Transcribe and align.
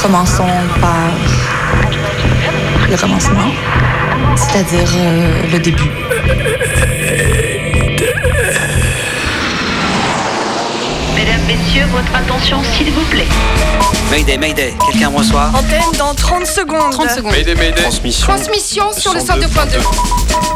Commençons 0.00 0.46
par 0.80 1.10
le 2.90 2.96
commencement, 2.96 3.50
c'est-à-dire 4.36 4.88
euh, 4.96 5.42
le 5.50 5.58
début. 5.58 5.90
Mesdames, 11.14 11.40
Messieurs, 11.46 11.86
votre 11.92 12.14
attention 12.14 12.62
s'il 12.62 12.92
vous 12.92 13.04
plaît. 13.06 13.26
Mayday, 14.10 14.36
Mayday, 14.38 14.74
quelqu'un 14.90 15.10
me 15.10 15.16
reçoit 15.18 15.50
Antenne 15.54 15.98
dans 15.98 16.14
30 16.14 16.46
secondes. 16.46 16.92
30 16.92 17.10
secondes. 17.10 17.32
Transmission. 17.76 18.26
Transmission 18.26 18.92
sur 18.92 19.14
le 19.14 19.20
102.2. 19.20 20.55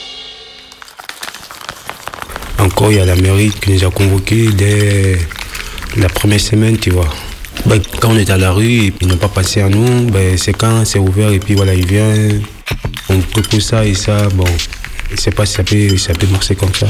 Encore, 2.81 2.93
il 2.93 2.97
y 2.97 2.99
a 2.99 3.05
la 3.05 3.15
mairie 3.15 3.51
qui 3.51 3.73
nous 3.73 3.85
a 3.85 3.91
convoqués 3.91 4.47
dès 4.57 5.19
la 5.97 6.09
première 6.09 6.39
semaine, 6.39 6.79
tu 6.79 6.89
vois. 6.89 7.07
Ben, 7.67 7.79
quand 7.99 8.09
on 8.09 8.17
est 8.17 8.31
à 8.31 8.37
la 8.37 8.51
rue 8.53 8.91
ils 8.99 9.07
n'ont 9.07 9.17
pas 9.17 9.27
passé 9.27 9.61
à 9.61 9.69
nous, 9.69 10.09
ben, 10.09 10.35
c'est 10.35 10.53
quand 10.53 10.83
c'est 10.83 10.97
ouvert 10.97 11.31
et 11.31 11.37
puis 11.37 11.53
voilà, 11.53 11.75
ils 11.75 11.85
viennent. 11.85 12.41
On 13.07 13.19
propose 13.19 13.63
ça 13.63 13.85
et 13.85 13.93
ça, 13.93 14.27
bon, 14.33 14.47
je 15.11 15.21
sais 15.21 15.29
pas 15.29 15.45
si 15.45 15.53
ça 15.53 15.63
peut, 15.63 15.95
ça 15.95 16.13
peut 16.13 16.25
marcher 16.25 16.55
comme 16.55 16.73
ça. 16.73 16.87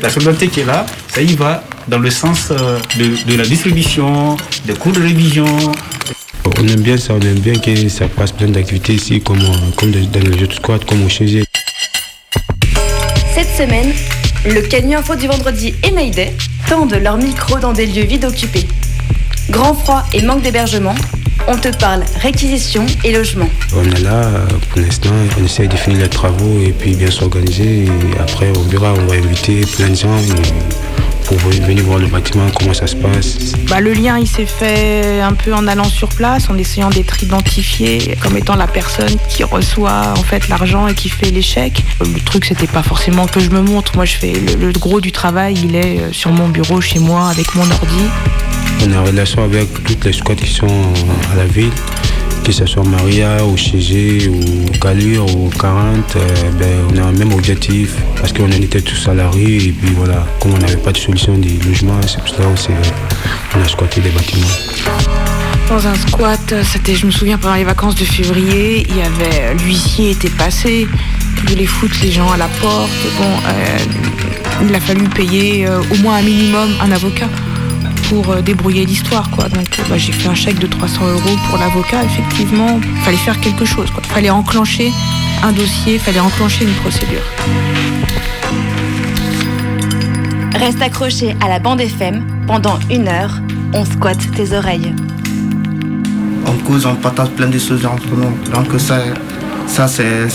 La 0.00 0.08
solidarité 0.08 0.46
qui 0.46 0.60
est 0.60 0.66
là, 0.66 0.86
ça 1.08 1.20
y 1.20 1.34
va 1.34 1.64
dans 1.88 1.98
le 1.98 2.10
sens 2.12 2.52
euh, 2.52 2.78
de, 2.96 3.28
de 3.28 3.36
la 3.36 3.44
distribution, 3.44 4.36
des 4.66 4.74
cours 4.74 4.92
de 4.92 5.00
révision. 5.00 5.46
On 6.44 6.68
aime 6.68 6.80
bien 6.80 6.96
ça, 6.96 7.14
on 7.14 7.20
aime 7.22 7.40
bien 7.40 7.54
que 7.54 7.88
ça 7.88 8.06
passe 8.06 8.30
plein 8.30 8.46
d'activités 8.46 8.94
ici, 8.94 9.20
comme, 9.20 9.42
comme 9.74 9.90
dans 9.90 10.20
le 10.20 10.38
jeu 10.38 10.46
de 10.46 10.54
squat, 10.54 10.84
comme 10.84 11.04
au 11.04 11.08
chez 11.08 11.42
Cette 13.34 13.56
semaine, 13.56 13.92
le 14.44 14.60
Canu 14.62 14.94
Info 14.94 15.16
du 15.16 15.26
vendredi 15.26 15.74
et 15.82 15.90
Mayday 15.90 16.32
tendent 16.68 16.94
leur 16.94 17.16
micro 17.16 17.58
dans 17.58 17.72
des 17.72 17.86
lieux 17.86 18.04
vides 18.04 18.24
occupés. 18.24 18.66
Grand 19.50 19.74
froid 19.74 20.04
et 20.12 20.22
manque 20.22 20.42
d'hébergement, 20.42 20.94
on 21.48 21.56
te 21.56 21.68
parle 21.76 22.04
réquisition 22.20 22.84
et 23.04 23.12
logement. 23.12 23.48
On 23.74 23.84
est 23.84 24.00
là, 24.00 24.24
euh, 24.24 24.46
pour 24.70 24.80
l'instant, 24.80 25.10
on 25.40 25.44
essaye 25.44 25.68
de 25.68 25.76
finir 25.76 26.00
les 26.00 26.08
travaux 26.08 26.60
et 26.60 26.72
puis 26.72 26.94
bien 26.94 27.10
s'organiser. 27.10 27.86
Après, 28.20 28.52
on 28.56 28.62
verra, 28.62 28.92
on 28.92 29.06
va 29.06 29.14
inviter 29.16 29.60
plein 29.76 29.88
de 29.88 29.94
gens 29.94 30.16
pour 31.28 31.36
venir 31.36 31.84
voir 31.84 31.98
le 31.98 32.06
bâtiment, 32.06 32.46
comment 32.58 32.72
ça 32.72 32.86
se 32.86 32.96
passe. 32.96 33.52
Bah, 33.68 33.80
le 33.80 33.92
lien, 33.92 34.18
il 34.18 34.26
s'est 34.26 34.46
fait 34.46 35.20
un 35.20 35.34
peu 35.34 35.52
en 35.52 35.66
allant 35.66 35.84
sur 35.84 36.08
place, 36.08 36.48
en 36.48 36.56
essayant 36.56 36.88
d'être 36.88 37.22
identifié 37.22 38.16
comme 38.22 38.36
étant 38.38 38.56
la 38.56 38.66
personne 38.66 39.14
qui 39.28 39.44
reçoit 39.44 40.14
en 40.16 40.22
fait 40.22 40.48
l'argent 40.48 40.88
et 40.88 40.94
qui 40.94 41.10
fait 41.10 41.30
l'échec. 41.30 41.84
Le 42.00 42.20
truc, 42.20 42.46
c'était 42.46 42.66
pas 42.66 42.82
forcément 42.82 43.26
que 43.26 43.40
je 43.40 43.50
me 43.50 43.60
montre. 43.60 43.92
Moi, 43.94 44.06
je 44.06 44.16
fais 44.16 44.32
le, 44.32 44.72
le 44.72 44.72
gros 44.72 45.02
du 45.02 45.12
travail, 45.12 45.54
il 45.62 45.76
est 45.76 46.00
euh, 46.00 46.12
sur 46.12 46.30
mon 46.30 46.48
bureau 46.48 46.80
chez 46.80 46.98
moi 46.98 47.28
avec 47.28 47.54
mon 47.54 47.70
ordi. 47.70 48.04
On 48.84 48.92
est 48.92 48.96
en 48.96 49.04
relation 49.04 49.44
avec 49.44 49.68
toutes 49.84 50.04
les 50.04 50.12
squats 50.12 50.34
qui 50.34 50.46
sont 50.46 50.66
à 51.32 51.36
la 51.36 51.44
ville, 51.44 51.72
que 52.48 52.54
ce 52.54 52.64
soit 52.64 52.82
Maria 52.82 53.44
ou 53.44 53.58
Chégé 53.58 54.26
ou 54.26 54.70
Calure 54.78 55.26
ou 55.36 55.50
40, 55.50 56.16
euh, 56.16 56.50
ben, 56.58 56.78
on 56.90 56.96
a 56.96 57.08
un 57.08 57.12
même 57.12 57.34
objectif 57.34 57.94
parce 58.18 58.32
qu'on 58.32 58.50
était 58.50 58.80
tous 58.80 59.06
rue 59.06 59.56
et 59.56 59.72
puis 59.72 59.92
voilà, 59.94 60.26
comme 60.40 60.54
on 60.54 60.58
n'avait 60.58 60.78
pas 60.78 60.92
de 60.92 60.96
solution 60.96 61.36
de 61.36 61.50
logement, 61.66 62.00
c'est 62.06 62.20
pour 62.20 62.28
ça 62.30 62.36
qu'on 63.52 63.60
a 63.60 63.68
squatté 63.68 64.00
les 64.00 64.08
bâtiments. 64.08 64.46
Dans 65.68 65.86
un 65.86 65.94
squat, 65.94 66.54
c'était, 66.64 66.94
je 66.94 67.04
me 67.04 67.10
souviens, 67.10 67.36
pendant 67.36 67.56
les 67.56 67.64
vacances 67.64 67.96
de 67.96 68.04
février, 68.04 68.86
il 68.88 68.96
y 68.96 69.02
avait 69.02 69.54
l'huissier 69.62 70.12
était 70.12 70.30
passé, 70.30 70.88
il 71.42 71.50
voulait 71.50 71.66
foutre 71.66 71.96
les 72.02 72.12
gens 72.12 72.30
à 72.30 72.38
la 72.38 72.48
porte. 72.62 72.90
Bon, 73.18 73.30
euh, 73.46 74.66
il 74.66 74.74
a 74.74 74.80
fallu 74.80 75.06
payer 75.10 75.66
euh, 75.66 75.82
au 75.92 75.96
moins 75.96 76.16
un 76.16 76.22
minimum 76.22 76.70
un 76.80 76.92
avocat 76.92 77.28
pour 78.08 78.30
euh, 78.30 78.40
débrouiller 78.40 78.84
l'histoire, 78.84 79.30
quoi. 79.30 79.48
Donc, 79.48 79.78
euh, 79.78 79.82
bah, 79.88 79.98
j'ai 79.98 80.12
fait 80.12 80.28
un 80.28 80.34
chèque 80.34 80.58
de 80.58 80.66
300 80.66 81.06
euros 81.06 81.36
pour 81.48 81.58
l'avocat. 81.58 82.02
Effectivement, 82.04 82.80
il 82.82 83.00
fallait 83.02 83.16
faire 83.16 83.38
quelque 83.40 83.64
chose, 83.64 83.90
quoi. 83.90 84.02
Il 84.04 84.10
fallait 84.10 84.30
enclencher 84.30 84.92
un 85.42 85.52
dossier, 85.52 85.94
il 85.94 86.00
fallait 86.00 86.20
enclencher 86.20 86.64
une 86.64 86.74
procédure. 86.74 87.22
Reste 90.54 90.82
accroché 90.82 91.36
à 91.40 91.48
la 91.48 91.58
bande 91.58 91.80
FM 91.80 92.24
pendant 92.46 92.78
une 92.90 93.08
heure, 93.08 93.40
on 93.72 93.84
squatte 93.84 94.30
tes 94.32 94.56
oreilles. 94.56 94.94
On 96.46 96.52
cause, 96.64 96.86
on 96.86 96.96
partage 96.96 97.30
plein 97.30 97.48
de 97.48 97.58
choses 97.58 97.84
entre 97.86 98.08
nous. 98.16 98.36
Donc 98.52 98.80
ça, 98.80 99.00
ça 99.66 99.86
c'est, 99.86 100.28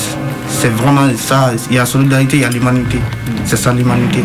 c'est 0.47 0.69
vraiment 0.69 1.09
ça. 1.17 1.51
Il 1.69 1.75
y 1.75 1.79
a 1.79 1.85
solidarité, 1.85 2.38
il 2.38 2.41
y 2.44 2.45
a 2.45 2.50
l'humanité. 2.50 3.00
C'est 3.45 3.57
ça 3.57 3.73
l'humanité. 3.73 4.23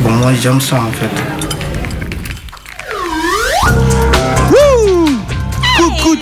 Bon, 0.00 0.10
moi 0.10 0.32
j'aime 0.34 0.60
ça 0.60 0.76
en 0.76 0.90
fait. 0.90 1.39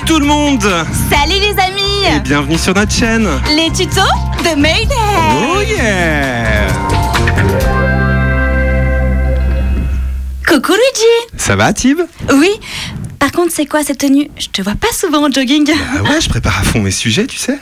Tout 0.08 0.18
le 0.18 0.24
monde. 0.24 0.62
Salut 1.10 1.38
les 1.38 1.62
amis. 1.62 2.16
Et 2.16 2.20
bienvenue 2.20 2.56
sur 2.56 2.74
notre 2.74 2.90
chaîne. 2.90 3.28
Les 3.54 3.70
tutos 3.70 4.00
de 4.38 4.58
Mayday. 4.58 4.94
Oh 5.52 5.60
yeah. 5.60 6.66
Coucou 10.46 10.72
Luigi. 10.72 11.36
Ça 11.36 11.56
va 11.56 11.74
Tib? 11.74 11.98
Oui. 12.32 12.48
Par 13.18 13.32
contre 13.32 13.52
c'est 13.52 13.66
quoi 13.66 13.84
cette 13.84 13.98
tenue? 13.98 14.30
Je 14.38 14.48
te 14.48 14.62
vois 14.62 14.76
pas 14.76 14.88
souvent 14.98 15.28
en 15.28 15.30
jogging. 15.30 15.70
Ah 15.70 16.02
ouais, 16.02 16.22
je 16.22 16.28
prépare 16.30 16.58
à 16.58 16.62
fond 16.62 16.80
mes 16.80 16.90
sujets, 16.90 17.26
tu 17.26 17.36
sais. 17.36 17.58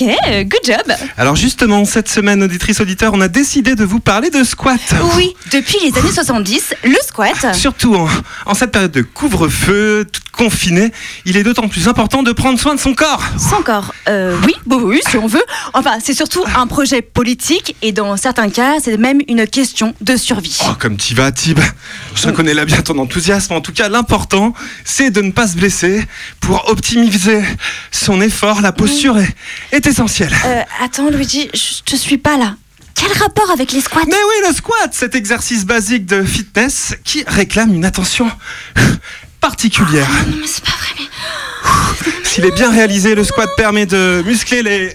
Ok, 0.00 0.08
euh, 0.28 0.44
good 0.44 0.60
job 0.64 0.96
Alors 1.18 1.36
justement, 1.36 1.84
cette 1.84 2.08
semaine, 2.08 2.42
auditrice 2.42 2.80
auditeur, 2.80 3.12
on 3.12 3.20
a 3.20 3.28
décidé 3.28 3.74
de 3.74 3.84
vous 3.84 4.00
parler 4.00 4.30
de 4.30 4.44
squat. 4.44 4.80
Oui, 5.16 5.34
depuis 5.52 5.76
les 5.82 5.98
années 5.98 6.12
70, 6.12 6.74
le 6.84 6.96
squat... 7.06 7.54
Surtout 7.54 7.94
en, 7.94 8.08
en 8.46 8.54
cette 8.54 8.72
période 8.72 8.92
de 8.92 9.02
couvre-feu, 9.02 10.06
toute 10.10 10.30
confinée, 10.40 10.90
il 11.26 11.36
est 11.36 11.42
d'autant 11.42 11.68
plus 11.68 11.86
important 11.86 12.22
de 12.22 12.32
prendre 12.32 12.58
soin 12.58 12.74
de 12.74 12.80
son 12.80 12.94
corps. 12.94 13.22
Son 13.38 13.62
corps, 13.62 13.92
euh, 14.08 14.38
oui, 14.46 14.54
oui, 14.70 15.00
si 15.06 15.18
on 15.18 15.26
veut. 15.26 15.44
Enfin, 15.74 15.98
c'est 16.02 16.14
surtout 16.14 16.42
un 16.56 16.66
projet 16.66 17.02
politique 17.02 17.76
et 17.82 17.92
dans 17.92 18.16
certains 18.16 18.48
cas, 18.48 18.76
c'est 18.82 18.96
même 18.96 19.20
une 19.28 19.46
question 19.46 19.94
de 20.00 20.16
survie. 20.16 20.58
Oh, 20.64 20.72
comme 20.78 20.96
tu 20.96 21.14
vas, 21.14 21.30
Tib. 21.30 21.58
Je 22.14 22.26
reconnais 22.26 22.54
là 22.54 22.64
bien 22.64 22.80
ton 22.80 22.96
enthousiasme. 22.98 23.52
En 23.52 23.60
tout 23.60 23.72
cas, 23.72 23.90
l'important, 23.90 24.54
c'est 24.82 25.10
de 25.10 25.20
ne 25.20 25.30
pas 25.30 25.46
se 25.46 25.56
blesser. 25.56 26.02
Pour 26.40 26.70
optimiser 26.70 27.42
son 27.90 28.22
effort, 28.22 28.62
la 28.62 28.72
posture 28.72 29.18
est, 29.18 29.34
est 29.72 29.86
Euh, 30.44 30.62
attends, 30.82 31.10
Luigi, 31.10 31.50
je 31.54 31.82
te 31.84 31.96
suis 31.96 32.18
pas 32.18 32.36
là. 32.36 32.56
Quel 32.94 33.12
rapport 33.12 33.50
avec 33.50 33.72
les 33.72 33.80
squats? 33.80 34.04
Mais 34.06 34.12
oui, 34.12 34.48
le 34.48 34.54
squat, 34.54 34.92
cet 34.92 35.14
exercice 35.14 35.64
basique 35.64 36.06
de 36.06 36.22
fitness 36.22 36.94
qui 37.04 37.24
réclame 37.26 37.74
une 37.74 37.84
attention 37.84 38.30
particulière. 39.40 40.08
Non, 40.28 40.36
mais 40.40 40.46
c'est 40.46 40.64
pas 40.64 40.72
vrai, 40.72 40.90
mais... 40.98 42.28
S'il 42.28 42.44
est 42.44 42.54
bien 42.54 42.70
réalisé, 42.70 43.14
le 43.14 43.24
squat 43.24 43.48
permet 43.56 43.86
de 43.86 44.22
muscler 44.24 44.62
les, 44.62 44.94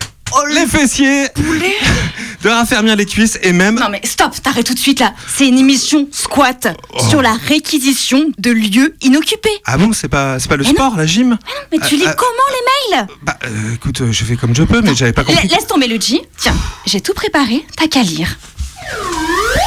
les 0.53 0.66
fessiers, 0.68 1.28
de 2.44 2.50
raffermir 2.50 2.96
les 2.96 3.06
cuisses 3.06 3.40
et 3.41 3.52
même... 3.53 3.75
Non 3.80 3.90
mais 3.90 4.02
stop, 4.03 4.31
t'arrêtes 4.41 4.66
tout 4.66 4.74
de 4.74 4.80
suite 4.80 5.00
là. 5.00 5.13
C'est 5.36 5.47
une 5.47 5.58
émission 5.58 6.08
squat 6.12 6.68
Oh. 6.94 7.09
sur 7.09 7.22
la 7.22 7.34
réquisition 7.34 8.26
de 8.38 8.52
lieux 8.52 8.96
inoccupés. 9.02 9.50
Ah 9.66 9.78
bon, 9.78 9.91
c'est 9.94 10.08
pas, 10.08 10.40
c'est 10.40 10.47
pas 10.50 10.55
le 10.58 10.64
Mais 10.64 10.70
non. 10.70 10.76
sport, 10.76 10.96
la 10.97 11.05
gym 11.05 11.38
Mais 11.72 11.78
tu 11.79 11.96
Euh, 11.96 11.97
lis 11.97 12.08
euh, 12.08 12.14
comment 12.17 12.50
les 12.91 12.96
mails? 12.97 13.08
Bah 13.23 13.38
euh, 13.46 13.73
écoute, 13.76 14.02
euh, 14.02 14.11
je 14.11 14.23
fais 14.23 14.35
comme 14.35 14.55
je 14.55 14.64
peux, 14.64 14.82
mais 14.82 14.96
j'avais 14.96 15.14
pas 15.14 15.23
compris. 15.23 15.47
La- 15.47 15.55
Laisse 15.55 15.67
tomber 15.67 15.88
Luigi. 15.88 16.22
Tiens, 16.38 16.55
j'ai 16.85 17.02
tout 17.02 17.14
préparé, 17.14 17.66
t'as 17.78 17.88
qu'à 17.88 18.02
lire. 18.02 18.38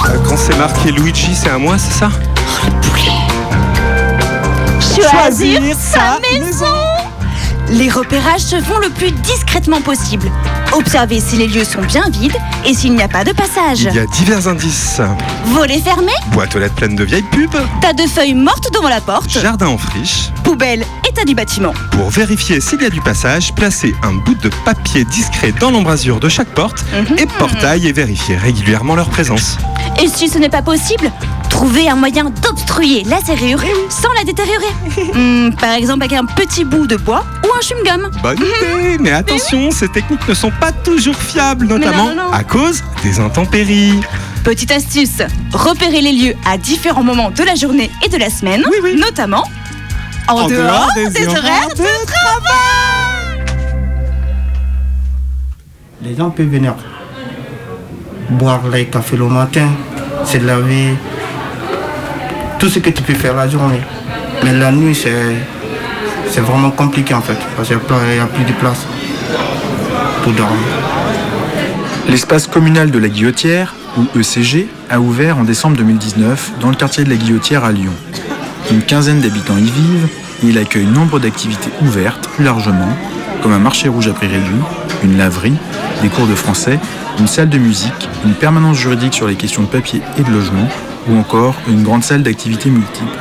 Euh, 0.06 0.18
Quand 0.28 0.36
c'est 0.36 0.56
marqué 0.56 0.90
Luigi, 0.92 1.34
c'est 1.34 1.50
à 1.50 1.58
moi, 1.58 1.76
c'est 1.78 1.98
ça? 1.98 2.10
Choisir 4.80 5.60
sa 5.76 6.18
maison 6.20 6.66
Les 7.70 7.90
repérages 7.90 8.40
se 8.40 8.60
font 8.60 8.78
le 8.78 8.88
plus 8.88 9.10
discrètement 9.12 9.80
possible. 9.82 10.30
Observez 10.72 11.20
si 11.20 11.36
les 11.36 11.46
lieux 11.46 11.64
sont 11.64 11.82
bien 11.82 12.04
vides 12.10 12.36
et 12.66 12.72
s'il 12.72 12.94
n'y 12.94 13.02
a 13.02 13.08
pas 13.08 13.24
de 13.24 13.32
passage. 13.32 13.80
Il 13.82 13.94
y 13.94 13.98
a 13.98 14.06
divers 14.06 14.48
indices. 14.48 15.00
Volets 15.46 15.80
fermés, 15.80 16.12
Boîte 16.32 16.56
aux 16.56 16.58
lettres 16.58 16.74
pleine 16.76 16.96
de 16.96 17.04
vieilles 17.04 17.24
pubs, 17.30 17.50
tas 17.82 17.92
de 17.92 18.02
feuilles 18.06 18.34
mortes 18.34 18.68
devant 18.72 18.88
la 18.88 19.00
porte, 19.00 19.30
jardin 19.30 19.66
en 19.66 19.78
friche. 19.78 20.30
poubelle, 20.44 20.84
état 21.08 21.24
du 21.24 21.34
bâtiment. 21.34 21.74
Pour 21.92 22.08
vérifier 22.10 22.60
s'il 22.60 22.80
y 22.82 22.86
a 22.86 22.90
du 22.90 23.00
passage, 23.02 23.54
placez 23.54 23.94
un 24.02 24.12
bout 24.14 24.34
de 24.36 24.50
papier 24.64 25.04
discret 25.04 25.52
dans 25.60 25.70
l'embrasure 25.70 26.20
de 26.20 26.28
chaque 26.30 26.48
porte 26.54 26.82
Mhm. 26.92 27.18
et 27.18 27.26
portail 27.38 27.86
et 27.86 27.92
vérifiez 27.92 28.36
régulièrement 28.36 28.94
leur 28.94 29.10
présence. 29.10 29.58
Et 30.02 30.08
si 30.08 30.28
ce 30.28 30.38
n'est 30.38 30.48
pas 30.48 30.62
possible, 30.62 31.10
trouver 31.58 31.88
un 31.88 31.96
moyen 31.96 32.30
d'obstruer 32.40 33.02
la 33.02 33.18
serrure 33.18 33.60
sans 33.88 34.12
la 34.12 34.22
détériorer. 34.22 34.64
Hmm, 35.14 35.50
par 35.54 35.72
exemple 35.72 36.04
avec 36.04 36.12
un 36.12 36.24
petit 36.24 36.64
bout 36.64 36.86
de 36.86 36.96
bois 36.96 37.24
ou 37.44 37.48
un 37.56 37.60
chewing-gum. 37.60 38.10
Bonne 38.22 38.38
idée, 38.38 38.98
mais 39.00 39.10
attention, 39.10 39.70
ces 39.70 39.88
techniques 39.88 40.28
ne 40.28 40.34
sont 40.34 40.52
pas 40.60 40.70
toujours 40.70 41.16
fiables, 41.16 41.66
notamment 41.66 42.10
non, 42.10 42.14
non. 42.14 42.32
à 42.32 42.44
cause 42.44 42.84
des 43.02 43.18
intempéries. 43.18 44.00
Petite 44.44 44.70
astuce, 44.70 45.22
repérez 45.52 46.00
les 46.00 46.12
lieux 46.12 46.34
à 46.46 46.58
différents 46.58 47.02
moments 47.02 47.30
de 47.30 47.42
la 47.42 47.54
journée 47.54 47.90
et 48.04 48.08
de 48.08 48.18
la 48.18 48.30
semaine, 48.30 48.62
notamment 48.96 49.44
en, 50.28 50.34
En 50.34 50.46
dehors, 50.46 50.60
dehors 50.60 50.88
des 50.94 51.10
des, 51.10 51.26
horaires 51.26 51.42
horaires 51.42 51.68
de 51.70 52.06
travail. 52.06 53.46
Les 56.02 56.16
gens 56.16 56.30
peuvent 56.30 56.46
venir 56.46 56.74
boire 58.30 58.68
les 58.68 58.86
cafés 58.86 59.16
le 59.16 59.26
matin, 59.26 59.68
se 60.24 60.38
laver, 60.38 60.94
tout 62.58 62.68
ce 62.68 62.80
que 62.80 62.90
tu 62.90 63.02
peux 63.02 63.14
faire 63.14 63.34
la 63.34 63.48
journée. 63.48 63.80
Mais 64.44 64.52
la 64.52 64.72
nuit, 64.72 64.94
c'est, 64.94 66.40
vraiment 66.40 66.70
compliqué 66.70 67.14
en 67.14 67.20
fait, 67.20 67.38
parce 67.56 67.68
qu'il 67.68 67.76
n'y 67.76 68.20
a 68.20 68.26
plus 68.26 68.44
de 68.44 68.52
place 68.52 68.86
pour 70.22 70.32
dormir. 70.32 70.58
L'espace 72.08 72.46
communal 72.46 72.90
de 72.90 72.98
la 72.98 73.08
Guillotière, 73.08 73.74
ou 73.96 74.06
ECG, 74.18 74.68
a 74.90 75.00
ouvert 75.00 75.38
en 75.38 75.44
décembre 75.44 75.76
2019 75.76 76.52
dans 76.60 76.70
le 76.70 76.76
quartier 76.76 77.04
de 77.04 77.10
la 77.10 77.16
Guillotière 77.16 77.64
à 77.64 77.72
Lyon. 77.72 77.92
Une 78.70 78.82
quinzaine 78.82 79.20
d'habitants 79.20 79.56
y 79.56 79.70
vivent 79.70 80.08
et 80.42 80.46
il 80.46 80.58
accueille 80.58 80.86
nombre 80.86 81.18
d'activités 81.18 81.70
ouvertes 81.82 82.28
plus 82.28 82.44
largement, 82.44 82.88
comme 83.42 83.52
un 83.52 83.58
marché 83.58 83.88
rouge 83.88 84.08
à 84.08 84.12
prix 84.12 84.28
réduit, 84.28 84.62
une 85.04 85.18
laverie, 85.18 85.54
des 86.02 86.08
cours 86.08 86.26
de 86.26 86.34
français, 86.34 86.78
une 87.18 87.26
salle 87.26 87.48
de 87.48 87.58
musique, 87.58 88.08
une 88.24 88.34
permanence 88.34 88.78
juridique 88.78 89.14
sur 89.14 89.26
les 89.26 89.34
questions 89.34 89.62
de 89.62 89.68
papier 89.68 90.00
et 90.18 90.22
de 90.22 90.30
logement, 90.30 90.68
ou 91.08 91.16
encore 91.16 91.54
une 91.68 91.82
grande 91.82 92.04
salle 92.04 92.22
d'activités 92.22 92.70
multiples. 92.70 93.18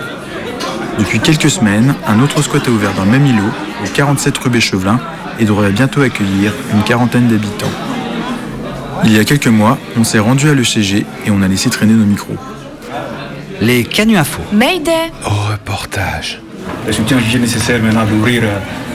Depuis 1.00 1.20
quelques 1.20 1.50
semaines, 1.50 1.94
un 2.08 2.20
autre 2.22 2.42
squat 2.42 2.68
a 2.68 2.72
ouvert 2.72 2.94
dans 2.94 3.06
le 3.06 3.12
même 3.12 3.26
îlot, 3.26 3.52
au 3.84 3.88
47 3.94 4.38
rue 4.40 4.50
Béchevelin, 4.50 5.00
et 5.40 5.46
devrait 5.46 5.72
bientôt 5.72 6.02
accueillir 6.02 6.54
une 6.74 6.82
quarantaine 6.84 7.28
d'habitants. 7.28 7.72
Il 9.04 9.16
y 9.16 9.20
a 9.20 9.24
quelques 9.24 9.48
mois, 9.48 9.78
on 9.96 10.04
s'est 10.04 10.20
rendu 10.20 10.50
à 10.50 10.54
l'ECG 10.56 11.06
et 11.26 11.32
on 11.32 11.42
a 11.44 11.48
laissé 11.48 11.70
traîner 11.70 11.94
nos 11.94 12.06
micros. 12.06 12.36
Les 13.62 13.84
Canu 13.84 14.18
Info. 14.18 14.42
Mayday 14.52 15.12
Au 15.26 15.52
reportage. 15.52 16.42
Le 16.88 16.94
soutien 16.94 17.20
jugé 17.20 17.40
nécessaire 17.40 17.82
maintenant 17.82 18.06
d'ouvrir 18.06 18.44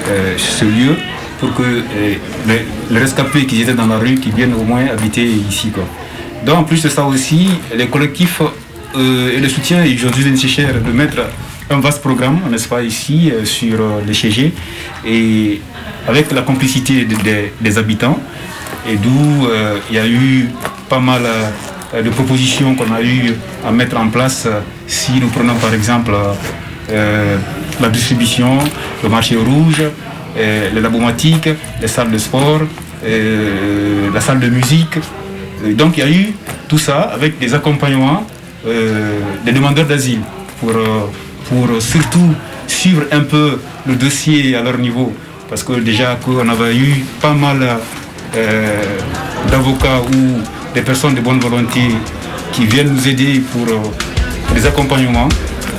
euh, 0.09 0.35
ce 0.37 0.65
lieu 0.65 0.97
pour 1.39 1.55
que 1.55 1.63
euh, 1.63 2.15
les, 2.47 2.67
les 2.91 3.01
rescapés 3.01 3.47
qui 3.47 3.63
étaient 3.63 3.75
dans 3.75 3.87
la 3.87 3.99
rue, 3.99 4.17
qui 4.17 4.31
viennent 4.31 4.55
au 4.55 4.65
moins 4.65 4.87
habiter 4.87 5.25
ici. 5.25 5.71
Quoi. 5.71 5.85
Donc 6.45 6.59
en 6.59 6.65
plus 6.65 6.83
de 6.83 6.89
ça 6.89 7.05
aussi, 7.05 7.49
les 7.75 7.87
collectifs 7.87 8.43
et 8.95 9.39
le 9.41 9.49
soutien 9.49 9.85
est 9.85 9.95
aujourd'hui 9.95 10.25
nécessaire 10.31 10.75
de 10.81 10.93
mettre 10.93 11.19
un 11.71 11.81
vaste 11.81 12.01
programme, 12.03 12.41
n'est-ce 12.51 12.69
pas, 12.69 12.83
ici 12.83 13.31
euh, 13.33 13.45
sur 13.45 13.81
euh, 13.81 14.01
les 14.07 14.15
CG 14.15 14.53
et 15.07 15.61
avec 16.07 16.31
la 16.33 16.43
complicité 16.43 17.05
de- 17.05 17.15
de- 17.15 17.49
des 17.61 17.79
habitants 17.79 18.19
et 18.89 18.97
d'où 18.97 19.47
euh, 19.47 19.79
il 19.91 19.97
y 19.97 19.99
a 19.99 20.07
eu 20.07 20.49
pas 20.89 20.99
mal 21.01 21.23
euh, 21.25 22.03
de 22.03 22.11
propositions 22.11 22.75
qu'on 22.75 22.93
a 22.93 23.01
eu 23.03 23.33
à 23.67 23.71
mettre 23.71 23.97
en 23.97 24.09
place 24.09 24.45
euh, 24.47 24.61
si 24.87 25.13
nous 25.21 25.29
prenons 25.29 25.55
par 25.55 25.73
exemple 25.73 26.13
euh, 26.91 27.37
la 27.81 27.89
distribution, 27.89 28.59
le 29.03 29.09
marché 29.09 29.37
rouge, 29.37 29.83
euh, 30.37 30.71
les 30.75 30.81
labomatiques, 30.81 31.49
les 31.81 31.89
salles 31.89 32.11
de 32.11 32.19
sport, 32.19 32.61
euh, 33.07 34.11
la 34.13 34.21
salle 34.21 34.41
de 34.41 34.49
musique. 34.49 34.99
Et 35.67 35.75
donc 35.75 35.97
il 35.97 36.01
y 36.01 36.07
a 36.07 36.11
eu 36.11 36.33
tout 36.69 36.79
ça 36.79 37.03
avec 37.03 37.39
des 37.39 37.55
accompagnements 37.55 38.27
euh, 38.27 38.42
des 38.65 39.53
demandeurs 39.53 39.87
d'asile 39.87 40.21
pour, 40.61 40.71
euh, 40.71 41.01
pour 41.49 41.83
surtout 41.83 42.35
suivre 42.67 43.03
un 43.13 43.21
peu 43.21 43.59
le 43.87 43.95
dossier 43.97 44.55
à 44.57 44.63
leur 44.63 44.79
niveau. 44.79 45.13
Parce 45.49 45.63
que 45.63 45.75
déjà 45.75 46.17
qu'on 46.17 46.49
avait 46.49 46.75
eu 46.77 47.05
pas 47.21 47.35
mal 47.35 47.79
euh, 48.35 48.83
d'avocats 49.51 50.01
ou 50.01 50.41
des 50.75 50.81
personnes 50.81 51.15
de 51.15 51.21
bonne 51.21 51.39
volonté 51.41 51.81
qui 52.53 52.65
viennent 52.65 52.95
nous 52.95 53.07
aider 53.07 53.43
pour 53.53 53.67
euh, 53.69 54.55
des 54.55 54.65
accompagnements 54.65 55.29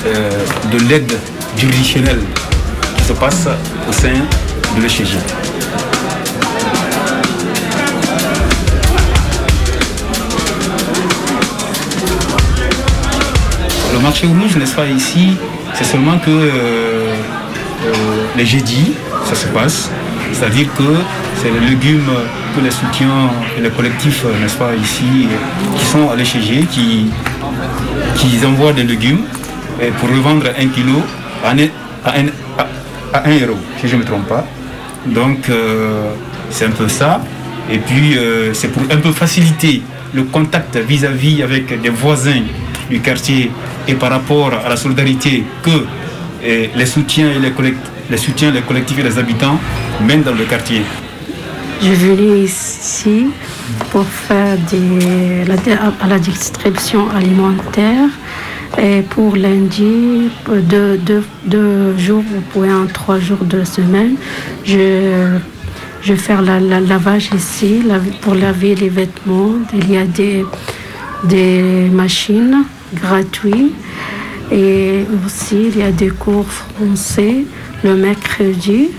euh, 0.06 0.30
de 0.72 0.78
l'aide 0.88 1.12
juridictionnelle 1.58 2.22
qui 2.98 3.04
se 3.06 3.14
passe 3.14 3.48
au 3.90 3.92
sein 3.92 4.14
de 4.76 4.82
l'ECG. 4.82 5.43
Le 13.94 14.00
marché 14.00 14.28
rouge, 14.28 14.56
n'est-ce 14.58 14.76
pas, 14.76 14.88
ici, 14.88 15.38
c'est 15.74 15.84
seulement 15.84 16.18
que 16.18 16.30
euh, 16.32 16.50
euh, 17.86 17.92
les 18.36 18.46
jeudis, 18.46 18.92
ça 19.26 19.36
se 19.36 19.48
passe. 19.48 19.90
C'est-à-dire 20.32 20.68
que 20.74 20.84
c'est 21.38 21.52
les 21.52 21.70
légumes 21.70 22.10
que 22.56 22.62
les 22.62 22.72
soutiens 22.72 23.30
et 23.58 23.62
les 23.62 23.70
collectifs, 23.70 24.24
euh, 24.26 24.40
n'est-ce 24.42 24.58
pas, 24.58 24.72
ici, 24.76 25.28
qui 25.78 25.86
sont 25.86 26.10
à 26.10 26.16
l'ECG, 26.16 26.66
qui, 26.72 27.12
qui 28.16 28.46
envoient 28.46 28.74
des 28.74 28.84
légumes 28.84 29.22
pour 30.00 30.10
revendre 30.10 30.48
un 30.60 30.68
kilo 30.68 31.02
à 31.44 31.52
un, 31.52 31.58
à 32.06 32.18
un- 33.28 33.40
euro, 33.42 33.58
si 33.80 33.88
je 33.88 33.96
ne 33.96 34.02
me 34.02 34.06
trompe 34.06 34.28
pas. 34.28 34.46
Donc, 35.06 35.50
c'est 36.50 36.66
un 36.66 36.72
peu 36.72 36.88
ça. 36.88 37.22
Et 37.72 37.78
puis, 37.80 38.18
c'est 38.54 38.70
pour 38.70 38.84
un 38.92 38.98
peu 38.98 39.12
faciliter 39.12 39.82
le 40.14 40.24
contact 40.24 40.78
vis-à-vis 40.78 41.42
avec 41.44 41.82
des 41.82 41.90
voisins 41.90 42.42
du 42.94 43.00
quartier 43.08 43.52
et 43.88 43.96
par 44.02 44.12
rapport 44.18 44.52
à 44.66 44.70
la 44.70 44.78
solidarité 44.78 45.44
que 45.66 45.70
euh, 45.80 46.68
les 46.80 46.86
soutiens 46.96 47.30
et 47.36 47.40
les, 47.46 47.52
collect- 47.58 47.90
les 48.12 48.18
soutiens, 48.26 48.52
les 48.52 48.62
collectifs 48.70 49.00
et 49.00 49.04
les 49.10 49.18
habitants 49.18 49.58
mènent 50.08 50.24
dans 50.30 50.38
le 50.42 50.46
quartier. 50.54 50.82
Je 51.82 51.94
venais 52.06 52.40
ici 52.52 53.18
pour 53.92 54.06
faire 54.06 54.56
des, 54.72 55.44
la, 55.50 55.56
à 56.16 56.20
distribution 56.20 57.04
alimentaire. 57.20 58.10
Et 58.90 59.02
pour 59.14 59.36
lundi, 59.36 60.30
deux, 60.74 60.98
deux, 61.10 61.24
deux 61.46 61.96
jours 62.06 62.24
ou 62.56 62.62
bien 62.62 62.88
trois 62.92 63.20
jours 63.20 63.44
de 63.56 63.64
semaine, 63.64 64.16
je, 64.66 64.84
je 66.02 66.14
vais 66.14 66.20
faire 66.30 66.42
la, 66.42 66.58
lavage 66.94 67.30
ici 67.42 67.72
pour 68.22 68.34
laver 68.46 68.74
les 68.84 68.90
vêtements. 68.90 69.54
Il 69.80 69.92
y 69.92 69.98
a 69.98 70.06
des, 70.06 70.44
des 71.34 71.62
machines 72.02 72.64
gratuites. 72.94 73.74
Et 74.52 75.06
aussi, 75.26 75.70
il 75.70 75.78
y 75.78 75.84
a 75.84 75.92
des 75.92 76.10
cours 76.10 76.46
français 76.48 77.46
le 77.84 77.96
mercredi 77.96 78.90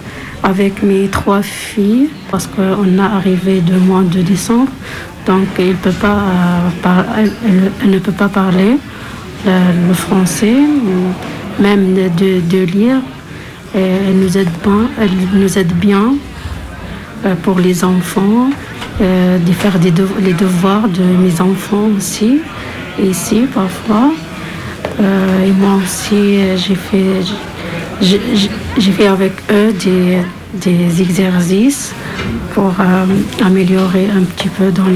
avec 0.42 0.82
mes 0.82 1.08
trois 1.08 1.42
filles 1.42 2.08
parce 2.30 2.46
qu'on 2.46 2.98
a 2.98 3.04
arrivé 3.04 3.62
le 3.68 3.78
mois 3.78 4.02
de 4.02 4.20
décembre. 4.20 4.70
Donc, 5.26 5.46
il 5.58 5.74
peut 5.76 5.90
pas, 5.90 6.18
euh, 6.86 7.22
elle, 7.82 7.90
ne 7.90 7.98
peut 7.98 8.12
pas 8.12 8.28
parler 8.28 8.76
le, 9.46 9.94
français, 9.94 10.54
même 11.58 11.94
de, 11.94 12.64
lire. 12.64 12.96
Elle 13.74 14.18
nous 14.20 14.36
aide 14.36 14.50
bien, 14.62 14.90
elle 15.00 15.40
nous 15.40 15.58
aide 15.58 15.72
bien 15.72 16.14
pour 17.42 17.58
les 17.58 17.84
enfants, 17.84 18.50
euh, 19.00 19.38
de 19.38 19.52
faire 19.52 19.78
des 19.78 19.92
les 20.22 20.34
devoirs 20.34 20.88
de 20.88 21.02
mes 21.02 21.40
enfants 21.40 21.88
aussi, 21.96 22.38
ici 23.02 23.42
parfois. 23.54 24.12
Euh, 25.00 25.46
et 25.46 25.50
moi 25.52 25.74
aussi, 25.82 26.38
j'ai 26.56 26.74
fait, 26.76 27.22
j'ai- 28.00 28.20
fait 28.92 29.06
avec 29.08 29.32
eux 29.50 29.72
des, 29.72 30.18
des 30.54 31.02
exercices 31.02 31.92
pour 32.54 32.72
euh, 32.78 33.06
améliorer 33.44 34.06
un 34.16 34.22
petit 34.22 34.48
peu 34.48 34.70
dans 34.70 34.86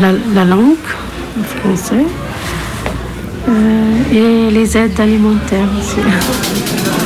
la- 0.00 0.18
la 0.34 0.44
langue 0.44 0.86
française 1.56 2.12
Euh, 3.48 4.12
et 4.12 4.50
les 4.50 4.76
aides 4.76 4.98
alimentaires 4.98 5.68
aussi. 5.78 6.00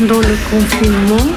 Pendant 0.00 0.20
le 0.20 0.34
confinement, 0.50 1.30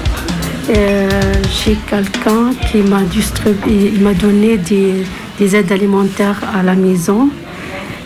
euh, 0.70 1.10
j'ai 1.52 1.76
quelqu'un 1.90 2.54
qui 2.66 2.78
m'a 2.78 3.02
distribué, 3.02 3.92
m'a 4.00 4.14
donné 4.14 4.56
des, 4.56 5.04
des 5.38 5.56
aides 5.58 5.74
alimentaires 5.74 6.42
à 6.58 6.64
la 6.64 6.74
maison. 6.74 7.28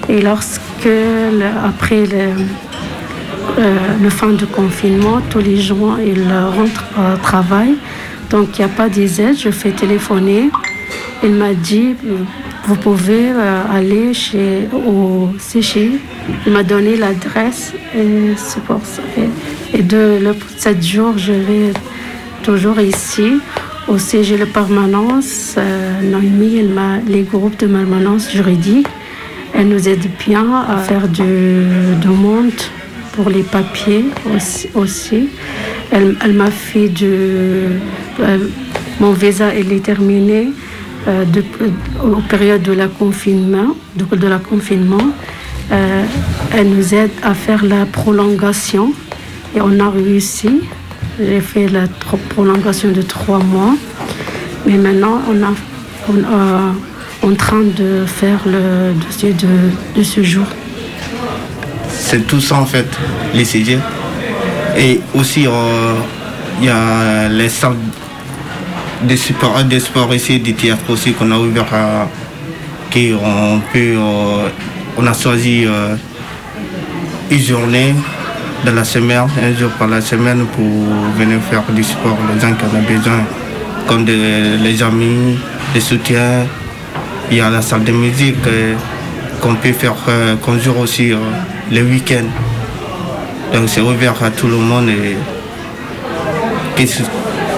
Et 0.09 0.19
lorsque, 0.19 0.89
après 1.63 2.07
le, 2.07 2.31
euh, 3.59 3.75
le 4.01 4.09
fin 4.09 4.29
du 4.29 4.47
confinement, 4.47 5.21
tous 5.29 5.41
les 5.41 5.57
gens 5.57 5.97
ils 5.97 6.25
rentrent 6.27 6.85
au 6.97 7.17
travail. 7.17 7.75
Donc 8.31 8.57
il 8.57 8.65
n'y 8.65 8.65
a 8.65 8.73
pas 8.73 8.89
des 8.89 9.21
aides, 9.21 9.37
je 9.37 9.51
fais 9.51 9.69
téléphoner. 9.69 10.49
Il 11.23 11.33
m'a 11.33 11.53
dit, 11.53 11.95
vous 12.65 12.75
pouvez 12.75 13.29
euh, 13.29 13.61
aller 13.71 14.11
chez, 14.15 14.67
au 14.73 15.29
CG. 15.37 15.91
Il 16.47 16.51
m'a 16.51 16.63
donné 16.63 16.97
l'adresse 16.97 17.73
et 17.95 18.33
c'est 18.35 18.63
pour 18.63 18.81
ça. 18.83 19.03
Et, 19.77 19.83
de 19.83 20.19
le 20.21 20.35
7 20.57 20.83
jours, 20.83 21.17
je 21.17 21.33
vais 21.33 21.73
toujours 22.43 22.79
ici. 22.79 23.33
Aussi, 23.87 24.23
j'ai 24.23 24.37
la 24.37 24.45
permanence. 24.45 25.55
Euh, 25.57 26.01
Noémie, 26.01 26.57
elle 26.57 26.69
m'a 26.69 26.97
les 27.07 27.21
groupes 27.23 27.59
de 27.59 27.67
permanence 27.67 28.31
juridique. 28.31 28.87
Elle 29.53 29.69
nous 29.69 29.87
aide 29.87 30.05
bien 30.27 30.45
à 30.67 30.77
faire 30.77 31.07
du 31.07 31.23
demande 32.01 32.51
pour 33.13 33.29
les 33.29 33.43
papiers 33.43 34.05
aussi. 34.75 35.29
Elle, 35.91 36.15
elle 36.23 36.33
m'a 36.33 36.51
fait 36.51 36.89
du. 36.89 37.05
euh, 37.05 38.37
mon 38.99 39.11
visa, 39.11 39.53
est 39.53 39.83
terminé 39.83 40.47
euh, 41.07 41.23
de, 41.25 41.43
euh, 41.61 42.17
au 42.17 42.21
période 42.21 42.63
de 42.63 42.73
la 42.73 42.87
confinement. 42.87 43.75
De 43.95 44.27
la 44.27 44.39
confinement. 44.39 45.07
Euh, 45.71 46.03
elle 46.55 46.69
nous 46.69 46.93
aide 46.93 47.11
à 47.23 47.33
faire 47.33 47.63
la 47.63 47.85
prolongation 47.85 48.93
on 49.61 49.79
a 49.79 49.89
réussi. 49.89 50.61
J'ai 51.19 51.41
fait 51.41 51.67
la 51.67 51.81
prolongation 52.29 52.91
de 52.91 53.01
trois 53.01 53.39
mois. 53.39 53.75
Mais 54.65 54.77
maintenant, 54.77 55.21
on 55.29 55.43
a, 55.43 55.53
on 56.09 56.17
a- 56.23 56.73
en 57.23 57.33
train 57.35 57.63
de 57.63 58.05
faire 58.05 58.39
le 58.45 58.93
dossier 58.93 59.33
de, 59.33 60.03
ce 60.03 60.21
jour. 60.21 60.45
C'est 61.89 62.27
tout 62.27 62.39
ça 62.39 62.55
en 62.59 62.65
fait, 62.65 62.87
les 63.33 63.43
CG. 63.43 63.79
Et 64.77 65.01
aussi, 65.15 65.47
euh, 65.47 65.95
il 66.59 66.65
y 66.67 66.69
a 66.69 67.27
les 67.27 67.49
salles 67.49 67.75
de 69.01 69.15
sport, 69.15 69.63
de 69.63 69.79
sport 69.79 70.13
ici, 70.13 70.39
du 70.39 70.53
théâtre 70.53 70.89
aussi 70.89 71.13
qu'on 71.13 71.31
a 71.31 71.37
ouvert 71.39 71.65
à. 71.73 72.07
qui 72.91 73.13
on 73.13 73.59
peut. 73.73 73.95
euh, 73.97 74.47
on 74.99 75.05
a 75.07 75.13
choisi 75.13 75.65
euh, 75.65 75.95
une 77.31 77.39
journée 77.39 77.93
de 78.65 78.71
la 78.71 78.83
semaine, 78.83 79.27
un 79.41 79.53
jour 79.55 79.69
par 79.71 79.87
la 79.87 80.01
semaine 80.01 80.45
pour 80.55 80.65
venir 81.17 81.39
faire 81.49 81.63
du 81.69 81.83
sport, 81.83 82.17
les 82.33 82.39
gens 82.39 82.53
qui 82.53 82.65
en 82.65 82.79
ont 82.79 82.81
besoin, 82.81 83.23
comme 83.87 84.05
les 84.05 84.83
amis, 84.83 85.37
les 85.73 85.81
soutiens. 85.81 86.45
Il 87.29 87.37
y 87.37 87.41
a 87.41 87.49
la 87.49 87.61
salle 87.61 87.83
de 87.83 87.91
musique 87.91 88.35
euh, 88.47 88.73
qu'on 89.41 89.55
peut 89.55 89.73
faire, 89.73 89.95
euh, 90.07 90.37
qu'on 90.37 90.57
joue 90.57 90.73
aussi 90.79 91.11
euh, 91.11 91.17
le 91.69 91.81
week-end. 91.81 92.23
Donc 93.53 93.67
c'est 93.67 93.81
ouvert 93.81 94.15
à 94.23 94.29
tout 94.29 94.47
le 94.47 94.55
monde 94.55 94.89
et 94.89 95.17
que 96.77 96.87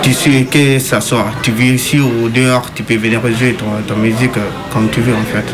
tu 0.02 0.46
que 0.46 0.80
ça 0.80 1.02
soit, 1.02 1.28
tu 1.44 1.52
vis 1.52 1.76
ici 1.76 2.00
ou 2.00 2.30
dehors, 2.30 2.74
tu 2.74 2.82
peux 2.82 2.96
venir 2.96 3.22
jouer 3.38 3.54
ton, 3.54 3.66
ton 3.88 3.96
musique 4.00 4.32
comme 4.74 4.90
tu 4.90 5.02
veux 5.02 5.14
en 5.14 5.26
fait. 5.32 5.46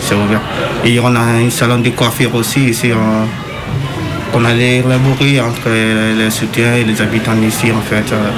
C'est 0.00 0.14
ouvert. 0.14 0.40
Et 0.84 1.00
on 1.00 1.14
a 1.16 1.20
un 1.20 1.50
salon 1.50 1.80
de 1.80 1.90
coiffure 1.90 2.32
aussi 2.36 2.66
ici 2.66 2.92
qu'on 4.32 4.44
a 4.44 4.52
élaboré 4.52 5.40
entre 5.40 5.68
les, 5.70 6.30
soutiens 6.30 6.74
et 6.74 6.84
les 6.84 7.00
habitants 7.00 7.40
ici 7.46 7.70
en 7.72 7.80
fait. 7.80 8.12
euh. 8.12 8.30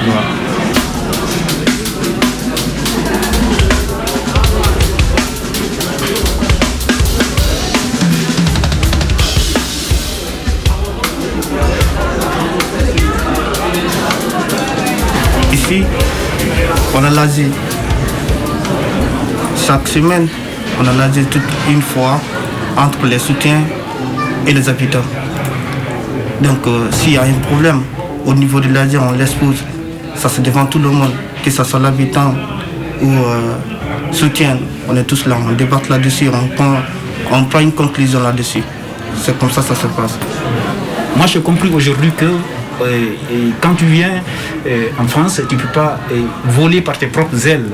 Ici, 15.52 15.82
on 16.94 17.04
a 17.04 17.10
l'Asie. 17.10 17.50
Chaque 19.56 19.88
semaine, 19.88 20.28
on 20.80 20.86
a 20.86 20.92
l'Asie 20.92 21.24
toute 21.30 21.42
une 21.68 21.82
fois 21.82 22.20
entre 22.76 23.06
les 23.06 23.18
soutiens 23.18 23.62
et 24.46 24.52
les 24.52 24.68
habitants. 24.68 25.04
Donc, 26.42 26.66
euh, 26.66 26.90
s'il 26.90 27.12
y 27.14 27.16
a 27.18 27.22
un 27.22 27.32
problème 27.48 27.82
au 28.24 28.34
niveau 28.34 28.60
de 28.60 28.68
l'Asie, 28.68 28.96
on 28.96 29.12
l'expose. 29.12 29.62
Ça, 30.14 30.28
c'est 30.28 30.42
devant 30.42 30.66
tout 30.66 30.78
le 30.78 30.88
monde, 30.90 31.12
que 31.44 31.50
ce 31.50 31.64
soit 31.64 31.78
l'habitant 31.78 32.34
ou 33.02 33.08
euh, 33.08 33.54
soutien. 34.12 34.58
On 34.88 34.96
est 34.96 35.04
tous 35.04 35.26
là, 35.26 35.36
on 35.46 35.52
débat 35.52 35.80
là-dessus, 35.88 36.28
on 36.28 36.48
prend, 36.54 36.76
on 37.30 37.44
prend 37.44 37.60
une 37.60 37.72
conclusion 37.72 38.20
là-dessus. 38.20 38.62
C'est 39.16 39.38
comme 39.38 39.50
ça 39.50 39.62
que 39.62 39.68
ça 39.68 39.74
se 39.74 39.86
passe. 39.86 40.18
Moi, 41.16 41.26
j'ai 41.26 41.40
compris 41.40 41.70
aujourd'hui 41.72 42.10
que 42.16 42.24
euh, 42.24 43.10
quand 43.60 43.74
tu 43.74 43.84
viens 43.84 44.22
euh, 44.66 44.88
en 44.98 45.06
France, 45.06 45.40
tu 45.48 45.54
ne 45.54 45.60
peux 45.60 45.68
pas 45.68 45.98
voler 46.46 46.80
par 46.80 46.98
tes 46.98 47.06
propres 47.06 47.46
ailes. 47.46 47.66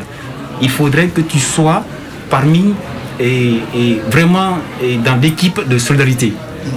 Il 0.61 0.71
faudrait 0.71 1.09
que 1.09 1.21
tu 1.21 1.39
sois 1.39 1.85
parmi 2.31 2.75
et, 3.21 3.61
et 3.75 4.01
vraiment 4.11 4.59
et 4.83 4.97
dans 4.97 5.17
l'équipe 5.17 5.61
de 5.69 5.79
solidarité. 5.79 6.33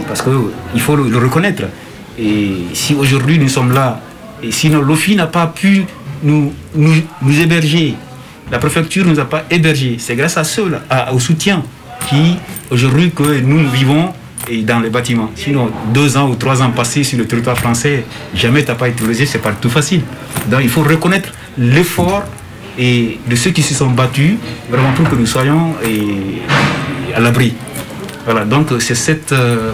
Parce 0.07 0.21
qu'il 0.21 0.81
faut 0.81 0.95
le, 0.95 1.17
reconnaître. 1.17 1.63
Et 2.17 2.51
si 2.73 2.93
aujourd'hui 2.95 3.39
nous 3.39 3.47
sommes 3.49 3.71
là, 3.73 4.01
et 4.43 4.51
si 4.51 4.69
l'OFI 4.69 5.15
n'a 5.15 5.27
pas 5.27 5.47
pu 5.47 5.85
nous, 6.23 6.53
nous, 6.75 6.93
nous 7.21 7.39
héberger, 7.39 7.95
la 8.51 8.57
préfecture 8.57 9.05
ne 9.05 9.11
nous 9.11 9.19
a 9.19 9.25
pas 9.25 9.43
hébergés, 9.49 9.97
c'est 9.99 10.15
grâce 10.15 10.37
à 10.37 10.43
ceux, 10.43 10.69
là, 10.69 10.81
à- 10.89 11.13
au 11.13 11.19
soutien 11.19 11.63
qui, 12.09 12.35
aujourd'hui, 12.71 13.11
que 13.11 13.39
nous, 13.41 13.69
vivons 13.69 14.09
et 14.49 14.61
dans 14.63 14.79
les 14.79 14.89
bâtiments. 14.89 15.29
Sinon, 15.35 15.69
deux 15.93 16.17
ans 16.17 16.29
ou 16.29 16.35
trois 16.35 16.61
ans 16.61 16.71
passés 16.71 17.03
sur 17.03 17.17
le 17.17 17.25
territoire 17.27 17.57
français, 17.57 18.05
jamais 18.33 18.63
tu 18.63 18.69
n'as 18.69 18.75
pas 18.75 18.89
été 18.89 19.03
logé, 19.05 19.25
c'est 19.25 19.37
pas 19.39 19.51
tout 19.51 19.69
facile. 19.69 20.01
Donc 20.49 20.61
il 20.63 20.69
faut 20.69 20.81
reconnaître 20.81 21.29
l'effort 21.57 22.23
et 22.77 23.19
de 23.29 23.35
ceux 23.35 23.51
qui 23.51 23.61
se 23.61 23.73
sont 23.73 23.87
battus, 23.91 24.35
vraiment 24.69 24.91
pour 24.93 25.07
que 25.09 25.15
nous 25.15 25.25
soyons 25.25 25.75
et, 25.85 26.41
à 27.15 27.19
l'abri. 27.19 27.53
Voilà, 28.31 28.45
donc 28.45 28.67
c'est 28.77 28.93
cette 28.93 29.31
euh, 29.31 29.71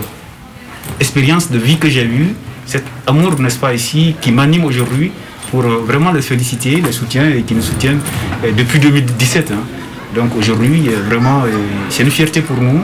expérience 1.01 1.51
de 1.51 1.57
vie 1.57 1.77
que 1.77 1.89
j'ai 1.89 2.05
eue, 2.05 2.29
cet 2.65 2.85
amour, 3.05 3.37
n'est-ce 3.37 3.59
pas, 3.59 3.73
ici, 3.73 4.15
qui 4.21 4.31
m'anime 4.31 4.63
aujourd'hui 4.63 5.11
pour 5.51 5.65
euh, 5.65 5.83
vraiment 5.85 6.13
les 6.13 6.21
féliciter, 6.21 6.77
les 6.77 6.93
soutiens 6.93 7.27
et 7.29 7.41
qui 7.41 7.53
nous 7.53 7.61
soutiennent 7.61 7.99
euh, 8.45 8.53
depuis 8.57 8.79
2017. 8.79 9.51
hein. 9.51 9.55
Donc 10.15 10.29
aujourd'hui, 10.39 10.87
euh, 10.87 11.01
vraiment, 11.09 11.41
euh, 11.43 11.49
c'est 11.89 12.03
une 12.03 12.09
fierté 12.11 12.39
pour 12.39 12.55
nous 12.55 12.79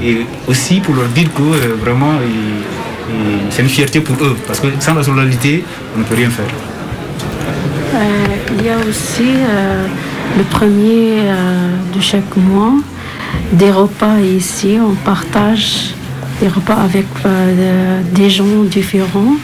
et 0.00 0.18
aussi 0.46 0.78
pour 0.78 0.94
leur 0.94 1.08
dire 1.08 1.26
que 1.34 1.42
euh, 1.42 1.74
vraiment, 1.80 2.12
euh, 2.12 2.20
euh, 3.10 3.38
c'est 3.50 3.62
une 3.62 3.68
fierté 3.68 3.98
pour 3.98 4.14
eux 4.24 4.36
parce 4.46 4.60
que 4.60 4.68
sans 4.78 4.94
la 4.94 5.02
solidarité, 5.02 5.64
on 5.96 5.98
ne 5.98 6.04
peut 6.04 6.14
rien 6.14 6.30
faire. 6.30 6.46
Euh, 7.96 8.26
il 8.60 8.64
y 8.64 8.68
a 8.68 8.78
aussi 8.78 9.24
euh, 9.24 9.88
le 10.38 10.44
premier 10.44 11.14
euh, 11.18 11.70
de 11.92 12.00
chaque 12.00 12.36
mois 12.36 12.74
des 13.52 13.70
repas 13.70 14.18
ici. 14.20 14.78
On 14.80 14.94
partage 14.94 15.94
des 16.40 16.48
repas 16.48 16.74
avec 16.74 17.06
euh, 17.24 18.00
des 18.12 18.30
gens 18.30 18.64
différents. 18.64 19.36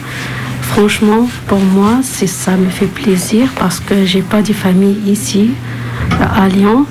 Franchement, 0.61 1.27
pour 1.47 1.59
moi, 1.59 1.99
ça 2.03 2.55
me 2.57 2.69
fait 2.69 2.87
plaisir 2.87 3.47
parce 3.59 3.79
que 3.79 4.05
j'ai 4.05 4.21
pas 4.21 4.41
de 4.41 4.53
famille 4.53 4.97
ici 5.05 5.51
à 6.19 6.47
Lyon. 6.47 6.85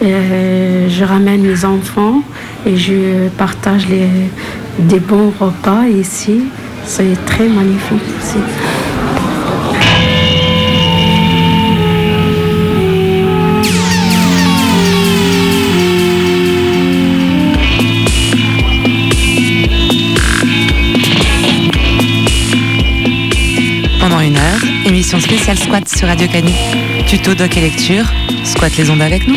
Je 0.00 1.04
ramène 1.04 1.42
mes 1.42 1.64
enfants 1.64 2.22
et 2.66 2.76
je 2.76 3.28
partage 3.36 3.86
des 3.86 5.00
bons 5.00 5.32
repas 5.38 5.86
ici. 5.86 6.44
C'est 6.84 7.24
très 7.26 7.48
magnifique 7.48 8.02
aussi. 8.18 8.38
Spéciale 25.16 25.56
squat 25.56 25.88
sur 25.88 26.06
Radio 26.06 26.28
Canu. 26.28 26.52
Tuto, 27.06 27.34
doc 27.34 27.56
et 27.56 27.62
lecture, 27.62 28.04
squat 28.44 28.76
les 28.76 28.90
ondes 28.90 29.00
avec 29.00 29.26
nous. 29.26 29.36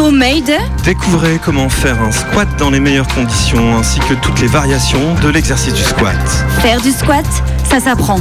Made, 0.00 0.50
Découvrez 0.84 1.38
comment 1.44 1.68
faire 1.68 2.00
un 2.02 2.10
squat 2.10 2.48
dans 2.58 2.70
les 2.70 2.80
meilleures 2.80 3.06
conditions 3.08 3.76
ainsi 3.76 4.00
que 4.00 4.14
toutes 4.14 4.40
les 4.40 4.46
variations 4.46 5.14
de 5.22 5.28
l'exercice 5.28 5.74
du 5.74 5.82
squat. 5.82 6.16
faire 6.60 6.80
du 6.80 6.90
squat, 6.90 7.26
ça 7.68 7.78
s'apprend. 7.78 8.18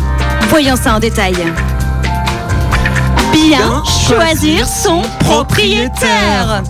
Voyons 0.50 0.75
ça 0.75 0.96
en 0.96 1.00
détail. 1.00 1.36
Bien 3.32 3.84
choisir 3.86 4.68
son 4.68 5.01
propriétaire. 5.20 6.63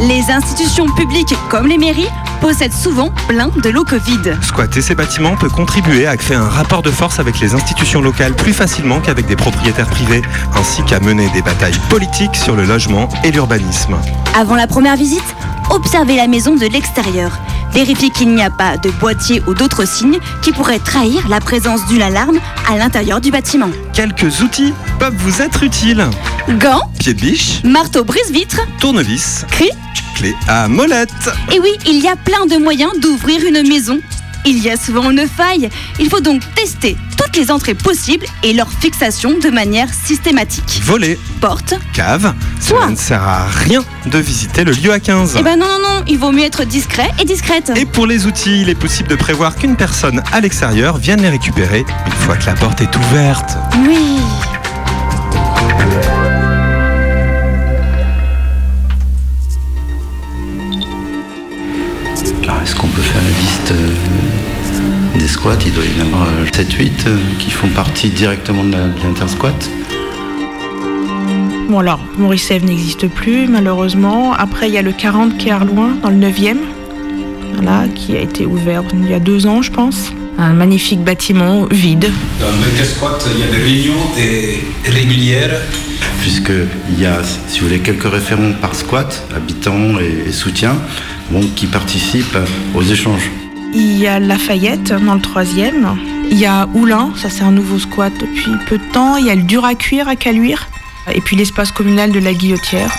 Les 0.00 0.30
institutions 0.30 0.86
publiques 0.94 1.34
comme 1.50 1.66
les 1.66 1.78
mairies 1.78 2.08
possèdent 2.42 2.72
souvent 2.72 3.10
plein 3.28 3.50
de 3.62 3.70
locaux 3.70 4.00
vides. 4.04 4.36
Squatter 4.42 4.82
ces 4.82 4.96
bâtiments 4.96 5.36
peut 5.36 5.48
contribuer 5.48 6.08
à 6.08 6.16
créer 6.16 6.36
un 6.36 6.48
rapport 6.48 6.82
de 6.82 6.90
force 6.90 7.20
avec 7.20 7.38
les 7.38 7.54
institutions 7.54 8.02
locales 8.02 8.34
plus 8.34 8.52
facilement 8.52 9.00
qu'avec 9.00 9.26
des 9.26 9.36
propriétaires 9.36 9.88
privés, 9.88 10.22
ainsi 10.56 10.82
qu'à 10.82 10.98
mener 10.98 11.28
des 11.30 11.40
batailles 11.40 11.78
politiques 11.88 12.34
sur 12.34 12.56
le 12.56 12.64
logement 12.64 13.08
et 13.22 13.30
l'urbanisme. 13.30 13.96
Avant 14.34 14.56
la 14.56 14.66
première 14.66 14.96
visite, 14.96 15.22
observez 15.70 16.16
la 16.16 16.26
maison 16.26 16.56
de 16.56 16.66
l'extérieur. 16.66 17.38
Vérifiez 17.72 18.10
qu'il 18.10 18.34
n'y 18.34 18.42
a 18.42 18.50
pas 18.50 18.76
de 18.76 18.90
boîtier 18.90 19.40
ou 19.46 19.54
d'autres 19.54 19.86
signes 19.86 20.18
qui 20.42 20.50
pourraient 20.50 20.80
trahir 20.80 21.28
la 21.28 21.38
présence 21.38 21.86
d'une 21.86 22.02
alarme 22.02 22.40
à 22.68 22.76
l'intérieur 22.76 23.20
du 23.20 23.30
bâtiment. 23.30 23.70
Quelques 23.92 24.40
outils 24.40 24.74
peuvent 24.98 25.16
vous 25.16 25.42
être 25.42 25.62
utiles. 25.62 26.04
Gants, 26.58 26.90
Pied 26.98 27.14
de 27.14 27.20
biche, 27.20 27.62
marteau 27.62 28.02
brise-vitre, 28.02 28.60
tournevis, 28.80 29.46
cri. 29.48 29.70
Clé 30.22 30.36
à 30.46 30.68
molette. 30.68 31.10
Et 31.52 31.58
oui, 31.58 31.70
il 31.86 31.98
y 31.98 32.06
a 32.06 32.14
plein 32.14 32.46
de 32.46 32.56
moyens 32.56 32.92
d'ouvrir 33.00 33.44
une 33.44 33.66
maison. 33.66 34.00
Il 34.44 34.62
y 34.62 34.70
a 34.70 34.76
souvent 34.76 35.10
une 35.10 35.26
faille. 35.26 35.68
Il 35.98 36.08
faut 36.08 36.20
donc 36.20 36.42
tester 36.54 36.96
toutes 37.16 37.36
les 37.36 37.50
entrées 37.50 37.74
possibles 37.74 38.26
et 38.44 38.52
leur 38.52 38.70
fixation 38.70 39.38
de 39.38 39.50
manière 39.50 39.88
systématique. 39.92 40.80
Voler, 40.84 41.18
Porte. 41.40 41.74
cave, 41.92 42.34
cela 42.60 42.88
ne 42.90 42.96
sert 42.96 43.22
à 43.22 43.46
rien 43.46 43.84
de 44.06 44.18
visiter 44.18 44.62
le 44.64 44.72
lieu 44.72 44.92
à 44.92 45.00
15. 45.00 45.36
Eh 45.38 45.42
ben 45.42 45.56
non, 45.56 45.66
non, 45.66 45.78
non, 45.98 46.04
il 46.06 46.18
vaut 46.18 46.32
mieux 46.32 46.44
être 46.44 46.64
discret 46.64 47.10
et 47.20 47.24
discrète. 47.24 47.72
Et 47.76 47.84
pour 47.84 48.06
les 48.06 48.26
outils, 48.26 48.62
il 48.62 48.68
est 48.68 48.76
possible 48.76 49.08
de 49.08 49.16
prévoir 49.16 49.56
qu'une 49.56 49.76
personne 49.76 50.22
à 50.32 50.40
l'extérieur 50.40 50.98
vienne 50.98 51.20
les 51.20 51.30
récupérer 51.30 51.84
une 52.06 52.12
fois 52.12 52.36
que 52.36 52.46
la 52.46 52.54
porte 52.54 52.80
est 52.80 52.96
ouverte. 52.96 53.56
Oui. 53.86 53.98
Squats 65.42 65.58
Il 65.66 65.72
doit 65.72 65.84
y 65.84 66.00
en 66.00 66.06
avoir 66.06 66.28
7-8 66.52 67.38
qui 67.40 67.50
font 67.50 67.68
partie 67.68 68.10
directement 68.10 68.62
de 68.62 68.76
l'intersquat. 69.02 69.52
Bon 71.68 71.80
alors, 71.80 71.98
Ève 72.50 72.64
n'existe 72.64 73.08
plus 73.08 73.48
malheureusement. 73.48 74.34
Après, 74.34 74.68
il 74.68 74.74
y 74.74 74.78
a 74.78 74.82
le 74.82 74.92
40 74.92 75.38
qui 75.38 75.48
est 75.48 75.50
à 75.50 75.56
Arloin, 75.56 75.96
dans 76.00 76.10
le 76.10 76.16
9e, 76.16 76.58
voilà, 77.54 77.88
qui 77.92 78.16
a 78.16 78.20
été 78.20 78.46
ouvert 78.46 78.84
il 78.92 79.10
y 79.10 79.14
a 79.14 79.18
deux 79.18 79.46
ans, 79.46 79.62
je 79.62 79.72
pense. 79.72 80.12
Un 80.38 80.52
magnifique 80.52 81.02
bâtiment 81.02 81.66
vide. 81.70 82.08
Dans 82.38 82.46
l'intersquat, 82.46 83.18
il 83.34 83.40
y 83.40 83.42
a 83.42 83.46
des 83.48 83.62
réunions 83.64 84.04
régulières. 84.84 85.60
Puisqu'il 86.20 87.00
y 87.00 87.06
a, 87.06 87.20
si 87.48 87.58
vous 87.58 87.66
voulez, 87.66 87.80
quelques 87.80 88.08
référents 88.08 88.52
par 88.60 88.76
squat, 88.76 89.26
habitants 89.34 89.98
et, 89.98 90.28
et 90.28 90.32
soutiens, 90.32 90.76
bon, 91.32 91.40
qui 91.56 91.66
participent 91.66 92.38
aux 92.76 92.82
échanges. 92.82 93.28
Il 93.74 93.98
y 93.98 94.06
a 94.06 94.18
Lafayette 94.18 94.92
dans 94.92 95.14
le 95.14 95.20
3e. 95.20 95.96
Il 96.30 96.38
y 96.38 96.46
a 96.46 96.68
Oulin, 96.74 97.12
ça 97.16 97.30
c'est 97.30 97.42
un 97.42 97.50
nouveau 97.50 97.78
squat 97.78 98.12
depuis 98.20 98.52
peu 98.66 98.78
de 98.78 98.84
temps. 98.92 99.16
Il 99.16 99.26
y 99.26 99.30
a 99.30 99.34
le 99.34 99.42
dur 99.42 99.64
à 99.64 99.74
cuire 99.74 100.08
à 100.08 100.16
Caluire. 100.16 100.68
Et 101.12 101.20
puis 101.20 101.36
l'espace 101.36 101.72
communal 101.72 102.12
de 102.12 102.20
la 102.20 102.32
Guillotière. 102.32 102.90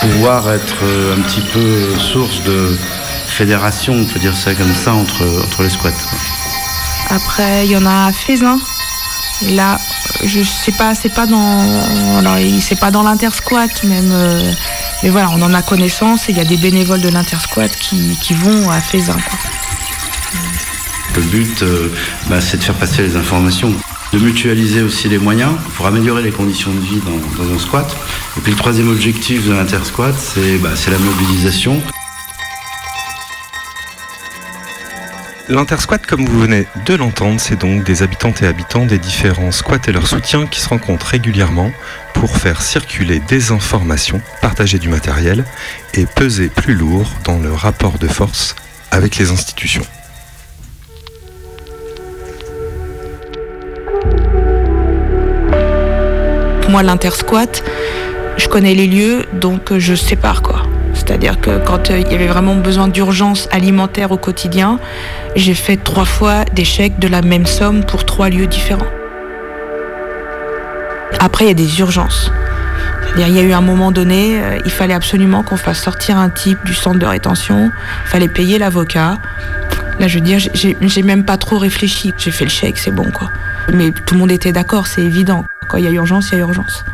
Pouvoir 0.00 0.50
être 0.52 0.82
euh, 0.82 1.16
un 1.16 1.20
petit 1.22 1.40
peu 1.40 1.98
source 1.98 2.42
de 2.44 2.76
fédération, 3.26 3.94
on 3.94 4.04
peut 4.04 4.18
dire 4.18 4.34
ça 4.34 4.54
comme 4.54 4.74
ça, 4.74 4.94
entre, 4.94 5.22
entre 5.44 5.62
les 5.62 5.70
squats. 5.70 5.90
Après, 7.10 7.66
il 7.66 7.70
y 7.70 7.76
en 7.76 7.86
a 7.86 8.06
à 8.06 8.12
Fézin. 8.12 8.58
Et 9.46 9.50
là, 9.50 9.78
je 10.24 10.42
sais 10.42 10.72
pas, 10.72 10.94
c'est 10.94 11.14
pas 11.14 11.26
dans, 11.26 12.18
alors 12.18 12.36
c'est 12.60 12.78
pas 12.78 12.90
dans 12.90 13.02
l'intersquat 13.02 13.66
même, 13.84 14.10
euh, 14.10 14.52
mais 15.02 15.10
voilà, 15.10 15.30
on 15.30 15.40
en 15.42 15.54
a 15.54 15.62
connaissance 15.62 16.28
et 16.28 16.32
il 16.32 16.38
y 16.38 16.40
a 16.40 16.44
des 16.44 16.56
bénévoles 16.56 17.00
de 17.00 17.08
l'intersquat 17.08 17.68
qui, 17.68 18.18
qui 18.20 18.34
vont 18.34 18.70
à 18.70 18.80
quoi. 18.80 19.14
Le 21.16 21.22
but, 21.22 21.62
euh, 21.62 21.88
bah, 22.28 22.40
c'est 22.40 22.58
de 22.58 22.62
faire 22.62 22.74
passer 22.74 23.02
les 23.02 23.16
informations, 23.16 23.72
de 24.12 24.18
mutualiser 24.18 24.82
aussi 24.82 25.08
les 25.08 25.18
moyens 25.18 25.52
pour 25.76 25.86
améliorer 25.86 26.22
les 26.22 26.30
conditions 26.30 26.72
de 26.72 26.80
vie 26.80 27.00
dans, 27.00 27.44
dans 27.44 27.52
un 27.52 27.58
squat. 27.58 27.96
Et 28.36 28.40
puis 28.40 28.52
le 28.52 28.58
troisième 28.58 28.88
objectif 28.88 29.46
de 29.46 29.52
l'intersquat, 29.52 30.12
c'est 30.16 30.58
bah, 30.58 30.70
c'est 30.74 30.90
la 30.90 30.98
mobilisation. 30.98 31.82
L'intersquat, 35.50 35.96
comme 35.96 36.26
vous 36.26 36.40
venez 36.40 36.66
de 36.84 36.94
l'entendre, 36.94 37.40
c'est 37.40 37.58
donc 37.58 37.82
des 37.82 38.02
habitantes 38.02 38.42
et 38.42 38.46
habitants 38.46 38.84
des 38.84 38.98
différents 38.98 39.50
squats 39.50 39.78
et 39.88 39.92
leurs 39.92 40.06
soutiens 40.06 40.46
qui 40.46 40.60
se 40.60 40.68
rencontrent 40.68 41.06
régulièrement 41.06 41.72
pour 42.12 42.36
faire 42.36 42.60
circuler 42.60 43.18
des 43.20 43.50
informations, 43.50 44.20
partager 44.42 44.78
du 44.78 44.90
matériel 44.90 45.46
et 45.94 46.04
peser 46.04 46.50
plus 46.50 46.74
lourd 46.74 47.08
dans 47.24 47.38
le 47.38 47.50
rapport 47.50 47.98
de 47.98 48.08
force 48.08 48.56
avec 48.90 49.16
les 49.16 49.30
institutions. 49.30 49.86
Moi, 56.68 56.82
l'intersquat, 56.82 57.62
je 58.36 58.48
connais 58.48 58.74
les 58.74 58.86
lieux, 58.86 59.24
donc 59.32 59.78
je 59.78 59.94
sépare 59.94 60.42
quoi. 60.42 60.67
C'est-à-dire 61.08 61.40
que 61.40 61.58
quand 61.64 61.90
euh, 61.90 62.00
il 62.00 62.12
y 62.12 62.14
avait 62.14 62.26
vraiment 62.26 62.54
besoin 62.54 62.86
d'urgence 62.86 63.48
alimentaire 63.50 64.12
au 64.12 64.18
quotidien, 64.18 64.78
j'ai 65.36 65.54
fait 65.54 65.78
trois 65.78 66.04
fois 66.04 66.44
des 66.52 66.66
chèques 66.66 66.98
de 66.98 67.08
la 67.08 67.22
même 67.22 67.46
somme 67.46 67.82
pour 67.82 68.04
trois 68.04 68.28
lieux 68.28 68.46
différents. 68.46 68.92
Après, 71.18 71.46
il 71.46 71.48
y 71.48 71.50
a 71.50 71.54
des 71.54 71.80
urgences. 71.80 72.30
Il 73.16 73.26
y 73.26 73.38
a 73.38 73.42
eu 73.42 73.54
un 73.54 73.62
moment 73.62 73.90
donné, 73.90 74.38
euh, 74.38 74.58
il 74.66 74.70
fallait 74.70 74.92
absolument 74.92 75.42
qu'on 75.42 75.56
fasse 75.56 75.80
sortir 75.80 76.18
un 76.18 76.28
type 76.28 76.62
du 76.66 76.74
centre 76.74 76.98
de 76.98 77.06
rétention, 77.06 77.70
il 78.04 78.08
fallait 78.08 78.28
payer 78.28 78.58
l'avocat. 78.58 79.16
Là, 79.98 80.08
je 80.08 80.18
veux 80.18 80.24
dire, 80.24 80.38
j'ai 80.52 81.02
même 81.02 81.24
pas 81.24 81.38
trop 81.38 81.56
réfléchi. 81.56 82.12
J'ai 82.18 82.30
fait 82.30 82.44
le 82.44 82.50
chèque, 82.50 82.76
c'est 82.76 82.90
bon, 82.90 83.10
quoi. 83.10 83.30
Mais 83.72 83.92
tout 83.92 84.12
le 84.12 84.20
monde 84.20 84.30
était 84.30 84.52
d'accord, 84.52 84.86
c'est 84.86 85.02
évident. 85.02 85.46
Quand 85.68 85.78
il 85.78 85.84
y 85.84 85.88
a 85.88 85.90
urgence, 85.90 86.28
il 86.32 86.34
y 86.34 86.36
a 86.36 86.40
urgence. 86.40 86.84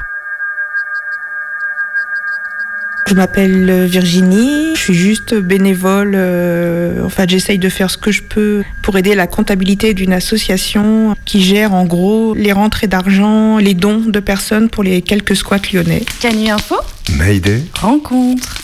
Je 3.06 3.14
m'appelle 3.14 3.68
euh, 3.68 3.86
Virginie, 3.86 4.74
je 4.74 4.80
suis 4.80 4.94
juste 4.94 5.34
bénévole. 5.34 6.12
euh, 6.14 7.04
en 7.04 7.10
fait, 7.10 7.28
j'essaye 7.28 7.58
de 7.58 7.68
faire 7.68 7.90
ce 7.90 7.98
que 7.98 8.10
je 8.10 8.22
peux 8.22 8.64
pour 8.82 8.96
aider 8.96 9.14
la 9.14 9.26
comptabilité 9.26 9.92
d'une 9.92 10.12
association 10.14 11.14
qui 11.26 11.42
gère 11.42 11.74
en 11.74 11.84
gros 11.84 12.34
les 12.34 12.52
rentrées 12.52 12.86
d'argent, 12.86 13.58
les 13.58 13.74
dons 13.74 14.00
de 14.00 14.20
personnes 14.20 14.70
pour 14.70 14.82
les 14.82 15.02
quelques 15.02 15.36
squats 15.36 15.58
lyonnais. 15.72 16.02
Canu 16.20 16.48
Info, 16.48 16.76
Mayday, 17.18 17.62
rencontre. 17.80 18.58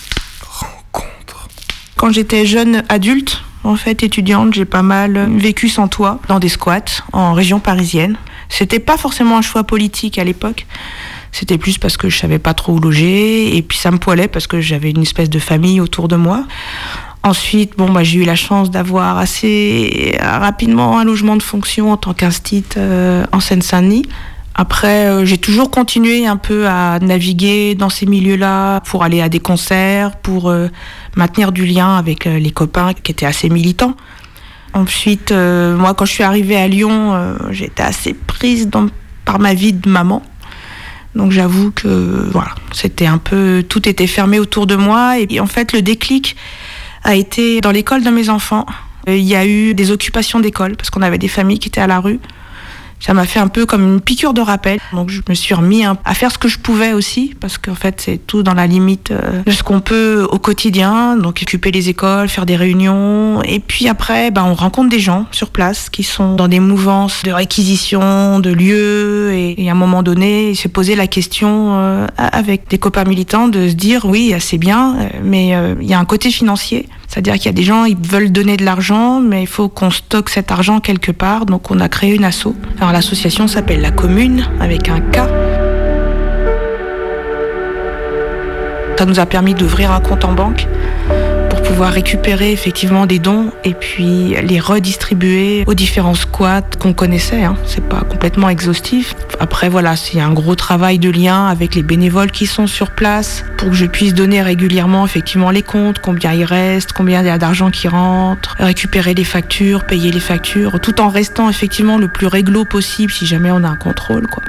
Quand 1.96 2.10
j'étais 2.10 2.46
jeune 2.46 2.82
adulte, 2.88 3.42
en 3.62 3.76
fait 3.76 4.02
étudiante, 4.02 4.54
j'ai 4.54 4.64
pas 4.64 4.80
mal 4.80 5.28
vécu 5.36 5.68
sans 5.68 5.86
toit 5.86 6.18
dans 6.28 6.38
des 6.38 6.48
squats 6.48 7.02
en 7.12 7.34
région 7.34 7.60
parisienne. 7.60 8.16
C'était 8.48 8.78
pas 8.78 8.96
forcément 8.96 9.36
un 9.36 9.42
choix 9.42 9.64
politique 9.64 10.18
à 10.18 10.24
l'époque. 10.24 10.66
C'était 11.32 11.58
plus 11.58 11.78
parce 11.78 11.96
que 11.96 12.08
je 12.08 12.18
savais 12.18 12.38
pas 12.38 12.54
trop 12.54 12.72
où 12.72 12.80
loger 12.80 13.56
et 13.56 13.62
puis 13.62 13.78
ça 13.78 13.90
me 13.90 13.98
poilait 13.98 14.28
parce 14.28 14.46
que 14.46 14.60
j'avais 14.60 14.90
une 14.90 15.02
espèce 15.02 15.30
de 15.30 15.38
famille 15.38 15.80
autour 15.80 16.08
de 16.08 16.16
moi. 16.16 16.44
Ensuite, 17.22 17.76
bon, 17.76 17.90
bah, 17.90 18.02
j'ai 18.02 18.20
eu 18.20 18.24
la 18.24 18.34
chance 18.34 18.70
d'avoir 18.70 19.18
assez 19.18 20.16
rapidement 20.22 20.98
un 20.98 21.04
logement 21.04 21.36
de 21.36 21.42
fonction 21.42 21.92
en 21.92 21.98
tant 21.98 22.14
qu'instit 22.14 22.64
euh, 22.78 23.24
en 23.32 23.40
Seine-Saint-Denis. 23.40 24.06
Après, 24.54 25.06
euh, 25.06 25.24
j'ai 25.26 25.36
toujours 25.36 25.70
continué 25.70 26.26
un 26.26 26.38
peu 26.38 26.66
à 26.66 26.98
naviguer 26.98 27.74
dans 27.74 27.90
ces 27.90 28.06
milieux-là 28.06 28.80
pour 28.80 29.04
aller 29.04 29.20
à 29.20 29.28
des 29.28 29.38
concerts, 29.38 30.16
pour 30.16 30.48
euh, 30.48 30.68
maintenir 31.14 31.52
du 31.52 31.66
lien 31.66 31.96
avec 31.96 32.24
les 32.24 32.50
copains 32.50 32.94
qui 32.94 33.12
étaient 33.12 33.26
assez 33.26 33.50
militants. 33.50 33.96
Ensuite, 34.72 35.32
moi, 35.32 35.94
quand 35.94 36.04
je 36.04 36.12
suis 36.12 36.22
arrivée 36.22 36.56
à 36.56 36.68
Lyon, 36.68 37.34
j'étais 37.50 37.82
assez 37.82 38.14
prise 38.14 38.70
par 39.24 39.40
ma 39.40 39.52
vie 39.52 39.72
de 39.72 39.88
maman. 39.88 40.22
Donc 41.14 41.32
j'avoue 41.32 41.70
que 41.72 42.28
voilà, 42.30 42.54
c'était 42.72 43.06
un 43.06 43.18
peu 43.18 43.64
tout 43.68 43.88
était 43.88 44.06
fermé 44.06 44.38
autour 44.38 44.66
de 44.66 44.76
moi 44.76 45.18
et 45.18 45.40
en 45.40 45.46
fait 45.46 45.72
le 45.72 45.82
déclic 45.82 46.36
a 47.02 47.14
été 47.14 47.60
dans 47.60 47.72
l'école 47.72 48.04
de 48.04 48.10
mes 48.10 48.28
enfants. 48.28 48.66
Il 49.06 49.18
y 49.20 49.34
a 49.34 49.46
eu 49.46 49.74
des 49.74 49.90
occupations 49.90 50.40
d'école 50.40 50.76
parce 50.76 50.90
qu'on 50.90 51.02
avait 51.02 51.18
des 51.18 51.28
familles 51.28 51.58
qui 51.58 51.68
étaient 51.68 51.80
à 51.80 51.86
la 51.86 52.00
rue. 52.00 52.20
Ça 53.00 53.14
m'a 53.14 53.24
fait 53.24 53.40
un 53.40 53.48
peu 53.48 53.66
comme 53.66 53.82
une 53.94 54.00
piqûre 54.00 54.34
de 54.34 54.42
rappel. 54.42 54.78
Donc 54.92 55.08
je 55.08 55.20
me 55.28 55.34
suis 55.34 55.54
remis 55.54 55.84
à 55.84 56.14
faire 56.14 56.30
ce 56.30 56.38
que 56.38 56.48
je 56.48 56.58
pouvais 56.58 56.92
aussi, 56.92 57.34
parce 57.40 57.58
qu'en 57.58 57.74
fait 57.74 58.00
c'est 58.00 58.18
tout 58.26 58.42
dans 58.42 58.54
la 58.54 58.66
limite 58.66 59.10
euh, 59.10 59.42
de 59.44 59.50
ce 59.50 59.62
qu'on 59.62 59.80
peut 59.80 60.28
au 60.30 60.38
quotidien. 60.38 61.16
Donc 61.16 61.40
occuper 61.42 61.70
les 61.70 61.88
écoles, 61.88 62.28
faire 62.28 62.46
des 62.46 62.56
réunions, 62.56 63.42
et 63.42 63.60
puis 63.60 63.88
après, 63.88 64.30
ben, 64.30 64.44
on 64.44 64.54
rencontre 64.54 64.90
des 64.90 65.00
gens 65.00 65.26
sur 65.32 65.50
place 65.50 65.88
qui 65.88 66.02
sont 66.02 66.34
dans 66.34 66.48
des 66.48 66.60
mouvances 66.60 67.22
de 67.24 67.32
réquisition 67.32 68.38
de 68.40 68.50
lieux, 68.50 69.32
et, 69.32 69.68
à 69.68 69.72
un 69.72 69.74
moment 69.74 70.02
donné, 70.02 70.54
se 70.54 70.68
poser 70.68 70.94
la 70.94 71.06
question 71.06 71.78
euh, 71.78 72.06
avec 72.18 72.68
des 72.68 72.78
copains 72.78 73.04
militants 73.04 73.48
de 73.48 73.68
se 73.68 73.74
dire 73.74 74.04
oui, 74.04 74.34
c'est 74.40 74.58
bien, 74.58 74.96
euh, 74.96 75.08
mais 75.24 75.54
il 75.80 75.88
y 75.88 75.94
a 75.94 75.98
un 75.98 76.04
côté 76.04 76.30
financier. 76.30 76.86
C'est-à-dire 77.10 77.34
qu'il 77.34 77.46
y 77.46 77.48
a 77.48 77.52
des 77.52 77.64
gens, 77.64 77.86
ils 77.86 77.96
veulent 77.96 78.30
donner 78.30 78.56
de 78.56 78.64
l'argent, 78.64 79.18
mais 79.18 79.42
il 79.42 79.48
faut 79.48 79.68
qu'on 79.68 79.90
stocke 79.90 80.28
cet 80.28 80.52
argent 80.52 80.78
quelque 80.78 81.10
part. 81.10 81.44
Donc 81.44 81.72
on 81.72 81.80
a 81.80 81.88
créé 81.88 82.14
une 82.14 82.22
asso. 82.22 82.54
Alors 82.78 82.92
l'association 82.92 83.48
s'appelle 83.48 83.80
La 83.80 83.90
Commune, 83.90 84.48
avec 84.60 84.88
un 84.88 85.00
K. 85.00 85.18
Ça 88.96 89.06
nous 89.06 89.18
a 89.18 89.26
permis 89.26 89.54
d'ouvrir 89.54 89.90
un 89.90 90.00
compte 90.00 90.24
en 90.24 90.34
banque 90.34 90.68
pouvoir 91.70 91.92
récupérer 91.92 92.50
effectivement 92.50 93.06
des 93.06 93.20
dons 93.20 93.52
et 93.62 93.74
puis 93.74 94.34
les 94.42 94.58
redistribuer 94.58 95.62
aux 95.68 95.74
différents 95.74 96.16
squats 96.16 96.62
qu'on 96.80 96.92
connaissait. 96.92 97.44
Hein. 97.44 97.56
C'est 97.64 97.84
pas 97.84 98.00
complètement 98.00 98.48
exhaustif. 98.48 99.14
Après 99.38 99.68
voilà, 99.68 99.94
c'est 99.94 100.20
un 100.20 100.32
gros 100.32 100.56
travail 100.56 100.98
de 100.98 101.08
lien 101.10 101.46
avec 101.46 101.76
les 101.76 101.84
bénévoles 101.84 102.32
qui 102.32 102.46
sont 102.46 102.66
sur 102.66 102.90
place 102.90 103.44
pour 103.56 103.68
que 103.68 103.76
je 103.76 103.86
puisse 103.86 104.14
donner 104.14 104.42
régulièrement 104.42 105.06
effectivement 105.06 105.50
les 105.50 105.62
comptes, 105.62 106.00
combien 106.00 106.32
il 106.32 106.44
reste, 106.44 106.92
combien 106.92 107.22
il 107.22 107.26
y 107.26 107.30
a 107.30 107.38
d'argent 107.38 107.70
qui 107.70 107.86
rentre, 107.86 108.56
récupérer 108.58 109.14
les 109.14 109.24
factures, 109.24 109.84
payer 109.84 110.10
les 110.10 110.18
factures, 110.18 110.80
tout 110.80 111.00
en 111.00 111.08
restant 111.08 111.48
effectivement 111.48 111.98
le 111.98 112.08
plus 112.08 112.26
réglo 112.26 112.64
possible 112.64 113.12
si 113.12 113.26
jamais 113.26 113.52
on 113.52 113.62
a 113.62 113.68
un 113.68 113.76
contrôle 113.76 114.26
quoi. 114.26 114.42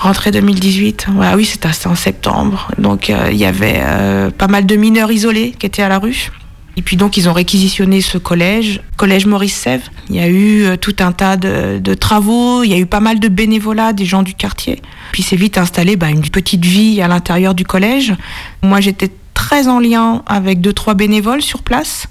Rentrée 0.00 0.30
2018, 0.30 1.08
ouais, 1.14 1.34
oui, 1.36 1.44
c'était 1.44 1.68
en 1.84 1.94
septembre. 1.94 2.70
Donc 2.78 3.10
euh, 3.10 3.28
il 3.30 3.36
y 3.36 3.44
avait 3.44 3.80
euh, 3.82 4.30
pas 4.30 4.48
mal 4.48 4.64
de 4.64 4.74
mineurs 4.74 5.12
isolés 5.12 5.52
qui 5.58 5.66
étaient 5.66 5.82
à 5.82 5.90
la 5.90 5.98
rue. 5.98 6.30
Et 6.78 6.82
puis 6.82 6.96
donc 6.96 7.18
ils 7.18 7.28
ont 7.28 7.34
réquisitionné 7.34 8.00
ce 8.00 8.16
collège, 8.16 8.80
collège 8.96 9.26
Maurice 9.26 9.54
Sèvres. 9.54 9.90
Il 10.08 10.16
y 10.16 10.20
a 10.20 10.26
eu 10.26 10.62
euh, 10.62 10.76
tout 10.78 10.96
un 11.00 11.12
tas 11.12 11.36
de, 11.36 11.92
travaux, 11.92 12.64
il 12.64 12.70
y 12.70 12.72
a 12.72 12.78
eu 12.78 12.86
pas 12.86 13.00
mal 13.00 13.20
de 13.20 13.28
bénévolat 13.28 13.92
des 13.92 14.06
gens 14.06 14.22
du 14.22 14.32
quartier. 14.32 14.80
Puis 15.12 15.22
c'est 15.22 15.36
vite 15.36 15.58
installé 15.58 15.96
bah, 15.96 16.08
une 16.08 16.22
petite 16.22 16.64
vie 16.64 17.02
à 17.02 17.08
l'intérieur 17.08 17.54
du 17.54 17.66
collège. 17.66 18.14
Moi 18.62 18.80
j'étais 18.80 19.10
très 19.34 19.68
en 19.68 19.80
lien 19.80 20.22
avec 20.24 20.62
deux 20.62 20.72
trois 20.72 20.94
bénévoles 20.94 21.42
sur 21.42 21.62
place 21.62 22.06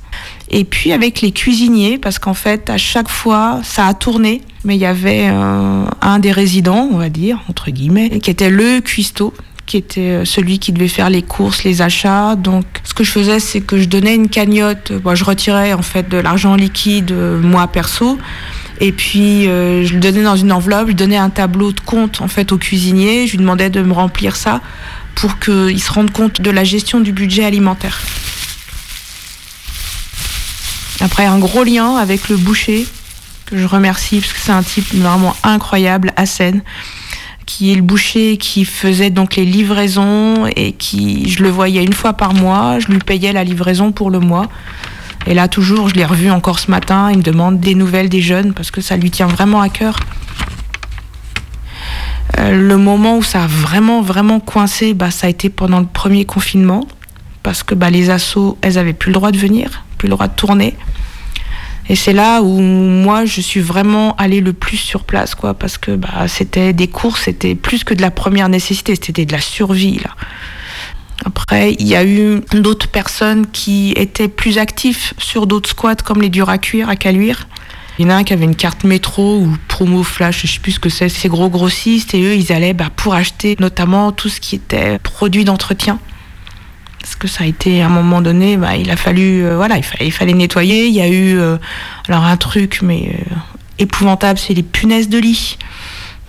et 0.52 0.64
puis 0.64 0.92
avec 0.92 1.22
les 1.22 1.32
cuisiniers 1.32 1.98
parce 1.98 2.20
qu'en 2.20 2.36
fait 2.36 2.70
à 2.70 2.78
chaque 2.78 3.10
fois 3.10 3.62
ça 3.64 3.88
a 3.88 3.96
tourné 3.96 4.42
mais 4.66 4.76
il 4.76 4.80
y 4.80 4.86
avait 4.86 5.26
un 5.28 6.20
des 6.20 6.32
résidents 6.32 6.90
on 6.92 6.98
va 6.98 7.10
dire 7.10 7.40
entre 7.50 7.72
guillemets 7.72 8.20
qui 8.20 8.30
était 8.30 8.50
le 8.50 8.82
cuistot 8.82 9.34
qui 9.70 9.78
était 9.78 10.02
euh, 10.02 10.26
celui 10.26 10.58
qui 10.58 10.72
devait 10.72 10.88
faire 10.88 11.12
les 11.12 11.22
courses, 11.22 11.64
les 11.64 11.84
achats. 11.84 12.36
Donc, 12.36 12.66
ce 12.84 12.96
que 12.96 13.04
je 13.04 13.12
faisais, 13.12 13.40
c'est 13.40 13.62
que 13.62 13.78
je 13.78 13.86
donnais 13.86 14.16
une 14.16 14.28
cagnotte. 14.28 14.92
Je 15.14 15.24
retirais 15.24 15.74
en 15.74 15.84
fait 15.84 16.10
de 16.10 16.18
l'argent 16.18 16.56
liquide, 16.56 17.12
euh, 17.12 17.40
moi 17.40 17.68
perso. 17.68 18.18
Et 18.82 18.92
puis, 18.92 19.48
euh, 19.48 19.86
je 19.86 19.94
le 19.94 20.00
donnais 20.00 20.24
dans 20.24 20.36
une 20.36 20.52
enveloppe. 20.52 20.88
Je 20.88 20.94
donnais 20.94 21.18
un 21.18 21.30
tableau 21.30 21.72
de 21.72 21.80
compte 21.82 22.20
en 22.20 22.28
fait 22.28 22.52
au 22.52 22.58
cuisinier. 22.58 23.28
Je 23.28 23.34
lui 23.34 23.38
demandais 23.38 23.70
de 23.70 23.84
me 23.84 23.94
remplir 23.94 24.36
ça 24.36 24.60
pour 25.14 25.38
qu'il 25.38 25.80
se 25.80 25.92
rende 25.92 26.10
compte 26.10 26.42
de 26.42 26.50
la 26.50 26.64
gestion 26.64 27.00
du 27.00 27.12
budget 27.12 27.46
alimentaire. 27.46 28.02
Après, 31.00 31.26
un 31.26 31.38
gros 31.38 31.64
lien 31.64 31.96
avec 31.96 32.28
le 32.28 32.38
boucher 32.38 32.88
je 33.52 33.66
remercie 33.66 34.20
parce 34.20 34.34
que 34.34 34.40
c'est 34.40 34.52
un 34.52 34.64
type 34.64 34.94
vraiment 34.94 35.36
incroyable, 35.44 36.12
Hassen 36.16 36.62
qui 37.50 37.72
est 37.72 37.76
le 37.76 37.82
boucher 37.82 38.38
qui 38.38 38.64
faisait 38.64 39.10
donc 39.10 39.36
les 39.36 39.44
livraisons 39.44 40.46
et 40.56 40.72
qui 40.74 41.28
je 41.28 41.42
le 41.42 41.50
voyais 41.50 41.84
une 41.84 41.94
fois 41.94 42.14
par 42.14 42.36
mois, 42.36 42.78
je 42.78 42.90
lui 42.90 43.00
payais 43.00 43.34
la 43.34 43.44
livraison 43.44 43.92
pour 43.92 44.12
le 44.12 44.20
mois. 44.20 44.46
Et 45.26 45.34
là 45.34 45.48
toujours, 45.48 45.90
je 45.90 45.96
l'ai 45.96 46.06
revu 46.06 46.30
encore 46.30 46.60
ce 46.60 46.70
matin, 46.70 47.10
il 47.12 47.18
me 47.18 47.24
demande 47.24 47.60
des 47.60 47.74
nouvelles 47.74 48.08
des 48.08 48.22
jeunes 48.22 48.54
parce 48.54 48.70
que 48.70 48.82
ça 48.82 48.98
lui 48.98 49.10
tient 49.10 49.26
vraiment 49.26 49.62
à 49.62 49.70
cœur. 49.70 50.00
Euh, 52.38 52.52
le 52.52 52.78
moment 52.78 53.18
où 53.18 53.24
ça 53.24 53.46
a 53.46 53.48
vraiment 53.48 54.04
vraiment 54.04 54.40
coincé, 54.40 54.94
bah, 54.94 55.10
ça 55.10 55.26
a 55.26 55.30
été 55.32 55.50
pendant 55.50 55.80
le 55.80 55.88
premier 55.88 56.26
confinement 56.26 56.88
parce 57.42 57.64
que 57.64 57.74
bah, 57.74 57.90
les 57.90 58.12
assos, 58.12 58.60
elles 58.62 58.78
avaient 58.78 58.94
plus 58.94 59.10
le 59.10 59.16
droit 59.16 59.32
de 59.32 59.38
venir, 59.38 59.84
plus 59.98 60.08
le 60.08 60.14
droit 60.14 60.28
de 60.28 60.36
tourner. 60.36 60.78
Et 61.90 61.96
c'est 61.96 62.14
là 62.14 62.42
où 62.44 62.60
moi 62.62 63.26
je 63.26 63.42
suis 63.42 63.60
vraiment 63.60 64.16
allée 64.18 64.42
le 64.42 64.54
plus 64.54 64.78
sur 64.78 65.04
place, 65.04 65.34
quoi, 65.34 65.56
parce 65.56 65.80
que 65.80 65.96
bah, 65.96 66.28
c'était 66.28 66.72
des 66.72 66.88
courses, 66.88 67.24
c'était 67.24 67.56
plus 67.56 67.84
que 67.84 67.96
de 67.96 68.02
la 68.02 68.12
première 68.12 68.48
nécessité, 68.48 68.94
c'était 68.96 69.26
de 69.26 69.32
la 69.32 69.42
survie 69.42 70.00
là. 70.00 70.12
Après, 71.26 71.74
il 71.80 71.88
y 71.88 71.96
a 71.96 72.06
eu 72.06 72.42
d'autres 72.54 72.88
personnes 72.88 73.46
qui 73.48 73.92
étaient 73.98 74.30
plus 74.30 74.58
actifs 74.58 75.14
sur 75.18 75.48
d'autres 75.48 75.70
squats 75.70 75.96
comme 75.96 76.22
les 76.22 76.30
durs 76.30 76.50
à 76.50 76.58
cuire 76.58 76.88
à 76.88 76.96
Caluire. 76.96 77.48
Il 77.98 78.04
y 78.04 78.06
en 78.06 78.12
a 78.12 78.16
un 78.16 78.24
qui 78.24 78.32
avait 78.32 78.46
une 78.46 78.56
carte 78.56 78.86
métro 78.86 79.40
ou 79.40 79.58
promo 79.68 80.04
flash, 80.04 80.44
je 80.46 80.54
sais 80.54 80.60
plus 80.60 80.74
ce 80.74 80.80
que 80.80 80.88
c'est, 80.88 81.10
c'est 81.10 81.28
gros 81.28 81.50
grossistes 81.50 82.14
et 82.14 82.22
eux 82.24 82.36
ils 82.36 82.54
allaient 82.54 82.74
bah, 82.74 82.90
pour 82.96 83.16
acheter 83.16 83.58
notamment 83.60 84.14
tout 84.14 84.30
ce 84.30 84.40
qui 84.40 84.56
était 84.56 85.00
produit 85.00 85.44
d'entretien 85.44 86.00
parce 87.00 87.16
que 87.16 87.28
ça 87.28 87.44
a 87.44 87.48
été 87.48 87.82
à 87.82 87.88
un 87.88 87.90
moment 87.90 88.22
donné, 88.22 88.58
bah, 88.58 88.76
il 88.76 88.90
a 88.92 88.98
fallu, 88.98 89.46
euh, 89.46 89.56
voilà, 89.56 89.78
il 89.78 90.12
fallait, 90.12 90.34
nettoyer. 90.34 90.88
Il 90.88 90.94
y 90.94 91.02
a 91.02 91.08
eu, 91.08 91.38
euh, 91.38 91.58
alors 92.08 92.26
un 92.26 92.38
truc, 92.38 92.80
mais 92.82 93.16
euh, 93.16 93.36
épouvantable, 93.78 94.38
c'est 94.38 94.54
les 94.54 94.64
punaises 94.64 95.10
de 95.10 95.18
lit. 95.18 95.58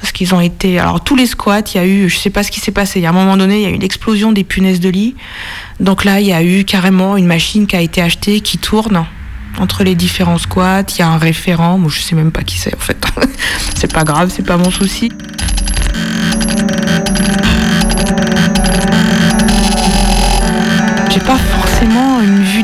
Parce 0.00 0.12
qu'ils 0.12 0.34
ont 0.34 0.40
été, 0.40 0.78
alors 0.78 1.04
tous 1.04 1.16
les 1.16 1.26
squats, 1.26 1.60
il 1.74 1.76
y 1.76 1.80
a 1.80 1.86
eu, 1.86 2.08
je 2.08 2.16
sais 2.16 2.30
pas 2.30 2.42
ce 2.42 2.50
qui 2.50 2.60
s'est 2.60 2.72
passé. 2.72 3.00
Il 3.00 3.02
y 3.02 3.06
a 3.06 3.10
un 3.10 3.12
moment 3.12 3.36
donné, 3.36 3.56
il 3.56 3.62
y 3.62 3.66
a 3.66 3.68
eu 3.68 3.74
une 3.74 3.82
explosion 3.82 4.32
des 4.32 4.44
punaises 4.44 4.80
de 4.80 4.88
lit. 4.88 5.14
Donc 5.78 6.04
là, 6.04 6.20
il 6.20 6.26
y 6.26 6.32
a 6.32 6.42
eu 6.42 6.64
carrément 6.64 7.16
une 7.16 7.26
machine 7.26 7.66
qui 7.66 7.76
a 7.76 7.82
été 7.82 8.00
achetée, 8.00 8.40
qui 8.40 8.56
tourne 8.56 9.04
entre 9.58 9.84
les 9.84 9.94
différents 9.94 10.38
squats. 10.38 10.84
Il 10.96 11.00
y 11.00 11.02
a 11.02 11.08
un 11.08 11.18
référent, 11.18 11.76
moi 11.76 11.90
je 11.92 12.00
sais 12.00 12.14
même 12.14 12.32
pas 12.32 12.42
qui 12.42 12.58
c'est 12.58 12.74
en 12.74 12.78
fait. 12.78 13.04
c'est 13.76 13.92
pas 13.92 14.04
grave, 14.04 14.32
c'est 14.34 14.46
pas 14.46 14.56
mon 14.56 14.70
souci. 14.70 15.10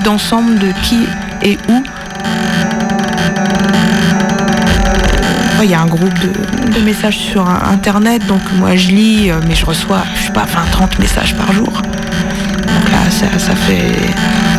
D'ensemble 0.07 0.61
de 0.61 0.69
qui 0.85 1.01
et 1.43 1.59
où. 1.69 1.83
Il 5.65 5.71
y 5.71 5.75
a 5.75 5.81
un 5.81 5.87
groupe 5.87 6.15
de, 6.21 6.81
messages 6.81 7.19
sur 7.19 7.49
internet, 7.49 8.25
donc 8.29 8.41
moi 8.57 8.77
je 8.77 8.91
lis, 8.91 9.33
mais 9.49 9.57
je 9.57 9.67
reçois, 9.67 10.03
je 10.15 10.27
sais 10.27 10.33
pas, 10.33 10.45
20-30 10.45 11.01
messages 11.01 11.35
par 11.35 11.51
jour. 11.53 11.67
Donc 11.67 12.93
là, 12.93 13.11
ça, 13.11 13.27
ça 13.39 13.57
fait. 13.57 13.97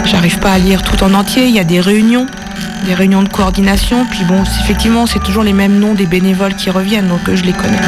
J'arrive 0.04 0.38
pas 0.40 0.52
à 0.52 0.58
lire 0.58 0.82
tout 0.82 1.02
en 1.02 1.14
entier. 1.14 1.46
Il 1.46 1.56
y 1.56 1.60
a 1.60 1.64
des 1.64 1.80
réunions, 1.80 2.26
des 2.86 2.94
réunions 2.94 3.24
de 3.24 3.30
coordination, 3.30 4.06
puis 4.12 4.26
bon, 4.26 4.44
effectivement, 4.64 5.06
c'est 5.06 5.24
toujours 5.24 5.44
les 5.44 5.54
mêmes 5.54 5.80
noms 5.80 5.94
des 5.94 6.08
bénévoles 6.08 6.56
qui 6.56 6.70
reviennent, 6.70 7.08
donc 7.08 7.22
je 7.34 7.44
les 7.44 7.54
connais. 7.54 7.80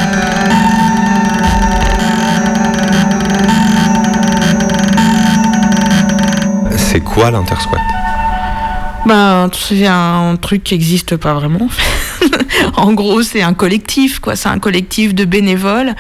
C'est 6.92 7.02
quoi 7.02 7.30
l'intersquat? 7.30 7.78
Ben, 9.06 9.48
c'est 9.54 9.86
un 9.86 10.36
truc 10.42 10.64
qui 10.64 10.74
n'existe 10.74 11.18
pas 11.18 11.36
vraiment. 11.36 11.68
en 12.78 12.94
gros, 12.94 13.22
c'est 13.22 13.44
un 13.44 13.54
collectif, 13.54 14.18
quoi. 14.18 14.36
C'est 14.36 14.50
un 14.50 14.58
collectif 14.58 15.14
de 15.14 15.24
bénévoles 15.24 15.94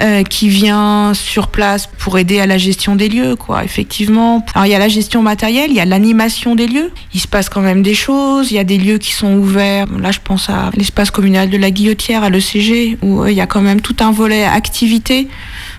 euh, 0.00 0.22
qui 0.22 0.48
vient 0.48 1.14
sur 1.14 1.48
place 1.48 1.88
pour 1.98 2.16
aider 2.16 2.38
à 2.38 2.46
la 2.46 2.58
gestion 2.58 2.94
des 2.94 3.08
lieux, 3.08 3.34
quoi. 3.34 3.64
Effectivement. 3.64 4.46
Alors, 4.54 4.66
il 4.66 4.70
y 4.70 4.74
a 4.76 4.78
la 4.78 4.88
gestion 4.88 5.20
matérielle, 5.20 5.70
il 5.70 5.76
y 5.76 5.80
a 5.80 5.84
l'animation 5.84 6.54
des 6.54 6.68
lieux. 6.68 6.92
Il 7.12 7.20
se 7.20 7.26
passe 7.26 7.48
quand 7.48 7.60
même 7.60 7.82
des 7.82 7.94
choses. 7.94 8.52
Il 8.52 8.54
y 8.54 8.60
a 8.60 8.64
des 8.64 8.78
lieux 8.78 8.98
qui 8.98 9.12
sont 9.12 9.34
ouverts. 9.34 9.86
Là, 9.98 10.12
je 10.12 10.20
pense 10.22 10.48
à 10.48 10.70
l'espace 10.76 11.10
communal 11.10 11.50
de 11.50 11.56
la 11.56 11.72
Guillotière, 11.72 12.22
à 12.22 12.30
l'ECG, 12.30 12.98
où 13.02 13.24
euh, 13.24 13.32
il 13.32 13.36
y 13.36 13.40
a 13.40 13.48
quand 13.48 13.62
même 13.62 13.80
tout 13.80 13.96
un 13.98 14.12
volet 14.12 14.44
activité. 14.44 15.26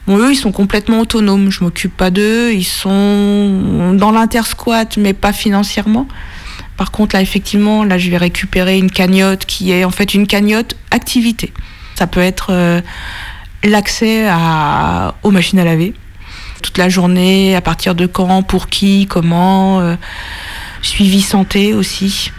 Bon, 0.08 0.18
eux, 0.18 0.32
ils 0.32 0.36
sont 0.36 0.52
complètement 0.52 1.00
autonomes. 1.00 1.52
Je 1.52 1.64
m'occupe 1.64 1.96
pas 1.96 2.10
d'eux. 2.10 2.52
Ils 2.54 2.64
sont 2.64 3.94
dans 3.94 4.12
l'intersquat, 4.12 4.86
mais 4.98 5.14
pas 5.14 5.34
financièrement. 5.34 6.08
Par 6.78 6.92
contre, 6.92 7.16
là, 7.16 7.22
effectivement, 7.22 7.84
là, 7.84 7.98
je 7.98 8.10
vais 8.10 8.18
récupérer 8.18 8.78
une 8.78 8.90
cagnotte 8.90 9.46
qui 9.46 9.72
est 9.72 9.84
en 9.84 9.92
fait 9.92 10.14
une 10.14 10.26
cagnotte 10.26 10.76
activité. 10.90 11.54
Ça 11.96 12.08
peut 12.08 12.22
être 12.22 12.48
euh, 12.50 12.82
l'accès 13.64 14.28
aux 15.24 15.32
machines 15.32 15.60
à 15.60 15.64
laver 15.64 15.94
toute 16.62 16.78
la 16.78 16.90
journée, 16.90 17.56
à 17.56 17.62
partir 17.62 17.96
de 17.96 18.06
quand, 18.06 18.44
pour 18.44 18.68
qui, 18.68 19.08
comment, 19.08 19.80
euh, 19.80 19.96
suivi 20.82 21.22
santé 21.22 21.74
aussi. 21.74 22.32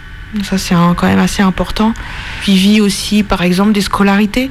Ça, 0.43 0.57
c'est 0.57 0.73
quand 0.73 1.03
même 1.03 1.19
assez 1.19 1.43
important. 1.43 1.93
Suivi 2.41 2.81
aussi, 2.81 3.21
par 3.21 3.43
exemple, 3.43 3.71
des 3.71 3.81
scolarités 3.81 4.49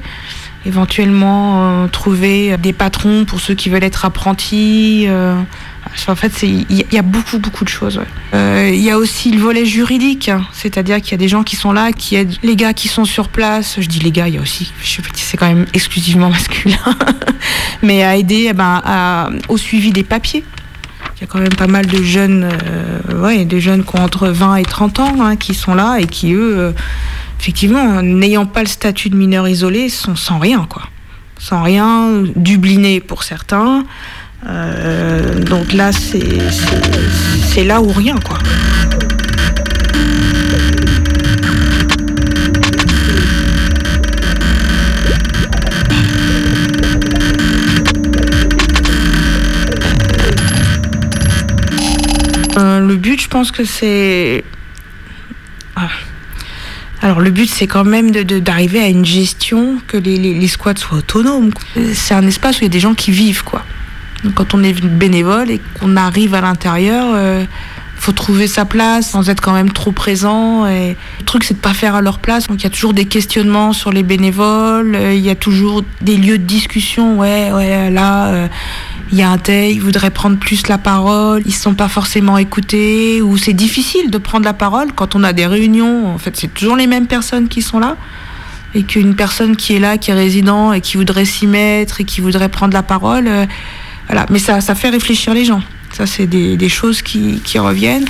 éventuellement 0.66 1.84
euh, 1.84 1.88
trouver 1.88 2.56
des 2.56 2.72
patrons 2.72 3.24
pour 3.24 3.40
ceux 3.40 3.54
qui 3.54 3.68
veulent 3.68 3.84
être 3.84 4.04
apprentis, 4.04 5.06
euh, 5.08 5.34
En 6.08 6.14
fait, 6.14 6.42
il 6.42 6.64
y, 6.92 6.98
a 6.98 7.02
beaucoup, 7.02 7.38
beaucoup 7.38 7.64
de 7.64 7.68
choses. 7.68 8.00
Euh, 8.34 8.70
Il 8.72 8.80
y 8.80 8.90
a 8.90 8.96
aussi 8.98 9.30
le 9.32 9.40
volet 9.40 9.64
juridique, 9.66 10.28
hein. 10.28 10.44
c'est-à-dire 10.52 11.00
qu'il 11.00 11.10
y 11.12 11.14
a 11.14 11.18
des 11.18 11.28
gens 11.28 11.42
qui 11.42 11.56
sont 11.56 11.72
là, 11.72 11.92
qui 11.92 12.16
aident 12.16 12.34
les 12.42 12.56
gars 12.56 12.72
qui 12.72 12.88
sont 12.88 13.04
sur 13.04 13.28
place. 13.28 13.76
Je 13.80 13.88
dis 13.88 13.98
les 13.98 14.12
gars, 14.12 14.28
il 14.28 14.34
y 14.34 14.38
a 14.38 14.40
aussi, 14.40 14.72
je 14.82 14.88
sais 14.88 15.02
pas, 15.02 15.08
c'est 15.14 15.36
quand 15.36 15.48
même 15.48 15.66
exclusivement 15.74 16.30
masculin, 16.38 16.78
mais 17.82 18.04
à 18.04 18.16
aider 18.16 18.46
eh 18.50 18.52
ben, 18.52 18.80
à- 18.84 19.28
au 19.48 19.56
suivi 19.56 19.90
des 19.90 20.04
papiers. 20.04 20.44
Il 21.16 21.20
y 21.20 21.24
a 21.24 21.26
quand 21.26 21.38
même 21.40 21.54
pas 21.54 21.66
mal 21.68 21.86
de 21.86 22.02
jeunes, 22.02 22.48
euh, 22.50 23.20
ouais, 23.22 23.44
des 23.44 23.60
jeunes 23.60 23.84
qui 23.84 23.96
ont 23.96 24.02
entre 24.02 24.28
20 24.28 24.56
et 24.56 24.64
30 24.64 24.98
ans, 25.00 25.14
hein, 25.20 25.36
qui 25.36 25.54
sont 25.54 25.74
là 25.74 25.98
et 25.98 26.06
qui, 26.06 26.32
eux, 26.32 26.54
euh, 26.58 26.72
effectivement, 27.42 28.02
n'ayant 28.02 28.46
pas 28.46 28.60
le 28.60 28.68
statut 28.68 29.10
de 29.10 29.16
mineur 29.16 29.48
isolé, 29.48 29.88
sont 29.88 30.14
sans 30.14 30.38
rien, 30.38 30.64
quoi. 30.70 30.84
Sans 31.40 31.60
rien, 31.60 32.22
dublinés 32.36 33.00
pour 33.00 33.24
certains. 33.24 33.84
Euh, 34.46 35.40
donc 35.40 35.72
là, 35.72 35.90
c'est 35.90 37.64
là 37.64 37.82
ou 37.82 37.90
rien, 37.90 38.14
quoi. 38.24 38.38
Euh, 52.56 52.78
le 52.78 52.94
but, 52.94 53.20
je 53.20 53.26
pense 53.26 53.50
que 53.50 53.64
c'est. 53.64 54.44
Ah. 55.74 55.88
Alors, 57.02 57.20
le 57.20 57.30
but, 57.30 57.50
c'est 57.50 57.66
quand 57.66 57.84
même 57.84 58.10
d'arriver 58.12 58.80
à 58.80 58.86
une 58.86 59.04
gestion, 59.04 59.78
que 59.88 59.96
les, 59.96 60.16
les- 60.18 60.46
squats 60.48 60.76
soient 60.76 60.98
autonomes. 60.98 61.50
C'est 61.94 62.14
un 62.14 62.26
espace 62.26 62.56
où 62.56 62.60
il 62.60 62.64
y 62.64 62.66
a 62.66 62.68
des 62.68 62.80
gens 62.80 62.94
qui 62.94 63.10
vivent, 63.10 63.42
quoi. 63.42 63.64
Donc, 64.22 64.34
quand 64.34 64.54
on 64.54 64.62
est 64.62 64.80
bénévole 64.80 65.50
et 65.50 65.60
qu'on 65.80 65.96
arrive 65.96 66.34
à 66.34 66.40
l'intérieur, 66.40 67.06
euh, 67.14 67.44
faut 68.02 68.10
trouver 68.12 68.48
sa 68.48 68.64
place 68.64 69.10
sans 69.10 69.30
être 69.30 69.40
quand 69.40 69.52
même 69.52 69.70
trop 69.70 69.92
présent. 69.92 70.64
Le 70.64 70.96
truc, 71.24 71.44
c'est 71.44 71.54
de 71.54 71.60
pas 71.60 71.72
faire 71.72 71.94
à 71.94 72.00
leur 72.00 72.18
place. 72.18 72.48
Donc, 72.48 72.60
il 72.60 72.64
y 72.64 72.66
a 72.66 72.70
toujours 72.70 72.94
des 72.94 73.04
questionnements 73.04 73.72
sur 73.72 73.92
les 73.92 74.02
bénévoles. 74.02 74.96
euh, 74.96 75.14
Il 75.14 75.24
y 75.24 75.30
a 75.30 75.36
toujours 75.36 75.84
des 76.00 76.16
lieux 76.16 76.38
de 76.38 76.42
discussion. 76.44 77.20
Ouais, 77.20 77.52
ouais, 77.52 77.90
là, 77.90 78.26
euh, 78.26 78.48
il 79.12 79.18
y 79.18 79.22
a 79.22 79.30
un 79.30 79.38
tel, 79.38 79.70
il 79.70 79.80
voudrait 79.80 80.10
prendre 80.10 80.36
plus 80.36 80.66
la 80.66 80.78
parole. 80.78 81.42
Ils 81.46 81.54
se 81.54 81.62
sont 81.62 81.74
pas 81.74 81.86
forcément 81.86 82.38
écoutés. 82.38 83.22
Ou 83.22 83.36
c'est 83.36 83.52
difficile 83.52 84.10
de 84.10 84.18
prendre 84.18 84.44
la 84.44 84.54
parole 84.54 84.92
quand 84.92 85.14
on 85.14 85.22
a 85.22 85.32
des 85.32 85.46
réunions. 85.46 86.12
En 86.12 86.18
fait, 86.18 86.36
c'est 86.36 86.52
toujours 86.52 86.74
les 86.74 86.88
mêmes 86.88 87.06
personnes 87.06 87.46
qui 87.46 87.62
sont 87.62 87.78
là. 87.78 87.96
Et 88.74 88.82
qu'une 88.82 89.14
personne 89.14 89.54
qui 89.54 89.76
est 89.76 89.78
là, 89.78 89.96
qui 89.96 90.10
est 90.10 90.14
résident 90.14 90.72
et 90.72 90.80
qui 90.80 90.96
voudrait 90.96 91.24
s'y 91.26 91.46
mettre 91.46 92.00
et 92.00 92.04
qui 92.04 92.20
voudrait 92.20 92.48
prendre 92.48 92.74
la 92.74 92.82
parole, 92.82 93.28
euh, 93.28 93.46
voilà. 94.08 94.26
Mais 94.30 94.40
ça, 94.40 94.60
ça 94.60 94.74
fait 94.74 94.88
réfléchir 94.88 95.34
les 95.34 95.44
gens. 95.44 95.62
Ça, 95.92 96.06
c'est 96.06 96.26
des, 96.26 96.56
des 96.56 96.68
choses 96.68 97.02
qui, 97.02 97.40
qui 97.44 97.58
reviennent. 97.58 98.06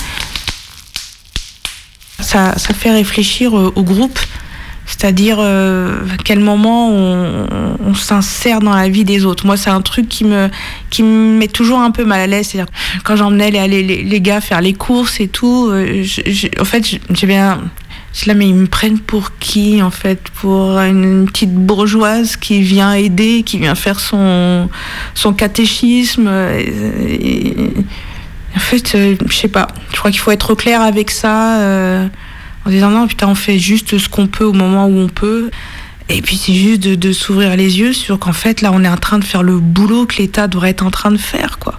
Ça, 2.20 2.56
ça 2.56 2.72
fait 2.74 2.90
réfléchir 2.92 3.58
euh, 3.58 3.72
au 3.74 3.82
groupe, 3.82 4.18
c'est-à-dire 4.86 5.38
euh, 5.40 5.98
à 6.12 6.16
quel 6.22 6.38
moment 6.40 6.90
on, 6.90 7.94
s'insère 7.94 8.60
dans 8.60 8.74
la 8.74 8.88
vie 8.88 9.04
des 9.04 9.24
autres. 9.26 9.44
Moi, 9.44 9.56
c'est 9.56 9.68
un 9.70 9.82
truc 9.82 10.08
qui 10.08 10.24
me, 10.24 10.48
qui 10.88 11.02
me 11.02 11.36
met 11.36 11.48
toujours 11.48 11.80
un 11.80 11.90
peu 11.90 12.04
mal 12.04 12.20
à 12.20 12.26
l'aise. 12.26 12.48
C'est-à-dire 12.48 12.72
quand 13.04 13.16
j'emmenais 13.16 13.50
les, 13.50 13.68
les, 13.82 14.02
les- 14.02 14.20
gars 14.20 14.40
faire 14.40 14.60
les 14.62 14.72
courses 14.72 15.20
et 15.20 15.28
tout, 15.28 15.68
euh, 15.70 16.04
en 16.60 16.64
fait, 16.64 16.86
j'ai 17.10 17.26
bien. 17.26 17.60
Je 18.14 18.28
là, 18.28 18.34
mais 18.34 18.46
ils 18.48 18.54
me 18.54 18.66
prennent 18.66 18.98
pour 19.00 19.38
qui, 19.38 19.82
en 19.82 19.90
fait 19.90 20.20
Pour 20.40 20.78
une 20.80 21.24
petite 21.26 21.54
bourgeoise 21.54 22.36
qui 22.36 22.60
vient 22.62 22.92
aider, 22.92 23.42
qui 23.42 23.58
vient 23.58 23.74
faire 23.74 24.00
son, 24.00 24.68
son 25.14 25.32
catéchisme. 25.32 26.28
et- 26.58 27.54
en 28.54 28.60
fait, 28.60 28.94
euh, 28.94 29.16
je 29.30 29.34
sais 29.34 29.48
pas. 29.48 29.68
Je 29.92 29.96
crois 29.96 30.10
qu'il 30.10 30.20
faut 30.20 30.30
être 30.30 30.54
clair 30.54 30.82
avec 30.82 31.10
ça, 31.10 31.60
euh, 31.60 32.06
en 32.66 32.70
disant 32.70 32.90
non, 32.90 33.06
putain, 33.06 33.28
on 33.28 33.34
fait 33.34 33.58
juste 33.58 33.96
ce 33.96 34.08
qu'on 34.10 34.26
peut 34.26 34.44
au 34.44 34.52
moment 34.52 34.86
où 34.86 34.98
on 34.98 35.08
peut. 35.08 35.50
Et 36.10 36.20
puis 36.20 36.36
c'est 36.36 36.52
juste 36.52 36.82
de, 36.82 36.94
de 36.94 37.12
s'ouvrir 37.12 37.56
les 37.56 37.78
yeux 37.78 37.94
sur 37.94 38.18
qu'en 38.18 38.34
fait, 38.34 38.60
là, 38.60 38.70
on 38.74 38.84
est 38.84 38.88
en 38.88 38.98
train 38.98 39.18
de 39.18 39.24
faire 39.24 39.42
le 39.42 39.58
boulot 39.58 40.04
que 40.04 40.16
l'État 40.18 40.48
devrait 40.48 40.70
être 40.70 40.84
en 40.84 40.90
train 40.90 41.10
de 41.12 41.16
faire, 41.16 41.58
quoi. 41.58 41.78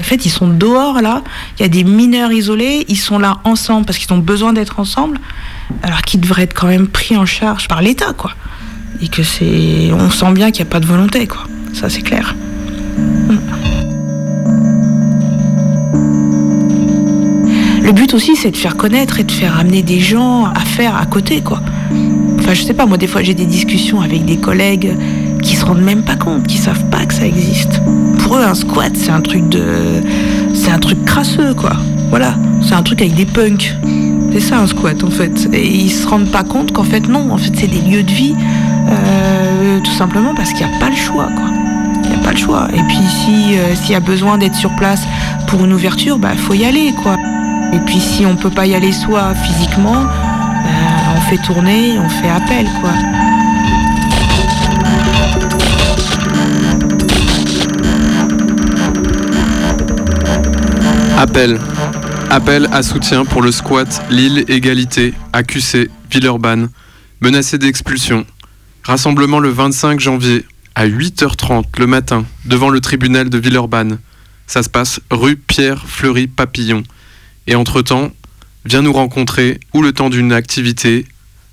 En 0.00 0.02
fait, 0.02 0.24
ils 0.24 0.30
sont 0.30 0.48
dehors 0.48 1.00
là. 1.02 1.22
Il 1.58 1.62
y 1.62 1.64
a 1.64 1.68
des 1.68 1.84
mineurs 1.84 2.32
isolés. 2.32 2.84
Ils 2.88 2.96
sont 2.96 3.18
là 3.18 3.38
ensemble 3.44 3.84
parce 3.84 3.98
qu'ils 3.98 4.12
ont 4.12 4.18
besoin 4.18 4.52
d'être 4.52 4.78
ensemble, 4.78 5.18
alors 5.82 6.02
qu'ils 6.02 6.20
devraient 6.20 6.44
être 6.44 6.54
quand 6.54 6.68
même 6.68 6.86
pris 6.86 7.16
en 7.16 7.26
charge 7.26 7.68
par 7.68 7.82
l'État, 7.82 8.12
quoi. 8.12 8.32
Et 9.00 9.08
que 9.08 9.22
c'est, 9.22 9.90
on 9.92 10.10
sent 10.10 10.32
bien 10.32 10.50
qu'il 10.50 10.64
n'y 10.64 10.70
a 10.70 10.72
pas 10.72 10.80
de 10.80 10.86
volonté, 10.86 11.26
quoi. 11.26 11.44
Ça, 11.72 11.90
c'est 11.90 12.02
clair. 12.02 12.34
Le 17.82 17.92
but 17.92 18.12
aussi, 18.14 18.36
c'est 18.36 18.50
de 18.50 18.56
faire 18.56 18.76
connaître 18.76 19.18
et 19.18 19.24
de 19.24 19.32
faire 19.32 19.58
amener 19.58 19.82
des 19.82 20.00
gens 20.00 20.44
à 20.44 20.60
faire 20.60 20.96
à 20.96 21.06
côté, 21.06 21.40
quoi. 21.40 21.60
Enfin, 22.38 22.54
je 22.54 22.62
sais 22.62 22.74
pas, 22.74 22.86
moi, 22.86 22.98
des 22.98 23.06
fois, 23.06 23.22
j'ai 23.22 23.34
des 23.34 23.46
discussions 23.46 24.00
avec 24.00 24.24
des 24.24 24.36
collègues 24.36 24.96
qui 25.42 25.56
se 25.56 25.64
rendent 25.64 25.82
même 25.82 26.02
pas 26.02 26.16
compte, 26.16 26.46
qui 26.46 26.56
savent 26.58 26.84
pas 26.90 27.04
que 27.04 27.14
ça 27.14 27.26
existe. 27.26 27.80
Pour 28.18 28.36
eux, 28.36 28.42
un 28.42 28.54
squat, 28.54 28.92
c'est 28.94 29.10
un 29.10 29.20
truc 29.20 29.48
de. 29.48 29.62
C'est 30.54 30.70
un 30.70 30.78
truc 30.78 31.04
crasseux, 31.04 31.54
quoi. 31.54 31.72
Voilà. 32.10 32.34
C'est 32.62 32.74
un 32.74 32.82
truc 32.82 33.00
avec 33.00 33.14
des 33.14 33.26
punks. 33.26 33.74
C'est 34.32 34.40
ça, 34.40 34.58
un 34.58 34.66
squat, 34.66 35.02
en 35.04 35.10
fait. 35.10 35.48
Et 35.52 35.66
ils 35.66 35.90
se 35.90 36.06
rendent 36.06 36.30
pas 36.30 36.44
compte 36.44 36.72
qu'en 36.72 36.84
fait, 36.84 37.08
non, 37.08 37.30
en 37.32 37.38
fait, 37.38 37.52
c'est 37.54 37.66
des 37.68 37.80
lieux 37.80 38.02
de 38.02 38.10
vie. 38.10 38.34
euh, 38.90 39.80
tout 39.80 39.92
simplement 39.92 40.34
parce 40.34 40.52
qu'il 40.52 40.66
n'y 40.66 40.74
a 40.74 40.78
pas 40.78 40.90
le 40.90 40.96
choix, 40.96 41.28
quoi. 41.34 41.46
Il 42.04 42.10
n'y 42.10 42.16
a 42.16 42.18
pas 42.18 42.32
le 42.32 42.36
choix. 42.38 42.68
Et 42.72 42.82
puis, 42.88 43.56
euh, 43.56 43.74
s'il 43.74 43.92
y 43.92 43.94
a 43.94 44.00
besoin 44.00 44.38
d'être 44.38 44.54
sur 44.54 44.74
place 44.76 45.06
pour 45.46 45.64
une 45.64 45.72
ouverture, 45.72 46.18
bah, 46.18 46.30
faut 46.36 46.54
y 46.54 46.64
aller, 46.64 46.92
quoi. 47.02 47.16
Et 47.72 47.78
puis, 47.80 48.00
si 48.00 48.24
on 48.26 48.34
peut 48.36 48.50
pas 48.50 48.66
y 48.66 48.74
aller 48.74 48.92
soi 48.92 49.34
physiquement, 49.34 50.04
bah, 50.04 51.14
on 51.16 51.20
fait 51.22 51.36
tourner, 51.38 51.98
on 51.98 52.08
fait 52.08 52.30
appel, 52.30 52.66
quoi. 52.80 52.90
Appel. 61.20 61.58
Appel 62.30 62.68
à 62.70 62.84
soutien 62.84 63.24
pour 63.24 63.42
le 63.42 63.50
squat 63.50 64.04
Lille 64.08 64.44
Égalité 64.46 65.14
à 65.32 65.42
QC, 65.42 65.90
Villeurbanne, 66.12 66.70
menacé 67.20 67.58
d'expulsion. 67.58 68.24
Rassemblement 68.84 69.40
le 69.40 69.48
25 69.48 69.98
janvier 69.98 70.44
à 70.76 70.86
8h30 70.86 71.64
le 71.76 71.88
matin 71.88 72.24
devant 72.44 72.70
le 72.70 72.80
tribunal 72.80 73.30
de 73.30 73.36
Villeurbanne. 73.36 73.98
Ça 74.46 74.62
se 74.62 74.68
passe 74.68 75.00
rue 75.10 75.34
Pierre 75.34 75.88
Fleury 75.88 76.28
Papillon. 76.28 76.84
Et 77.48 77.56
entre-temps, 77.56 78.12
viens 78.64 78.82
nous 78.82 78.92
rencontrer 78.92 79.58
ou 79.74 79.82
le 79.82 79.92
temps 79.92 80.10
d'une 80.10 80.32
activité 80.32 81.04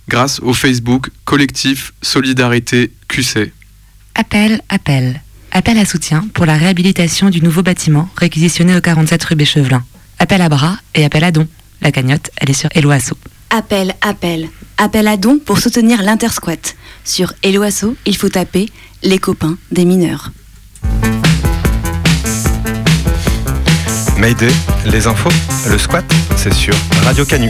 grâce 0.07 0.41
au 0.41 0.53
Facebook 0.53 1.09
Collectif 1.23 1.91
Solidarité 2.03 2.91
QC. 3.07 3.51
Appel, 4.13 4.61
appel. 4.69 5.23
Appel 5.57 5.77
à 5.77 5.85
soutien 5.85 6.27
pour 6.33 6.45
la 6.45 6.57
réhabilitation 6.57 7.29
du 7.29 7.41
nouveau 7.41 7.63
bâtiment 7.63 8.09
réquisitionné 8.17 8.75
au 8.75 8.81
47 8.81 9.23
rue 9.23 9.35
Béchevelin. 9.35 9.85
Appel 10.19 10.41
à 10.41 10.49
bras 10.49 10.75
et 10.93 11.05
appel 11.05 11.23
à 11.23 11.31
dons. 11.31 11.47
La 11.79 11.93
cagnotte, 11.93 12.29
elle 12.35 12.49
est 12.49 12.53
sur 12.53 12.67
Eloasso. 12.75 13.15
Appel, 13.51 13.95
appel. 14.01 14.49
Appel 14.75 15.07
à 15.07 15.15
dons 15.15 15.39
pour 15.39 15.59
soutenir 15.59 16.03
l'Intersquat. 16.03 16.73
Sur 17.05 17.31
Eloasso, 17.41 17.95
il 18.05 18.17
faut 18.17 18.27
taper 18.27 18.67
les 19.01 19.17
copains 19.17 19.57
des 19.71 19.85
mineurs. 19.85 20.33
Mayday, 24.17 24.51
les 24.85 25.07
infos, 25.07 25.29
le 25.69 25.77
squat, 25.77 26.03
c'est 26.35 26.53
sur 26.53 26.75
Radio 27.05 27.23
Canu. 27.23 27.49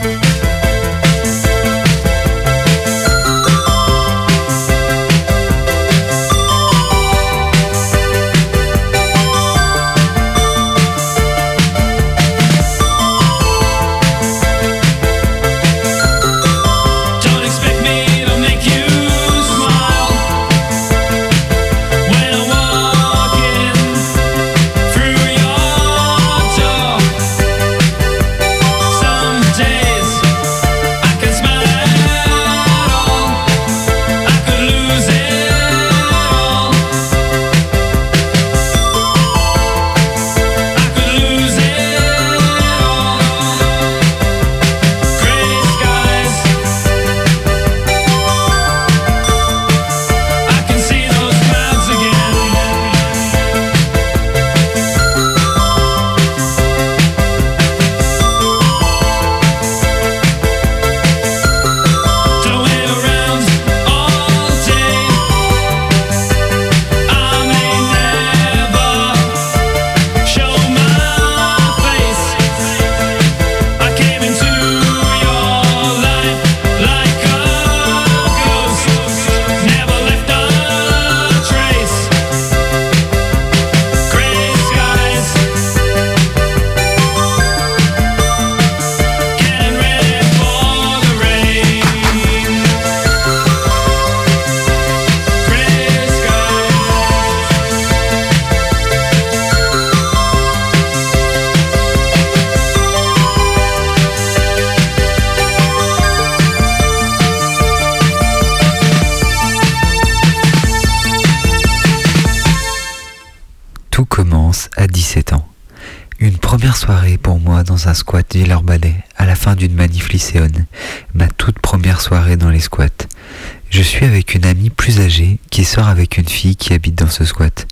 Une 124.35 124.45
amie 124.45 124.69
plus 124.69 124.99
âgée 124.99 125.39
qui 125.49 125.63
sort 125.63 125.87
avec 125.87 126.17
une 126.17 126.27
fille 126.27 126.55
qui 126.55 126.73
habite 126.73 126.95
dans 126.95 127.09
ce 127.09 127.23
squat. 127.23 127.67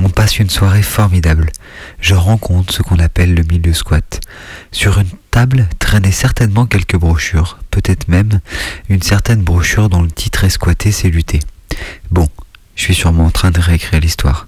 On 0.00 0.10
passe 0.10 0.40
une 0.40 0.50
soirée 0.50 0.82
formidable. 0.82 1.50
Je 2.00 2.14
rencontre 2.14 2.74
ce 2.74 2.82
qu'on 2.82 2.98
appelle 2.98 3.34
le 3.34 3.44
milieu 3.44 3.72
squat. 3.72 4.20
Sur 4.72 4.98
une 4.98 5.10
table 5.30 5.68
traînaient 5.78 6.10
certainement 6.10 6.66
quelques 6.66 6.96
brochures, 6.96 7.60
peut-être 7.70 8.08
même 8.08 8.40
une 8.88 9.02
certaine 9.02 9.42
brochure 9.42 9.88
dont 9.88 10.02
le 10.02 10.10
titre 10.10 10.42
est 10.42 10.50
squatté, 10.50 10.90
c'est 10.90 11.10
lutter. 11.10 11.38
Bon, 12.10 12.28
je 12.74 12.82
suis 12.82 12.94
sûrement 12.94 13.26
en 13.26 13.30
train 13.30 13.52
de 13.52 13.60
réécrire 13.60 14.00
l'histoire. 14.00 14.46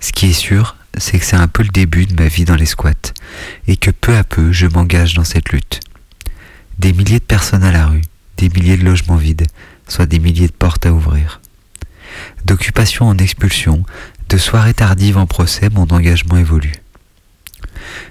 Ce 0.00 0.12
qui 0.12 0.26
est 0.26 0.34
sûr, 0.34 0.76
c'est 0.98 1.18
que 1.18 1.24
c'est 1.24 1.36
un 1.36 1.48
peu 1.48 1.62
le 1.62 1.70
début 1.70 2.04
de 2.04 2.14
ma 2.14 2.28
vie 2.28 2.44
dans 2.44 2.56
les 2.56 2.66
squats, 2.66 3.14
et 3.66 3.78
que 3.78 3.90
peu 3.90 4.14
à 4.16 4.22
peu 4.22 4.52
je 4.52 4.66
m'engage 4.66 5.14
dans 5.14 5.24
cette 5.24 5.48
lutte. 5.48 5.80
Des 6.78 6.92
milliers 6.92 7.20
de 7.20 7.24
personnes 7.24 7.64
à 7.64 7.72
la 7.72 7.86
rue, 7.86 8.02
des 8.36 8.50
milliers 8.50 8.76
de 8.76 8.84
logements 8.84 9.16
vides, 9.16 9.46
soit 9.88 10.06
des 10.06 10.18
milliers 10.18 10.48
de 10.48 10.52
portes 10.52 10.86
à 10.86 10.92
ouvrir. 10.92 11.40
D'occupation 12.44 13.06
en 13.06 13.18
expulsion, 13.18 13.84
de 14.28 14.36
soirées 14.36 14.74
tardives 14.74 15.18
en 15.18 15.26
procès, 15.26 15.68
mon 15.70 15.86
engagement 15.90 16.36
évolue. 16.36 16.74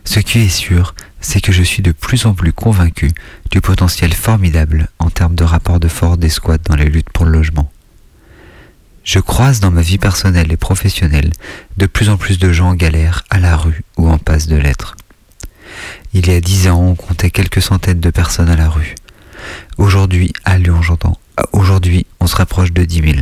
Ce 0.03 0.19
qui 0.19 0.39
est 0.39 0.49
sûr, 0.49 0.95
c'est 1.21 1.41
que 1.41 1.51
je 1.51 1.63
suis 1.63 1.81
de 1.81 1.91
plus 1.91 2.25
en 2.25 2.33
plus 2.33 2.53
convaincu 2.53 3.11
du 3.49 3.61
potentiel 3.61 4.13
formidable 4.13 4.89
en 4.99 5.09
termes 5.09 5.35
de 5.35 5.43
rapport 5.43 5.79
de 5.79 5.87
force 5.87 6.17
des 6.17 6.29
squats 6.29 6.57
dans 6.57 6.75
les 6.75 6.89
luttes 6.89 7.09
pour 7.09 7.25
le 7.25 7.31
logement. 7.31 7.71
Je 9.03 9.19
croise 9.19 9.59
dans 9.59 9.71
ma 9.71 9.81
vie 9.81 9.97
personnelle 9.97 10.51
et 10.51 10.57
professionnelle 10.57 11.31
de 11.77 11.85
plus 11.85 12.09
en 12.09 12.17
plus 12.17 12.39
de 12.39 12.51
gens 12.53 12.69
en 12.69 12.75
galère, 12.75 13.23
à 13.29 13.39
la 13.39 13.57
rue 13.57 13.83
ou 13.97 14.09
en 14.09 14.17
passe 14.17 14.47
de 14.47 14.55
l'être. 14.55 14.95
Il 16.13 16.27
y 16.27 16.33
a 16.33 16.39
dix 16.39 16.67
ans, 16.67 16.81
on 16.81 16.95
comptait 16.95 17.31
quelques 17.31 17.61
centaines 17.61 17.99
de 17.99 18.11
personnes 18.11 18.49
à 18.49 18.55
la 18.55 18.69
rue. 18.69 18.95
Aujourd'hui, 19.77 20.31
à 20.45 20.57
Lyon, 20.57 20.81
j'entends. 20.81 21.17
Aujourd'hui, 21.51 22.05
on 22.19 22.27
se 22.27 22.35
rapproche 22.35 22.71
de 22.71 22.83
10 22.83 23.01
000. 23.01 23.13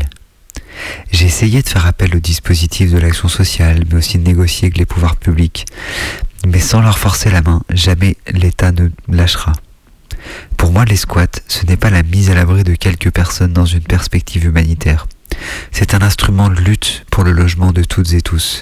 J'ai 1.11 1.25
essayé 1.25 1.61
de 1.61 1.69
faire 1.69 1.85
appel 1.85 2.15
au 2.15 2.19
dispositif 2.19 2.91
de 2.91 2.97
l'action 2.97 3.27
sociale, 3.27 3.83
mais 3.89 3.97
aussi 3.97 4.17
de 4.17 4.23
négocier 4.23 4.65
avec 4.65 4.77
les 4.77 4.85
pouvoirs 4.85 5.15
publics. 5.15 5.65
Mais 6.45 6.59
sans 6.59 6.81
leur 6.81 6.97
forcer 6.97 7.29
la 7.29 7.41
main, 7.41 7.61
jamais 7.69 8.17
l'État 8.31 8.71
ne 8.71 8.89
lâchera. 9.07 9.53
Pour 10.57 10.71
moi, 10.71 10.85
les 10.85 10.95
squats, 10.95 11.41
ce 11.47 11.65
n'est 11.65 11.77
pas 11.77 11.89
la 11.89 12.03
mise 12.03 12.29
à 12.29 12.33
l'abri 12.33 12.63
de 12.63 12.75
quelques 12.75 13.11
personnes 13.11 13.53
dans 13.53 13.65
une 13.65 13.81
perspective 13.81 14.45
humanitaire. 14.45 15.07
C'est 15.71 15.93
un 15.93 16.01
instrument 16.01 16.49
de 16.49 16.59
lutte 16.59 17.05
pour 17.11 17.23
le 17.23 17.31
logement 17.31 17.71
de 17.71 17.83
toutes 17.83 18.13
et 18.13 18.21
tous. 18.21 18.61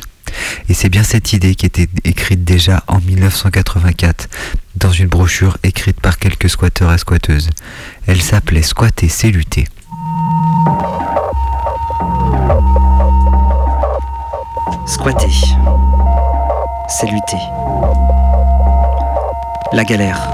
Et 0.69 0.73
c'est 0.73 0.89
bien 0.89 1.03
cette 1.03 1.33
idée 1.33 1.55
qui 1.55 1.65
était 1.65 1.87
écrite 2.03 2.43
déjà 2.43 2.83
en 2.87 2.99
1984 2.99 4.29
dans 4.75 4.91
une 4.91 5.07
brochure 5.07 5.57
écrite 5.63 5.99
par 5.99 6.17
quelques 6.17 6.49
squatteurs 6.49 6.93
et 6.93 6.97
squatteuses. 6.97 7.49
Elle 8.07 8.21
s'appelait 8.21 8.61
Squatter, 8.61 9.09
c'est 9.09 9.31
lutter. 9.31 9.65
Squatter. 14.85 15.31
C'est 16.87 17.07
lutter. 17.07 17.37
La 19.73 19.83
galère. 19.83 20.31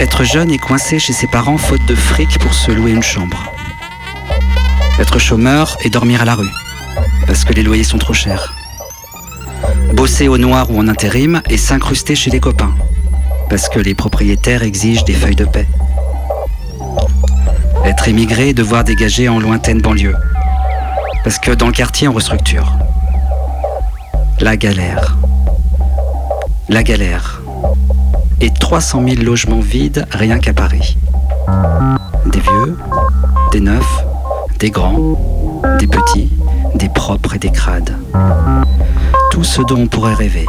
Être 0.00 0.24
jeune 0.24 0.50
et 0.50 0.58
coincé 0.58 0.98
chez 0.98 1.12
ses 1.12 1.26
parents 1.26 1.58
faute 1.58 1.84
de 1.86 1.94
fric 1.94 2.38
pour 2.38 2.54
se 2.54 2.70
louer 2.70 2.92
une 2.92 3.02
chambre. 3.02 3.52
Être 4.98 5.18
chômeur 5.18 5.76
et 5.84 5.90
dormir 5.90 6.22
à 6.22 6.24
la 6.24 6.34
rue. 6.34 6.50
Parce 7.26 7.44
que 7.44 7.52
les 7.52 7.62
loyers 7.62 7.84
sont 7.84 7.98
trop 7.98 8.14
chers. 8.14 8.54
Bosser 9.94 10.28
au 10.28 10.38
noir 10.38 10.70
ou 10.70 10.78
en 10.78 10.88
intérim 10.88 11.40
et 11.48 11.56
s'incruster 11.56 12.14
chez 12.14 12.30
les 12.30 12.40
copains. 12.40 12.74
Parce 13.48 13.68
que 13.68 13.78
les 13.78 13.94
propriétaires 13.94 14.62
exigent 14.62 15.04
des 15.04 15.14
feuilles 15.14 15.36
de 15.36 15.44
paix. 15.44 15.66
Être 17.84 18.08
émigré 18.08 18.48
et 18.48 18.54
devoir 18.54 18.84
dégager 18.84 19.28
en 19.28 19.38
lointaine 19.38 19.80
banlieue. 19.80 20.16
Parce 21.24 21.38
que 21.38 21.52
dans 21.52 21.66
le 21.66 21.72
quartier 21.72 22.08
on 22.08 22.12
restructure. 22.12 22.72
La 24.40 24.56
galère. 24.56 25.16
La 26.68 26.82
galère. 26.82 27.40
Et 28.40 28.50
300 28.52 29.02
000 29.08 29.22
logements 29.22 29.60
vides 29.60 30.06
rien 30.10 30.38
qu'à 30.38 30.52
Paris. 30.52 30.98
Des 32.26 32.40
vieux, 32.40 32.76
des 33.52 33.60
neufs, 33.60 34.04
des 34.58 34.70
grands, 34.70 35.62
des 35.78 35.86
petits, 35.86 36.30
des 36.74 36.88
propres 36.88 37.34
et 37.34 37.38
des 37.38 37.50
crades. 37.50 37.96
Tout 39.36 39.44
ce 39.44 39.60
dont 39.60 39.80
on 39.80 39.86
pourrait 39.86 40.14
rêver. 40.14 40.46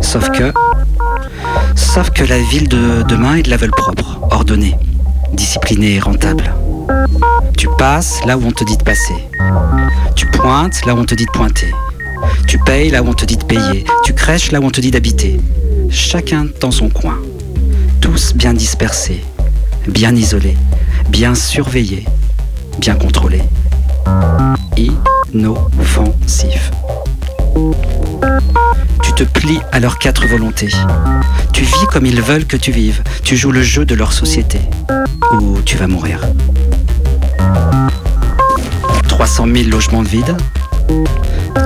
Sauf 0.00 0.30
que. 0.30 0.50
Sauf 1.76 2.08
que 2.08 2.24
la 2.24 2.38
ville 2.38 2.68
de 2.68 3.02
demain, 3.02 3.36
ils 3.36 3.50
la 3.50 3.58
veulent 3.58 3.70
propre, 3.70 4.18
ordonnée, 4.30 4.74
disciplinée 5.34 5.96
et 5.96 6.00
rentable. 6.00 6.54
Tu 7.58 7.68
passes 7.76 8.24
là 8.24 8.38
où 8.38 8.46
on 8.46 8.50
te 8.50 8.64
dit 8.64 8.78
de 8.78 8.82
passer. 8.82 9.28
Tu 10.16 10.26
pointes 10.28 10.86
là 10.86 10.94
où 10.94 11.00
on 11.00 11.04
te 11.04 11.14
dit 11.14 11.26
de 11.26 11.30
pointer. 11.30 11.70
Tu 12.46 12.58
payes 12.60 12.90
là 12.90 13.02
où 13.02 13.08
on 13.08 13.12
te 13.12 13.26
dit 13.26 13.36
de 13.36 13.44
payer. 13.44 13.84
Tu 14.04 14.14
crèches 14.14 14.50
là 14.50 14.58
où 14.58 14.64
on 14.64 14.70
te 14.70 14.80
dit 14.80 14.90
d'habiter. 14.90 15.38
Chacun 15.90 16.46
dans 16.62 16.70
son 16.70 16.88
coin. 16.88 17.18
Tous 18.00 18.32
bien 18.32 18.54
dispersés, 18.54 19.22
bien 19.86 20.16
isolés, 20.16 20.56
bien 21.10 21.34
surveillés, 21.34 22.06
bien 22.78 22.94
contrôlés. 22.94 23.42
Inoffensif. 25.34 26.70
Tu 29.02 29.12
te 29.12 29.24
plies 29.24 29.60
à 29.72 29.80
leurs 29.80 29.98
quatre 29.98 30.26
volontés. 30.26 30.70
Tu 31.52 31.64
vis 31.64 31.86
comme 31.92 32.06
ils 32.06 32.22
veulent 32.22 32.46
que 32.46 32.56
tu 32.56 32.70
vives. 32.70 33.02
Tu 33.22 33.36
joues 33.36 33.52
le 33.52 33.62
jeu 33.62 33.84
de 33.84 33.94
leur 33.94 34.12
société. 34.12 34.60
Ou 35.32 35.60
tu 35.62 35.76
vas 35.76 35.86
mourir. 35.86 36.20
300 39.08 39.46
000 39.52 39.68
logements 39.70 40.02
vides. 40.02 40.36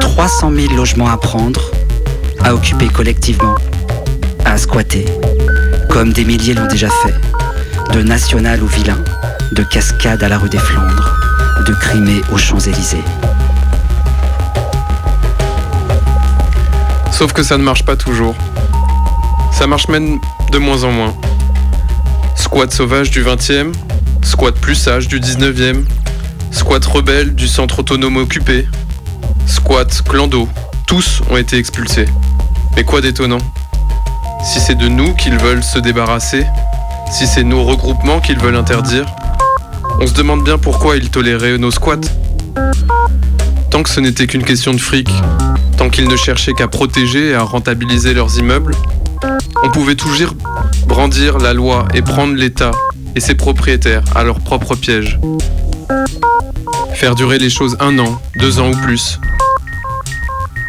300 0.01 0.53
000 0.55 0.74
logements 0.74 1.09
à 1.09 1.16
prendre, 1.16 1.70
à 2.45 2.55
occuper 2.55 2.88
collectivement, 2.88 3.55
à 4.45 4.59
squatter, 4.59 5.07
comme 5.88 6.12
des 6.12 6.24
milliers 6.24 6.55
l'ont 6.55 6.66
déjà 6.66 6.88
fait, 6.88 7.14
de 7.97 8.03
National 8.03 8.62
au 8.62 8.66
Vilain, 8.66 8.99
de 9.53 9.62
Cascade 9.62 10.22
à 10.22 10.28
la 10.28 10.38
rue 10.38 10.49
des 10.49 10.59
Flandres, 10.59 11.16
de 11.66 11.72
Crimée 11.74 12.20
aux 12.30 12.38
Champs-Élysées. 12.38 13.05
Sauf 17.23 17.35
que 17.35 17.45
ça 17.45 17.57
ne 17.57 17.62
marche 17.62 17.85
pas 17.85 17.95
toujours. 17.95 18.35
Ça 19.53 19.68
marche 19.68 19.87
même 19.87 20.18
de 20.51 20.59
moins 20.59 20.83
en 20.83 20.91
moins. 20.91 21.14
Squat 22.35 22.73
sauvage 22.73 23.12
du 23.12 23.23
20e, 23.23 23.73
squat 24.25 24.57
plus 24.57 24.75
sage 24.75 25.07
du 25.07 25.20
19e, 25.20 25.85
squat 26.51 26.85
rebelle 26.85 27.37
du 27.37 27.47
centre 27.47 27.79
autonome 27.79 28.16
occupé, 28.16 28.66
squat 29.47 30.03
clando, 30.03 30.49
tous 30.89 31.23
ont 31.31 31.37
été 31.37 31.59
expulsés. 31.59 32.07
Mais 32.75 32.83
quoi 32.83 33.01
d'étonnant? 33.01 33.39
Si 34.45 34.59
c'est 34.59 34.75
de 34.75 34.89
nous 34.89 35.14
qu'ils 35.14 35.39
veulent 35.39 35.62
se 35.62 35.79
débarrasser, 35.79 36.45
si 37.12 37.29
c'est 37.29 37.45
nos 37.45 37.62
regroupements 37.62 38.18
qu'ils 38.18 38.41
veulent 38.41 38.57
interdire, 38.57 39.07
on 40.01 40.09
se 40.09 40.14
demande 40.14 40.43
bien 40.43 40.59
pourquoi 40.59 40.97
ils 40.97 41.09
toléraient 41.09 41.57
nos 41.57 41.70
squats. 41.70 42.01
Tant 43.70 43.85
que 43.85 43.91
ce 43.91 44.01
n'était 44.01 44.27
qu'une 44.27 44.43
question 44.43 44.73
de 44.73 44.81
fric, 44.81 45.09
tant 45.83 45.91
qu'ils 45.91 46.07
ne 46.07 46.14
cherchaient 46.14 46.53
qu'à 46.53 46.68
protéger 46.68 47.30
et 47.30 47.35
à 47.35 47.43
rentabiliser 47.43 48.14
leurs 48.14 48.39
immeubles, 48.39 48.72
on 49.64 49.70
pouvait 49.70 49.97
toujours 49.97 50.33
brandir 50.87 51.39
la 51.39 51.55
loi 51.55 51.89
et 51.93 52.03
prendre 52.03 52.37
l'État 52.37 52.70
et 53.16 53.20
ses 53.20 53.35
propriétaires 53.35 54.05
à 54.14 54.22
leur 54.22 54.39
propre 54.39 54.76
piège. 54.76 55.18
Faire 56.95 57.16
durer 57.16 57.41
les 57.41 57.51
choses 57.51 57.76
un 57.80 57.99
an, 57.99 58.22
deux 58.37 58.61
ans 58.61 58.70
ou 58.70 58.76
plus. 58.76 59.18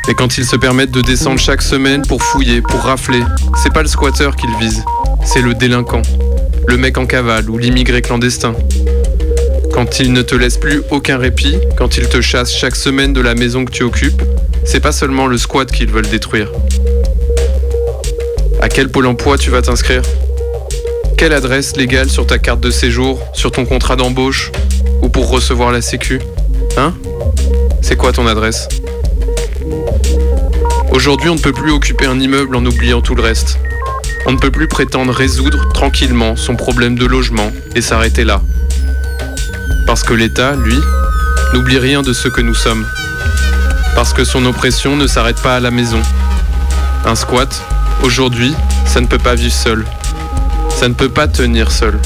Et 0.07 0.15
quand 0.15 0.39
ils 0.39 0.45
se 0.45 0.55
permettent 0.55 0.89
de 0.89 1.01
descendre 1.01 1.39
chaque 1.39 1.61
semaine 1.61 2.01
pour 2.01 2.23
fouiller, 2.23 2.63
pour 2.63 2.79
rafler, 2.79 3.21
c'est 3.61 3.71
pas 3.71 3.83
le 3.83 3.89
squatter 3.89 4.31
qu'ils 4.35 4.55
visent, 4.57 4.83
c'est 5.23 5.43
le 5.43 5.53
délinquant, 5.53 6.01
le 6.67 6.75
mec 6.75 6.97
en 6.97 7.05
cavale 7.05 7.51
ou 7.51 7.59
l'immigré 7.59 8.01
clandestin. 8.01 8.55
Quand 9.71 9.99
ils 9.99 10.11
ne 10.11 10.23
te 10.23 10.33
laissent 10.33 10.57
plus 10.57 10.81
aucun 10.89 11.19
répit, 11.19 11.57
quand 11.77 11.97
ils 11.97 12.09
te 12.09 12.19
chassent 12.19 12.55
chaque 12.55 12.75
semaine 12.75 13.13
de 13.13 13.21
la 13.21 13.35
maison 13.35 13.63
que 13.63 13.71
tu 13.71 13.83
occupes, 13.83 14.23
c'est 14.65 14.79
pas 14.79 14.91
seulement 14.91 15.27
le 15.27 15.37
squat 15.37 15.71
qu'ils 15.71 15.89
veulent 15.91 16.07
détruire. 16.09 16.49
À 18.61 18.69
quel 18.69 18.89
pôle 18.89 19.07
emploi 19.07 19.37
tu 19.37 19.49
vas 19.49 19.61
t'inscrire? 19.61 20.01
Quelle 21.17 21.33
adresse 21.33 21.75
légale 21.75 22.09
sur 22.09 22.25
ta 22.25 22.37
carte 22.37 22.59
de 22.59 22.71
séjour, 22.71 23.19
sur 23.33 23.51
ton 23.51 23.65
contrat 23.65 23.95
d'embauche 23.95 24.51
ou 25.01 25.09
pour 25.09 25.29
recevoir 25.29 25.71
la 25.71 25.81
sécu? 25.81 26.21
Hein? 26.77 26.93
C'est 27.81 27.95
quoi 27.95 28.11
ton 28.11 28.27
adresse? 28.27 28.67
Aujourd'hui, 30.91 31.29
on 31.29 31.35
ne 31.35 31.39
peut 31.39 31.53
plus 31.53 31.71
occuper 31.71 32.05
un 32.05 32.19
immeuble 32.19 32.55
en 32.55 32.65
oubliant 32.65 33.01
tout 33.01 33.15
le 33.15 33.23
reste. 33.23 33.57
On 34.25 34.31
ne 34.31 34.37
peut 34.37 34.51
plus 34.51 34.67
prétendre 34.67 35.11
résoudre 35.11 35.71
tranquillement 35.73 36.35
son 36.35 36.55
problème 36.55 36.97
de 36.97 37.05
logement 37.05 37.51
et 37.75 37.81
s'arrêter 37.81 38.23
là. 38.23 38.41
Parce 39.85 40.03
que 40.03 40.13
l'État, 40.13 40.55
lui, 40.55 40.77
n'oublie 41.53 41.79
rien 41.79 42.01
de 42.01 42.13
ce 42.13 42.27
que 42.29 42.41
nous 42.41 42.55
sommes. 42.55 42.85
Parce 43.95 44.13
que 44.13 44.23
son 44.23 44.45
oppression 44.45 44.95
ne 44.95 45.07
s'arrête 45.07 45.41
pas 45.41 45.55
à 45.55 45.59
la 45.59 45.71
maison. 45.71 46.01
Un 47.05 47.15
squat, 47.15 47.61
aujourd'hui, 48.01 48.53
ça 48.85 49.01
ne 49.01 49.07
peut 49.07 49.17
pas 49.17 49.35
vivre 49.35 49.53
seul. 49.53 49.85
Ça 50.69 50.87
ne 50.87 50.93
peut 50.93 51.09
pas 51.09 51.27
tenir 51.27 51.71
seul. 51.71 51.99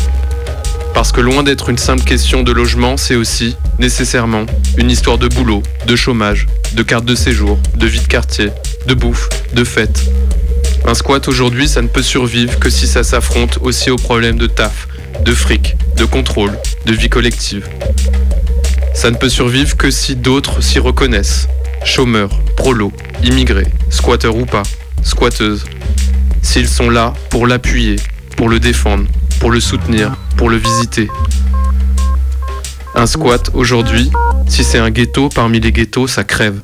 Parce 0.93 1.11
que 1.11 1.21
loin 1.21 1.43
d'être 1.43 1.69
une 1.69 1.77
simple 1.77 2.03
question 2.03 2.43
de 2.43 2.51
logement, 2.51 2.97
c'est 2.97 3.15
aussi, 3.15 3.55
nécessairement, 3.79 4.45
une 4.77 4.91
histoire 4.91 5.17
de 5.17 5.27
boulot, 5.27 5.63
de 5.85 5.95
chômage, 5.95 6.47
de 6.73 6.83
carte 6.83 7.05
de 7.05 7.15
séjour, 7.15 7.57
de 7.75 7.87
vie 7.87 8.01
de 8.01 8.07
quartier, 8.07 8.49
de 8.87 8.93
bouffe, 8.93 9.29
de 9.53 9.63
fête. 9.63 10.03
Un 10.85 10.93
squat 10.93 11.27
aujourd'hui, 11.27 11.67
ça 11.67 11.81
ne 11.81 11.87
peut 11.87 12.01
survivre 12.01 12.59
que 12.59 12.69
si 12.69 12.87
ça 12.87 13.03
s'affronte 13.03 13.59
aussi 13.61 13.91
aux 13.91 13.97
problèmes 13.97 14.37
de 14.37 14.47
taf, 14.47 14.87
de 15.23 15.33
fric, 15.33 15.75
de 15.95 16.05
contrôle, 16.05 16.57
de 16.85 16.93
vie 16.93 17.09
collective. 17.09 17.67
Ça 18.93 19.11
ne 19.11 19.15
peut 19.15 19.29
survivre 19.29 19.77
que 19.77 19.91
si 19.91 20.15
d'autres 20.15 20.61
s'y 20.61 20.79
reconnaissent. 20.79 21.47
Chômeurs, 21.83 22.29
prolos, 22.55 22.91
immigrés, 23.23 23.67
squatteurs 23.89 24.35
ou 24.35 24.45
pas, 24.45 24.63
squatteuses. 25.03 25.65
S'ils 26.41 26.67
sont 26.67 26.89
là 26.89 27.13
pour 27.29 27.47
l'appuyer, 27.47 27.97
pour 28.35 28.49
le 28.49 28.59
défendre, 28.59 29.05
pour 29.39 29.51
le 29.51 29.59
soutenir, 29.59 30.15
pour 30.37 30.49
le 30.49 30.57
visiter. 30.57 31.07
Un 32.95 33.05
squat 33.05 33.49
aujourd'hui, 33.53 34.11
si 34.47 34.63
c'est 34.63 34.79
un 34.79 34.89
ghetto 34.89 35.29
parmi 35.29 35.59
les 35.59 35.71
ghettos, 35.71 36.07
ça 36.07 36.23
crève. 36.23 36.61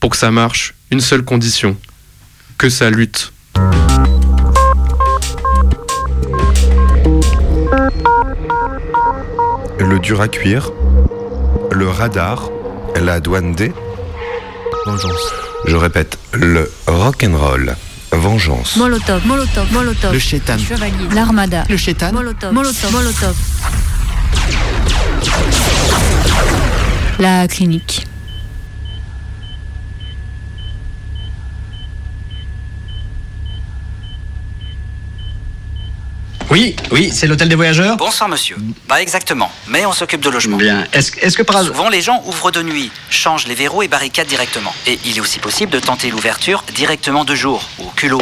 Pour 0.00 0.10
que 0.10 0.16
ça 0.16 0.30
marche, 0.30 0.74
une 0.90 1.00
seule 1.00 1.24
condition, 1.24 1.76
que 2.58 2.68
ça 2.68 2.90
lutte. 2.90 3.32
Le 9.78 9.98
dur 9.98 10.20
à 10.20 10.28
cuire, 10.28 10.70
le 11.70 11.88
radar, 11.88 12.50
la 13.00 13.20
douane 13.20 13.54
des 13.54 13.72
Vengeance. 14.86 15.32
Je 15.64 15.76
répète, 15.76 16.18
le 16.32 16.70
rock'n'roll. 16.86 17.76
Vengeance. 18.10 18.76
Molotov, 18.76 19.24
Molotov, 19.26 19.72
Molotov. 19.72 20.12
Le 20.12 20.18
chétan. 20.18 20.58
Chevalier. 20.58 21.08
L'armada. 21.14 21.64
Le 21.68 21.76
chétan. 21.76 22.12
Molotov, 22.12 22.52
Molotov, 22.52 22.92
Molotov. 22.92 23.36
La 27.18 27.46
clinique. 27.46 28.06
Oui, 36.52 36.76
oui, 36.90 37.10
c'est 37.14 37.26
l'hôtel 37.26 37.48
des 37.48 37.54
voyageurs 37.54 37.96
Bonsoir 37.96 38.28
monsieur. 38.28 38.56
Pas 38.86 39.00
exactement, 39.00 39.50
mais 39.68 39.86
on 39.86 39.92
s'occupe 39.94 40.20
de 40.20 40.28
logement. 40.28 40.58
Bien. 40.58 40.84
Est-ce 40.92 41.10
que 41.10 41.42
par 41.42 41.56
hasard... 41.56 41.74
Souvent, 41.74 41.88
les 41.88 42.02
gens 42.02 42.22
ouvrent 42.26 42.50
de 42.50 42.60
nuit, 42.62 42.90
changent 43.08 43.46
les 43.46 43.54
verrous 43.54 43.82
et 43.82 43.88
barricadent 43.88 44.26
directement. 44.26 44.74
Et 44.86 44.98
il 45.06 45.16
est 45.16 45.20
aussi 45.20 45.38
possible 45.38 45.72
de 45.72 45.78
tenter 45.78 46.10
l'ouverture 46.10 46.62
directement 46.74 47.24
de 47.24 47.34
jour, 47.34 47.66
au 47.78 47.86
culot. 47.96 48.20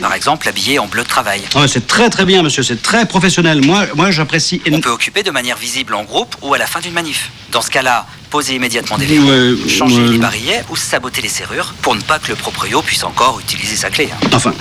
Par 0.00 0.12
exemple, 0.12 0.48
habillé 0.48 0.80
en 0.80 0.86
bleu 0.88 1.04
de 1.04 1.08
travail. 1.08 1.42
Ah, 1.54 1.68
c'est 1.68 1.86
très 1.86 2.10
très 2.10 2.24
bien, 2.24 2.42
monsieur, 2.42 2.64
c'est 2.64 2.82
très 2.82 3.06
professionnel. 3.06 3.64
Moi, 3.64 3.86
moi 3.94 4.10
j'apprécie. 4.10 4.60
On 4.72 4.80
peut 4.80 4.90
occuper 4.90 5.22
de 5.22 5.30
manière 5.30 5.56
visible 5.56 5.94
en 5.94 6.02
groupe 6.02 6.34
ou 6.42 6.54
à 6.54 6.58
la 6.58 6.66
fin 6.66 6.80
d'une 6.80 6.94
manif. 6.94 7.30
Dans 7.52 7.62
ce 7.62 7.70
cas-là, 7.70 8.06
poser 8.28 8.54
immédiatement 8.54 8.98
des 8.98 9.06
verrous, 9.06 9.26
Ouais, 9.28 9.68
changer 9.68 10.02
ouais. 10.02 10.08
les 10.12 10.18
barillets 10.18 10.62
ou 10.70 10.76
saboter 10.76 11.22
les 11.22 11.28
serrures 11.28 11.74
pour 11.82 11.94
ne 11.94 12.00
pas 12.00 12.18
que 12.18 12.28
le 12.28 12.34
proprio 12.36 12.82
puisse 12.82 13.04
encore 13.04 13.40
utiliser 13.40 13.76
sa 13.76 13.90
clé. 13.90 14.08
hein. 14.12 14.28
Enfin. 14.32 14.52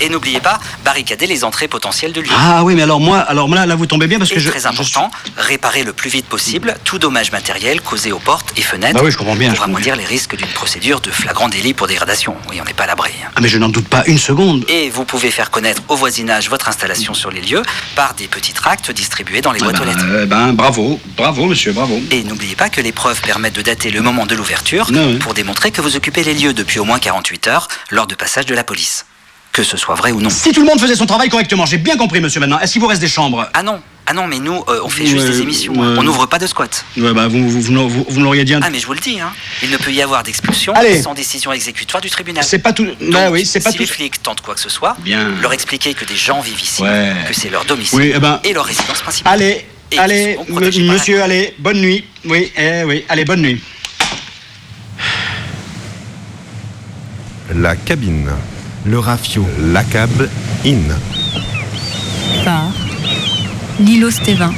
Et 0.00 0.08
n'oubliez 0.08 0.40
pas, 0.40 0.58
barricader 0.84 1.26
les 1.26 1.44
entrées 1.44 1.68
potentielles 1.68 2.12
de 2.12 2.20
lieu. 2.20 2.28
Ah 2.36 2.62
oui, 2.64 2.74
mais 2.74 2.82
alors 2.82 3.00
moi, 3.00 3.18
alors 3.18 3.48
là, 3.48 3.66
là 3.66 3.74
vous 3.74 3.86
tombez 3.86 4.06
bien 4.06 4.18
parce 4.18 4.30
que 4.30 4.36
Et 4.36 4.40
je. 4.40 4.48
très 4.50 4.66
important, 4.66 5.10
réparer 5.36 5.84
le 5.84 5.92
plus 5.92 6.10
vite 6.10 6.26
possible 6.26 6.76
tout 6.84 6.98
dommage 6.98 7.32
matériel 7.32 7.80
causé 7.80 8.12
aux 8.12 8.18
portes 8.18 8.52
et 8.56 8.62
fenêtres 8.62 8.94
Bah 8.94 9.00
oui, 9.04 9.10
je 9.10 9.18
comprends 9.18 9.36
bien, 9.36 9.52
pour 9.52 9.64
amoindrir 9.64 9.96
les 9.96 10.04
risques 10.04 10.36
d'une 10.36 10.46
procédure 10.48 11.00
de 11.00 11.10
flagrant 11.10 11.48
délit 11.48 11.74
pour 11.74 11.86
dégradation. 11.86 12.36
Oui, 12.50 12.58
on 12.60 12.64
n'est 12.64 12.72
pas 12.74 12.84
à 12.84 12.88
l'abri. 12.88 13.10
hein. 13.24 13.28
Ah 13.34 13.40
mais 13.40 13.48
je 13.48 13.58
n'en 13.58 13.68
doute 13.68 13.88
pas 13.88 14.04
une 14.06 14.18
seconde. 14.18 14.64
Et 14.68 14.88
vous 14.90 15.04
pouvez 15.04 15.30
faire 15.30 15.50
connaître 15.50 15.82
au 15.88 15.96
voisinage 15.96 16.48
votre 16.48 16.68
installation 16.68 17.14
sur 17.14 17.30
les 17.30 17.40
lieux 17.40 17.62
par 17.94 18.14
des 18.14 18.28
petits 18.28 18.52
tracts 18.52 18.90
distribués 18.90 19.40
dans 19.40 19.52
les 19.52 19.60
boîtes 19.60 19.80
aux 19.80 19.84
lettres. 19.84 20.04
Euh, 20.08 20.26
ben 20.26 20.52
bravo, 20.52 21.00
bravo 21.16 21.46
monsieur, 21.46 21.72
bravo. 21.72 22.00
Et 22.10 22.22
n'oubliez 22.24 22.54
pas 22.56 22.68
que 22.68 22.80
les 22.80 22.92
preuves 22.92 23.15
permettent 23.20 23.56
de 23.56 23.62
dater 23.62 23.90
le 23.90 24.00
moment 24.02 24.26
de 24.26 24.34
l'ouverture 24.34 24.90
pour 25.20 25.34
démontrer 25.34 25.70
que 25.70 25.80
vous 25.80 25.96
occupez 25.96 26.22
les 26.24 26.34
lieux 26.34 26.52
depuis 26.54 26.78
au 26.78 26.84
moins 26.84 26.98
48 26.98 27.48
heures 27.48 27.68
lors 27.90 28.06
de 28.06 28.14
passage 28.14 28.46
de 28.46 28.54
la 28.54 28.64
police. 28.64 29.06
Que 29.52 29.62
ce 29.62 29.78
soit 29.78 29.94
vrai 29.94 30.12
ou 30.12 30.20
non. 30.20 30.28
Si 30.28 30.52
tout 30.52 30.60
le 30.60 30.66
monde 30.66 30.78
faisait 30.78 30.96
son 30.96 31.06
travail 31.06 31.30
correctement, 31.30 31.64
j'ai 31.64 31.78
bien 31.78 31.96
compris 31.96 32.20
monsieur 32.20 32.40
maintenant. 32.40 32.58
Est-ce 32.60 32.72
qu'il 32.72 32.82
vous 32.82 32.88
reste 32.88 33.00
des 33.00 33.08
chambres? 33.08 33.48
Ah 33.54 33.62
non, 33.62 33.80
ah 34.04 34.12
non, 34.12 34.26
mais 34.26 34.38
nous, 34.38 34.62
euh, 34.68 34.80
on 34.84 34.90
fait 34.90 35.06
juste 35.06 35.24
Ouais, 35.24 35.30
des 35.30 35.40
émissions. 35.40 35.72
ouais. 35.72 35.96
On 35.98 36.02
n'ouvre 36.02 36.26
pas 36.26 36.38
de 36.38 36.46
squat. 36.46 36.84
Ouais, 36.98 37.14
bah 37.14 37.26
vous, 37.26 37.48
vous, 37.48 37.62
vous, 37.62 38.06
vous- 38.06 38.20
l'auriez 38.20 38.44
dit. 38.44 38.52
un- 38.52 38.60
Ah 38.62 38.68
mais 38.68 38.78
je 38.80 38.86
vous 38.86 38.92
le 38.92 39.00
dis, 39.00 39.18
hein. 39.18 39.32
il 39.62 39.70
ne 39.70 39.78
peut 39.78 39.92
y 39.92 40.02
avoir 40.02 40.22
d'expulsion 40.24 40.74
sans 41.02 41.14
décision 41.14 41.52
exécutoire 41.52 42.02
du 42.02 42.10
tribunal. 42.10 42.44
C'est 42.44 42.58
pas 42.58 42.74
tout. 42.74 42.86
Bah 43.00 43.30
oui, 43.30 43.46
c'est 43.46 43.60
pas 43.60 43.70
si 43.70 43.76
tout. 43.78 43.82
les 43.84 43.88
flics 43.88 44.22
tentent 44.22 44.42
quoi 44.42 44.54
que 44.54 44.60
ce 44.60 44.68
soit, 44.68 44.94
Bien. 44.98 45.30
leur 45.40 45.54
expliquer 45.54 45.94
que 45.94 46.04
des 46.04 46.16
gens 46.16 46.42
vivent 46.42 46.60
ici, 46.62 46.82
Ouais. 46.82 47.14
que 47.26 47.32
c'est 47.32 47.48
leur 47.48 47.64
domicile 47.64 47.98
Oui, 47.98 48.12
eh 48.14 48.18
ben- 48.18 48.40
et 48.44 48.52
leur 48.52 48.66
résidence 48.66 49.00
principale. 49.00 49.32
Allez, 49.40 49.66
Et 49.92 49.98
allez, 49.98 50.36
par 50.48 50.60
monsieur, 50.60 51.22
allez, 51.22 51.54
bonne 51.58 51.80
nuit. 51.80 52.04
Oui, 52.24 52.50
eh 52.56 52.82
oui, 52.84 53.04
allez, 53.08 53.24
bonne 53.24 53.42
nuit. 53.42 53.60
La 57.54 57.76
cabine. 57.76 58.30
Le 58.84 58.98
rafio. 58.98 59.46
La 59.58 59.84
cab 59.84 60.10
in. 60.64 60.80
Phare. 62.44 62.72
L'îlot 63.80 64.10
Stévin. 64.10 64.52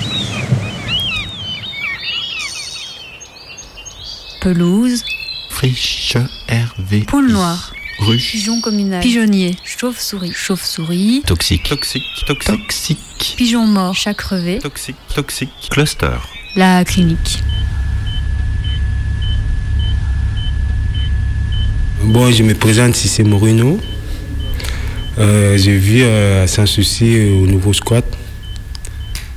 Pelouse. 4.40 5.04
Friche. 5.50 6.16
Hervé. 6.48 7.00
Poule 7.00 7.30
noire. 7.30 7.72
Ruche. 7.98 8.32
Pigeon 8.32 8.60
communal. 8.60 9.00
Pigeonnier. 9.00 9.56
Chauve-souris. 9.64 10.32
Chauve-souris. 10.32 11.22
Toxique. 11.26 11.68
Toxique. 11.68 12.04
Toxique. 12.26 12.46
Toxique. 12.46 12.98
Pigeon 13.18 13.66
mort. 13.66 13.94
Chat 13.94 14.14
crevé. 14.14 14.58
Toxique. 14.58 14.96
Toxique. 15.14 15.50
Cluster. 15.70 16.18
La 16.56 16.84
clinique. 16.84 17.42
Bon, 22.04 22.30
je 22.30 22.42
me 22.42 22.54
présente, 22.54 22.94
si 22.94 23.08
c'est 23.08 23.24
Moreno. 23.24 23.78
Euh, 25.18 25.58
je 25.58 25.70
vis 25.72 26.02
euh, 26.02 26.44
à 26.44 26.46
Sans-Souci 26.46 27.18
au 27.42 27.46
nouveau 27.46 27.72
squat. 27.72 28.04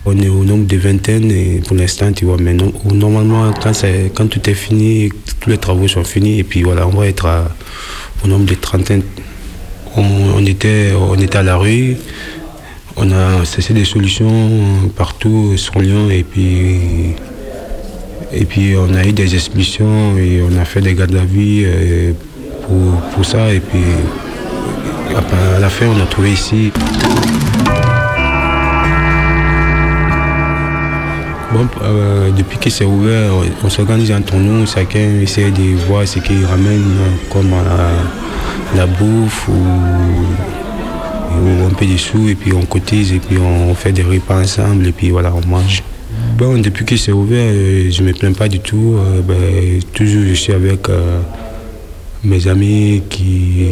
On 0.06 0.18
est 0.20 0.30
au 0.30 0.44
nombre 0.44 0.66
de 0.66 0.78
vingtaine 0.78 1.30
et 1.32 1.62
pour 1.68 1.76
l'instant, 1.76 2.12
tu 2.12 2.26
vois, 2.26 2.38
mais 2.40 2.54
non- 2.54 2.74
normalement, 2.92 3.52
quand, 3.54 3.74
quand 4.16 4.28
tout 4.28 4.50
est 4.50 4.54
fini, 4.56 5.10
tous 5.40 5.50
les 5.50 5.58
travaux 5.58 5.88
sont 5.88 6.04
finis, 6.04 6.40
et 6.40 6.44
puis 6.44 6.64
voilà, 6.64 6.88
on 6.88 6.92
va 6.92 7.08
être 7.08 7.26
à- 7.26 7.56
au 8.24 8.28
nombre 8.28 8.46
de 8.46 8.56
trentaine. 8.56 9.04
On, 9.96 10.04
on 10.36 10.46
était, 10.46 10.94
on 10.98 11.16
était 11.20 11.38
à 11.38 11.44
la 11.44 11.58
rue, 11.58 11.98
on 12.98 13.12
a 13.12 13.46
cessé 13.46 13.74
des 13.74 13.86
solutions 13.86 14.50
partout 14.96 15.58
sur 15.58 15.80
Lyon, 15.80 16.10
et 16.10 16.24
puis, 16.24 17.16
et 18.32 18.46
puis 18.46 18.76
on 18.78 18.94
a 18.94 19.06
eu 19.06 19.14
des 19.14 19.34
expulsions, 19.36 20.18
et 20.18 20.42
on 20.42 20.58
a 20.60 20.66
fait 20.66 20.82
des 20.82 20.94
gardes 20.94 21.16
à 21.16 21.26
vie 21.26 21.64
euh, 21.66 22.12
pour, 23.16 23.26
ça, 23.26 23.54
et 23.54 23.60
puis 23.60 23.82
à 25.56 25.60
la 25.60 25.70
fin, 25.70 25.88
on 25.88 26.02
a 26.02 26.06
trouvé 26.06 26.32
ici. 26.32 26.72
Bon, 31.54 31.68
euh, 31.84 32.32
depuis 32.32 32.58
que 32.58 32.70
c'est 32.70 32.86
ouvert, 32.86 33.32
on 33.64 33.70
s'organise 33.70 34.12
entre 34.12 34.36
nous, 34.36 34.66
chacun 34.66 35.20
essaie 35.22 35.52
de 35.52 35.76
voir 35.88 36.08
ce 36.08 36.20
qu'il 36.20 36.46
ramène 36.46 36.96
comme 37.30 37.52
la, 37.52 38.78
la 38.78 38.86
bouffe 38.86 39.50
ou, 39.50 40.61
ou 41.40 41.66
un 41.66 41.74
peu 41.74 41.86
de 41.86 41.98
sous, 41.98 42.30
et 42.30 42.36
puis 42.36 42.54
on 42.54 42.62
cotise, 42.66 43.14
et 43.14 43.20
puis 43.20 43.38
on 43.38 43.74
fait 43.74 43.92
des 43.92 44.04
repas 44.04 44.42
ensemble, 44.42 44.88
et 44.88 44.92
puis 44.92 45.10
voilà, 45.10 45.34
on 45.34 45.48
mange. 45.48 45.84
Bon, 46.38 46.58
depuis 46.60 46.86
que 46.86 46.98
c'est 46.98 47.12
ouvert, 47.12 47.52
euh, 47.54 47.90
je 47.92 48.02
ne 48.02 48.08
me 48.08 48.14
plains 48.14 48.34
pas 48.34 48.48
du 48.48 48.60
tout. 48.60 48.96
euh, 48.98 49.22
ben, 49.22 49.80
toujours, 49.94 50.24
je 50.28 50.34
suis 50.34 50.54
avec 50.54 50.90
euh, 50.90 51.20
mes 52.24 52.48
amis 52.48 53.04
qui, 53.10 53.68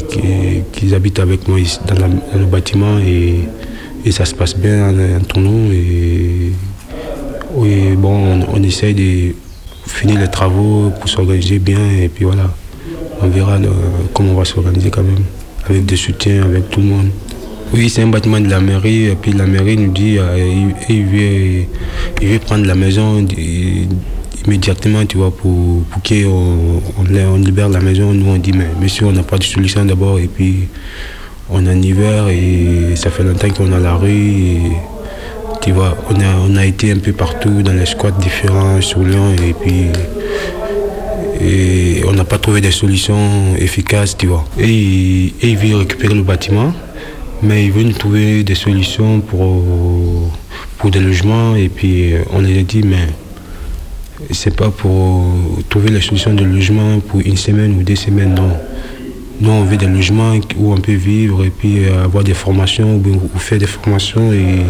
qui, 0.72 0.94
habitent 0.94 1.20
avec 1.20 1.48
moi 1.48 1.58
dans, 1.88 1.96
dans 1.96 2.40
le 2.40 2.46
bâtiment, 2.46 3.00
et, 3.00 3.40
et 4.06 4.12
ça 4.12 4.26
se 4.26 4.36
passe 4.36 4.56
bien 4.56 4.94
entre 5.20 5.40
nous. 5.40 5.72
Et, 5.74 6.52
bon, 7.98 8.46
on, 8.54 8.64
essaye 8.64 8.94
de 8.94 9.36
finir 9.88 10.20
les 10.20 10.28
travaux 10.30 10.92
pour 11.00 11.10
s'organiser 11.10 11.60
bien 11.60 11.80
et 12.00 12.08
puis 12.08 12.26
voilà. 12.26 12.54
On 13.22 13.28
verra 13.28 13.58
comment 14.14 14.32
on 14.34 14.36
va 14.36 14.46
s'organiser 14.46 14.90
quand 14.92 15.04
même, 15.04 15.24
avec 15.68 15.86
des 15.86 15.98
soutiens, 15.98 16.44
avec 16.44 16.70
tout 16.70 16.80
le 16.80 16.86
monde. 16.86 17.10
Oui, 17.74 17.90
c'est 17.90 18.02
un 18.02 18.08
bâtiment 18.08 18.40
de 18.40 18.50
la 18.50 18.60
mairie 18.60 19.06
et 19.06 19.16
puis 19.16 19.32
la 19.32 19.46
mairie 19.46 19.78
nous 19.78 19.92
dit 19.92 20.18
euh, 20.18 20.38
il, 20.90 20.96
il 20.96 21.06
veut, 21.06 21.66
il 22.22 22.28
veut 22.30 22.40
prendre 22.40 22.66
la 22.66 22.74
maison 22.76 23.22
di- 23.22 23.88
immédiatement, 24.46 25.06
tu 25.06 25.18
vois, 25.18 25.30
pour, 25.32 25.84
pour 25.84 26.02
qu'on 26.02 26.82
on, 26.98 27.36
libère 27.38 27.70
la 27.70 27.80
maison. 27.80 28.12
Nous, 28.14 28.26
on 28.28 28.38
dit, 28.38 28.54
mais 28.54 28.68
monsieur, 28.82 29.06
on 29.06 29.12
n'a 29.12 29.22
pas 29.24 29.38
de 29.38 29.44
solution 29.44 29.86
d'abord 29.86 30.18
et 30.20 30.28
puis 30.28 30.68
on 31.50 31.66
est 31.66 31.70
en 31.70 31.82
hiver 31.82 32.30
et 32.30 32.96
ça 32.96 33.12
fait 33.12 33.24
longtemps 33.24 33.50
qu'on 33.50 33.72
à 33.72 33.80
la 33.80 33.94
rue. 33.96 34.10
et, 34.10 34.62
tu 35.62 35.72
vois, 35.72 35.96
on 36.10 36.16
a, 36.16 36.36
on 36.50 36.56
a 36.56 36.66
été 36.66 36.92
un 36.92 36.98
peu 36.98 37.12
partout 37.14 37.62
dans 37.62 37.74
les 37.74 37.86
squats 37.86 38.12
différents 38.12 38.82
sur 38.82 39.00
Lyon 39.04 39.36
et 39.48 39.54
puis, 39.54 39.86
Et 41.42 42.02
on 42.08 42.14
n'a 42.14 42.24
pas 42.26 42.38
trouvé 42.40 42.62
des 42.62 42.72
solutions 42.72 43.56
efficaces, 43.58 44.18
tu 44.18 44.28
vois. 44.28 44.44
Et, 44.60 45.34
et 45.42 45.48
ils 45.50 45.58
veulent 45.58 45.76
récupérer 45.82 46.14
le 46.14 46.24
bâtiment, 46.24 46.74
mais 47.42 47.66
ils 47.66 47.72
veulent 47.72 47.94
trouver 47.94 48.44
des 48.44 48.56
solutions 48.56 49.22
pour, 49.22 49.64
pour 50.78 50.90
des 50.92 51.00
logements. 51.00 51.56
Et 51.56 51.70
puis 51.70 52.14
euh, 52.14 52.24
on 52.32 52.40
les 52.40 52.60
a 52.60 52.64
dit, 52.64 52.84
mais 52.84 53.08
c'est 54.32 54.56
pas 54.56 54.70
pour 54.70 55.26
trouver 55.70 55.90
la 55.90 56.02
solution 56.02 56.34
de 56.34 56.44
logement 56.44 57.00
pour 57.00 57.22
une 57.22 57.38
semaine 57.38 57.78
ou 57.80 57.84
deux 57.84 57.96
semaines, 57.96 58.36
non. 58.36 58.52
Nous, 59.42 59.50
on 59.50 59.64
veut 59.64 59.78
des 59.78 59.88
logements 59.88 60.34
où 60.58 60.74
on 60.74 60.78
peut 60.78 60.92
vivre 60.92 61.46
et 61.46 61.50
puis 61.50 61.86
euh, 61.86 62.04
avoir 62.04 62.26
des 62.26 62.34
formations 62.34 62.96
ou, 62.96 63.40
faire 63.40 63.58
des 63.58 63.68
formations 63.68 64.34
et, 64.34 64.66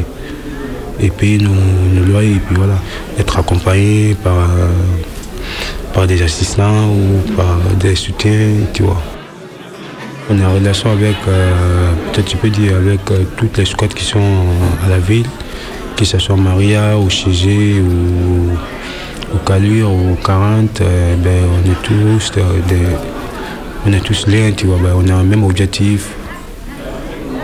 et 1.00 1.10
payer 1.10 1.40
nos, 1.40 1.50
nos 1.50 2.06
loyers. 2.06 2.36
Et 2.36 2.40
puis 2.40 2.56
voilà, 2.56 2.80
être 3.18 3.40
accompagné 3.40 4.16
par, 4.24 4.38
euh, 4.38 4.68
par 5.92 6.06
des 6.06 6.22
assistants 6.22 6.88
ou 6.88 7.32
par 7.36 7.58
des 7.80 7.96
soutiens, 7.96 8.52
tu 8.72 8.84
vois. 8.84 9.02
On 10.32 10.40
est 10.40 10.46
en 10.46 10.54
relation 10.54 10.92
avec, 10.92 11.16
euh, 11.28 11.92
tu 12.14 12.38
peux 12.38 12.50
dire, 12.50 12.76
avec 12.76 13.00
euh, 13.10 13.24
toutes 13.36 13.58
les 13.58 13.66
squats 13.66 13.88
qui 13.88 14.04
sont 14.04 14.46
à 14.86 14.88
la 14.88 15.00
ville, 15.00 15.26
que 15.98 16.06
ce 16.06 16.20
soit 16.20 16.36
Maria 16.36 17.00
ou 17.00 17.10
Chégé 17.10 17.82
ou, 17.82 18.54
ou 19.34 19.38
Calure 19.44 19.92
ou 19.92 20.16
40, 20.24 20.82
euh, 20.82 21.16
ben, 21.16 21.32
on 21.56 21.72
est 21.72 21.82
tous 21.82 22.32
des, 22.68 22.78
on 23.88 23.92
est 23.92 24.02
tous 24.02 24.28
liés, 24.28 24.54
tu 24.56 24.68
vois, 24.68 24.78
ben, 24.78 24.94
on 24.96 25.08
a 25.10 25.16
un 25.16 25.24
même 25.24 25.44
objectif. 25.44 26.10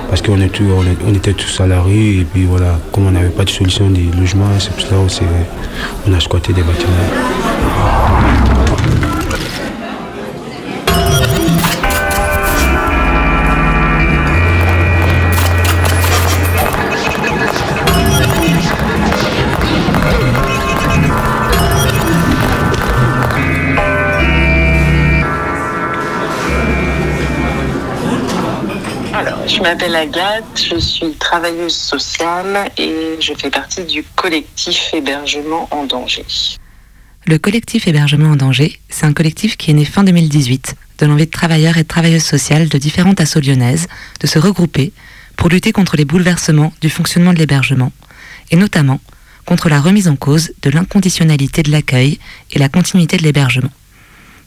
Parce 0.07 0.21
qu'on 0.21 0.39
est 0.39 0.51
on 1.07 1.13
était 1.15 1.33
tous 1.33 1.47
salariés 1.47 2.19
et 2.19 2.23
puis 2.23 2.45
voilà, 2.45 2.79
comme 2.91 3.07
on 3.07 3.11
n'avait 3.11 3.29
pas 3.29 3.45
de 3.45 3.49
solution 3.49 3.89
de 3.89 4.15
logement, 4.15 4.45
c'est 4.59 4.71
pour 4.71 4.81
cela 4.81 4.99
aussi 4.99 5.21
on 6.07 6.13
a 6.13 6.19
squatté 6.19 6.53
des 6.53 6.61
bâtiments. 6.61 7.54
M'appelle 29.65 29.95
Agathe, 29.95 30.67
je 30.71 30.77
suis 30.77 31.13
travailleuse 31.13 31.73
sociale 31.75 32.69
et 32.77 33.17
je 33.19 33.33
fais 33.33 33.49
partie 33.49 33.83
du 33.83 34.03
collectif 34.15 34.93
Hébergement 34.93 35.67
en 35.71 35.85
danger. 35.85 36.23
Le 37.25 37.39
collectif 37.39 37.87
Hébergement 37.87 38.33
en 38.33 38.35
danger, 38.35 38.79
c'est 38.89 39.07
un 39.07 39.13
collectif 39.13 39.57
qui 39.57 39.71
est 39.71 39.73
né 39.73 39.83
fin 39.83 40.03
2018 40.03 40.75
de 40.99 41.05
l'envie 41.07 41.25
de 41.25 41.31
travailleurs 41.31 41.77
et 41.77 41.81
de 41.81 41.87
travailleuses 41.87 42.23
sociales 42.23 42.69
de 42.69 42.77
différentes 42.77 43.19
assos 43.19 43.39
lyonnaises 43.39 43.87
de 44.19 44.27
se 44.27 44.37
regrouper 44.37 44.93
pour 45.35 45.49
lutter 45.49 45.71
contre 45.71 45.97
les 45.97 46.05
bouleversements 46.05 46.71
du 46.79 46.91
fonctionnement 46.91 47.33
de 47.33 47.39
l'hébergement 47.39 47.91
et 48.51 48.57
notamment 48.57 49.01
contre 49.45 49.67
la 49.69 49.81
remise 49.81 50.07
en 50.07 50.15
cause 50.15 50.53
de 50.61 50.69
l'inconditionnalité 50.69 51.63
de 51.63 51.71
l'accueil 51.71 52.19
et 52.51 52.59
la 52.59 52.69
continuité 52.69 53.17
de 53.17 53.23
l'hébergement. 53.23 53.71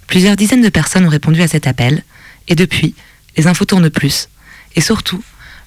Plusieurs 0.07 0.37
dizaines 0.37 0.63
de 0.63 0.69
personnes 0.69 1.07
ont 1.07 1.11
répondu 1.11 1.43
à 1.43 1.49
cet 1.49 1.67
appel 1.67 2.05
et 2.47 2.55
depuis, 2.55 2.95
les 3.37 3.49
infos 3.49 3.65
tournent 3.65 3.91
plus 3.91 4.29
et 4.79 4.81
surtout, 4.81 5.21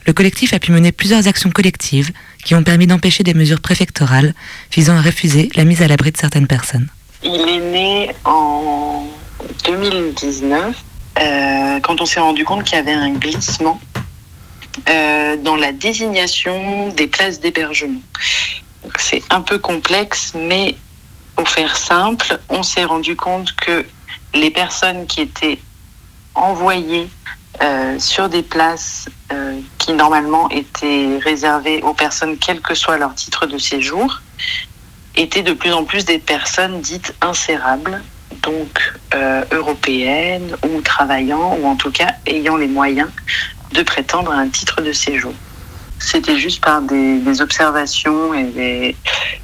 le 0.08 0.14
collectif 0.14 0.54
a 0.54 0.60
pu 0.60 0.72
mener 0.72 0.94
plusieurs 0.94 1.28
actions 1.28 1.50
collectives 1.52 2.12
qui 2.46 2.56
ont 2.56 2.64
permis 2.64 2.88
d'empêcher 2.88 3.24
des 3.24 3.34
mesures 3.34 3.60
préfectorales 3.60 4.34
visant 4.72 4.96
à 4.96 5.02
refuser 5.02 5.50
la 5.58 5.66
mise 5.66 5.82
à 5.82 5.90
l'abri 5.90 6.14
de 6.14 6.18
certaines 6.18 6.48
personnes. 6.48 6.88
Il 7.22 7.42
est 7.42 7.60
né 7.60 8.16
en 8.24 9.06
2019 9.66 10.78
euh, 11.20 11.80
quand 11.82 12.00
on 12.00 12.06
s'est 12.06 12.22
rendu 12.22 12.46
compte 12.46 12.64
qu'il 12.64 12.78
y 12.78 12.80
avait 12.80 12.94
un 12.94 13.10
glissement 13.10 13.82
euh, 14.88 15.36
dans 15.36 15.58
la 15.58 15.74
désignation 15.74 16.88
des 16.94 17.08
places 17.08 17.42
d'hébergement. 17.42 18.00
C'est 18.98 19.24
un 19.30 19.42
peu 19.42 19.60
complexe, 19.60 20.32
mais 20.38 20.78
pour 21.36 21.50
faire 21.50 21.76
simple, 21.76 22.40
on 22.48 22.64
s'est 22.64 22.86
rendu 22.86 23.18
compte 23.18 23.54
que 23.58 23.86
les 24.34 24.52
personnes 24.52 25.06
qui 25.06 25.20
étaient 25.20 25.60
envoyées 26.34 27.10
euh, 27.62 28.00
sur 28.00 28.30
des 28.30 28.44
places 28.44 29.10
euh, 29.32 29.60
qui 29.78 29.94
normalement 29.94 30.50
étaient 30.50 31.20
réservées 31.22 31.82
aux 31.84 31.94
personnes, 31.94 32.38
quel 32.38 32.62
que 32.62 32.74
soit 32.74 32.98
leur 32.98 33.14
titre 33.14 33.46
de 33.46 33.58
séjour, 33.58 34.22
étaient 35.16 35.44
de 35.44 35.52
plus 35.52 35.74
en 35.74 35.84
plus 35.84 36.06
des 36.06 36.18
personnes 36.18 36.80
dites 36.80 37.14
insérables, 37.22 38.02
donc 38.42 38.94
euh, 39.14 39.44
européennes 39.52 40.56
ou 40.68 40.82
travaillant, 40.82 41.58
ou 41.62 41.68
en 41.68 41.76
tout 41.76 41.92
cas 41.92 42.16
ayant 42.26 42.56
les 42.56 42.68
moyens 42.68 43.10
de 43.74 43.84
prétendre 43.84 44.32
à 44.32 44.38
un 44.38 44.48
titre 44.48 44.82
de 44.82 44.94
séjour. 44.94 45.34
C'était 46.00 46.40
juste 46.40 46.64
par 46.64 46.82
des, 46.82 47.42
observations 47.42 48.34
et 48.34 48.46
des, 48.46 48.96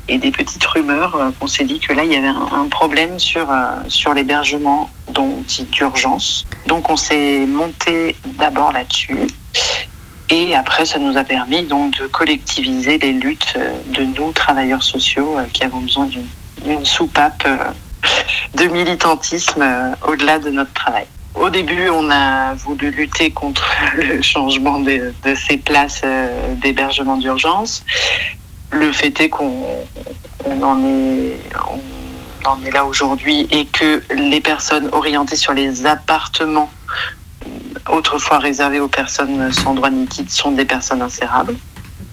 et 0.08 0.18
des 0.18 0.32
petites 0.32 0.66
rumeurs 0.66 1.32
qu'on 1.40 1.46
s'est 1.46 1.66
dit 1.66 1.80
que 1.80 1.94
là, 1.94 2.04
il 2.04 2.12
y 2.12 2.16
avait 2.16 2.28
un, 2.28 2.68
problème 2.68 3.20
sur, 3.20 3.48
l'hébergement 4.16 4.90
dont 5.12 5.44
d'urgence. 5.72 6.48
Donc 6.68 6.90
on 6.90 6.98
s'est 6.98 7.46
monté 7.46 8.16
d'abord 8.38 8.72
là-dessus. 8.74 9.28
Et 10.30 10.54
après, 10.54 10.86
ça 10.86 11.00
nous 11.00 11.18
a 11.18 11.24
permis 11.24 11.64
donc 11.64 11.98
de 12.00 12.08
collectiviser 12.08 12.98
les 12.98 13.14
luttes 13.14 13.54
euh, 13.56 13.72
de 13.88 14.04
nous, 14.04 14.34
travailleurs 14.34 14.84
sociaux, 14.84 15.38
euh, 15.38 15.46
qui 15.54 15.64
avons 15.64 15.80
besoin 15.80 16.10
d'une 16.64 16.86
soupape 16.86 17.44
euh, 17.46 17.58
de 18.56 18.66
militantisme 18.66 19.66
au-delà 20.06 20.40
de 20.40 20.50
notre 20.50 20.74
travail. 20.74 21.06
Au 21.34 21.50
début, 21.50 21.88
on 21.90 22.10
a 22.12 22.56
voulu 22.56 22.92
lutter 22.92 23.32
contre 23.32 23.66
le 23.96 24.22
changement 24.22 24.80
de, 24.82 25.14
ces 25.36 25.58
places 25.58 26.02
d'hébergement 26.62 27.16
d'urgence. 27.16 27.86
Le 28.72 28.92
fait 28.92 29.22
est 29.22 29.30
qu'on 29.30 29.64
on 30.46 30.62
en 30.62 30.84
est, 30.84 31.40
en 32.46 32.64
est 32.64 32.72
là 32.72 32.86
aujourd'hui 32.86 33.48
et 33.52 33.66
que 33.66 34.02
les 34.14 34.42
personnes 34.42 34.90
orientées 34.92 35.36
sur 35.36 35.54
les 35.54 35.86
appartements, 35.86 36.72
autrefois 37.90 38.40
réservés 38.40 38.80
aux 38.80 38.88
personnes 38.88 39.52
sans 39.52 39.74
droit 39.74 39.90
ni 39.90 40.06
titre, 40.08 40.32
sont 40.32 40.52
des 40.52 40.66
personnes 40.66 41.02
insérables. 41.02 41.56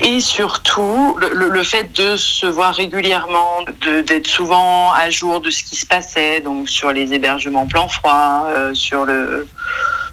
Et 0.01 0.21
surtout, 0.21 1.17
le, 1.21 1.63
fait 1.63 1.93
de 1.97 2.17
se 2.17 2.47
voir 2.47 2.75
régulièrement, 2.75 3.65
d'être 4.07 4.27
souvent 4.27 4.93
à 4.93 5.09
jour 5.09 5.41
de 5.41 5.51
ce 5.51 5.63
qui 5.63 5.77
se 5.77 5.87
passait, 5.87 6.41
donc 6.41 6.69
sur 6.69 6.93
les 6.93 7.15
hébergements 7.15 7.67
plan 7.67 7.89
froid, 7.89 8.47
euh, 8.49 8.75
sur 8.75 9.05
le 9.05 9.47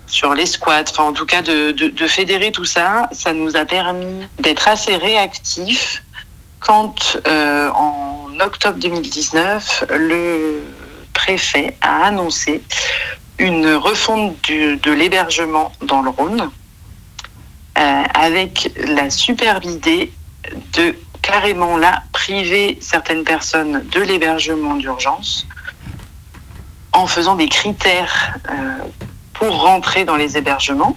sur 0.05 0.34
les 0.34 0.45
squats, 0.45 0.84
enfin 0.89 1.03
en 1.03 1.14
tout 1.14 1.26
cas 1.26 1.41
de 1.41 2.07
fédérer 2.07 2.51
tout 2.51 2.66
ça, 2.66 3.07
ça 3.14 3.32
nous 3.34 3.55
a 3.55 3.64
permis 3.64 4.28
d'être 4.39 4.68
assez 4.68 4.97
réactifs 4.97 6.03
quand 6.62 7.18
euh, 7.28 7.70
en 7.72 8.20
octobre 8.39 8.77
2019, 8.77 9.86
le 9.89 10.61
préfet 11.13 11.75
a 11.82 12.05
annoncé 12.05 12.61
une 13.38 13.73
refonte 13.73 14.38
de 14.49 14.91
l'hébergement 14.91 15.71
dans 15.82 16.01
le 16.01 16.09
Rhône 16.09 16.49
euh, 17.77 18.03
avec 18.13 18.71
la 18.77 19.09
superbe 19.09 19.65
idée 19.65 20.11
de 20.73 20.95
carrément 21.21 21.77
là 21.77 22.03
priver 22.11 22.77
certaines 22.82 23.23
personnes 23.23 23.86
de 23.89 24.01
l'hébergement 24.01 24.75
d'urgence 24.75 25.47
en 26.93 27.07
faisant 27.07 27.36
des 27.36 27.47
critères 27.47 28.38
euh, 28.49 28.77
pour 29.34 29.61
rentrer 29.61 30.05
dans 30.05 30.17
les 30.17 30.38
hébergements. 30.38 30.95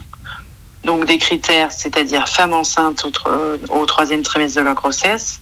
Donc 0.82 1.06
des 1.06 1.18
critères, 1.18 1.72
c'est-à-dire 1.72 2.28
femme 2.28 2.52
enceinte 2.52 3.06
au, 3.06 3.74
au 3.74 3.86
troisième 3.86 4.22
trimestre 4.22 4.58
de 4.58 4.64
la 4.64 4.74
grossesse, 4.74 5.40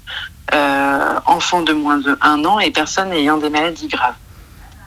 euh, 0.54 1.20
enfant 1.26 1.62
de 1.62 1.72
moins 1.72 1.98
de 1.98 2.16
un 2.20 2.44
an 2.44 2.58
et 2.58 2.70
personnes 2.70 3.12
ayant 3.12 3.38
des 3.38 3.50
maladies 3.50 3.88
graves. 3.88 4.14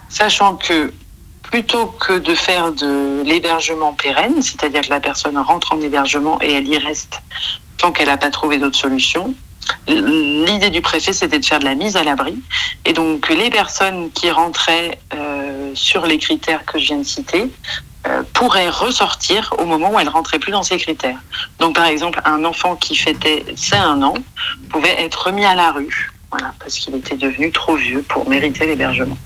Sachant 0.09 0.55
que 0.55 0.93
plutôt 1.43 1.87
que 1.87 2.17
de 2.19 2.35
faire 2.35 2.71
de 2.71 3.21
l'hébergement 3.23 3.93
pérenne, 3.93 4.41
c'est-à-dire 4.41 4.81
que 4.81 4.89
la 4.89 4.99
personne 4.99 5.37
rentre 5.37 5.73
en 5.73 5.81
hébergement 5.81 6.39
et 6.41 6.53
elle 6.53 6.67
y 6.67 6.77
reste 6.77 7.21
tant 7.77 7.91
qu'elle 7.91 8.07
n'a 8.07 8.17
pas 8.17 8.29
trouvé 8.29 8.57
d'autre 8.57 8.77
solution, 8.77 9.33
l'idée 9.87 10.69
du 10.69 10.81
préfet, 10.81 11.13
c'était 11.13 11.39
de 11.39 11.45
faire 11.45 11.59
de 11.59 11.65
la 11.65 11.75
mise 11.75 11.97
à 11.97 12.03
l'abri. 12.03 12.37
Et 12.85 12.93
donc 12.93 13.29
les 13.29 13.49
personnes 13.49 14.11
qui 14.11 14.29
rentraient 14.31 14.99
euh, 15.13 15.71
sur 15.73 16.05
les 16.05 16.17
critères 16.17 16.65
que 16.65 16.79
je 16.79 16.85
viens 16.85 16.97
de 16.97 17.03
citer 17.03 17.51
euh, 18.07 18.23
pourraient 18.33 18.69
ressortir 18.69 19.53
au 19.59 19.65
moment 19.65 19.91
où 19.91 19.99
elles 19.99 20.09
rentraient 20.09 20.39
plus 20.39 20.51
dans 20.51 20.63
ces 20.63 20.77
critères. 20.77 21.19
Donc 21.59 21.75
par 21.75 21.85
exemple, 21.85 22.21
un 22.25 22.43
enfant 22.45 22.75
qui 22.75 22.95
fêtait 22.95 23.45
ses 23.55 23.75
un 23.75 24.01
an 24.01 24.15
pouvait 24.69 25.01
être 25.01 25.27
remis 25.27 25.45
à 25.45 25.55
la 25.55 25.71
rue, 25.71 26.11
voilà, 26.31 26.53
parce 26.59 26.75
qu'il 26.75 26.95
était 26.95 27.17
devenu 27.17 27.51
trop 27.51 27.75
vieux 27.75 28.03
pour 28.03 28.27
mériter 28.29 28.65
l'hébergement. 28.65 29.17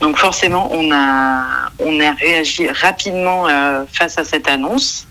Donc 0.00 0.18
forcément, 0.18 0.68
on 0.72 0.90
a, 0.92 1.44
on 1.78 2.00
a 2.00 2.12
réagi 2.12 2.68
rapidement 2.68 3.46
euh, 3.48 3.84
face 3.92 4.18
à 4.18 4.24
cette 4.24 4.48
annonce. 4.48 5.06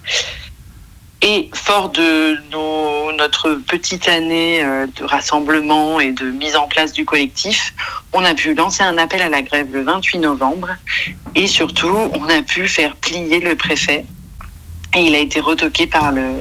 Et 1.24 1.52
fort 1.54 1.90
de 1.90 2.40
notre 3.16 3.54
petite 3.54 4.08
année 4.08 4.64
euh, 4.64 4.88
de 4.88 5.04
rassemblement 5.04 6.00
et 6.00 6.12
de 6.12 6.32
mise 6.32 6.56
en 6.56 6.68
place 6.68 6.94
du 6.94 7.06
collectif, 7.06 7.76
on 8.12 8.26
a 8.26 8.34
pu 8.34 8.56
lancer 8.56 8.82
un 8.82 8.98
appel 8.98 9.22
à 9.22 9.30
la 9.30 9.44
grève 9.44 9.68
le 9.72 9.84
28 9.84 10.18
novembre. 10.18 10.70
Et 11.36 11.46
surtout 11.46 11.96
on 12.14 12.28
a 12.28 12.42
pu 12.42 12.68
faire 12.68 12.96
plier 12.96 13.40
le 13.40 13.56
préfet. 13.56 14.06
Et 14.96 15.02
il 15.02 15.14
a 15.14 15.20
été 15.20 15.40
retoqué 15.40 15.86
par 15.86 16.12
le, 16.12 16.34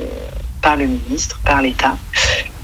par 0.62 0.76
le 0.76 0.86
ministre, 0.86 1.38
par 1.44 1.60
l'État. 1.60 1.98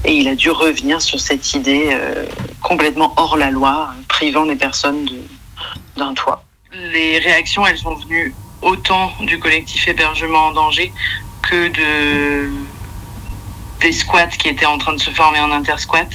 Et 0.03 0.13
il 0.13 0.27
a 0.27 0.33
dû 0.33 0.49
revenir 0.49 1.01
sur 1.01 1.19
cette 1.19 1.53
idée 1.53 1.89
euh, 1.91 2.25
complètement 2.61 3.13
hors 3.17 3.37
la 3.37 3.51
loi, 3.51 3.89
privant 4.07 4.45
les 4.45 4.55
personnes 4.55 5.07
d'un 5.95 6.13
toit. 6.15 6.43
Les 6.73 7.19
réactions, 7.19 7.65
elles 7.65 7.77
sont 7.77 7.95
venues 7.95 8.33
autant 8.63 9.11
du 9.21 9.37
collectif 9.37 9.87
hébergement 9.87 10.47
en 10.47 10.51
danger 10.51 10.91
que 11.41 11.67
de 11.69 12.49
des 13.79 13.91
squats 13.91 14.27
qui 14.27 14.47
étaient 14.49 14.65
en 14.65 14.77
train 14.77 14.93
de 14.93 14.99
se 14.99 15.11
former 15.11 15.39
en 15.39 15.51
intersquat 15.51 16.09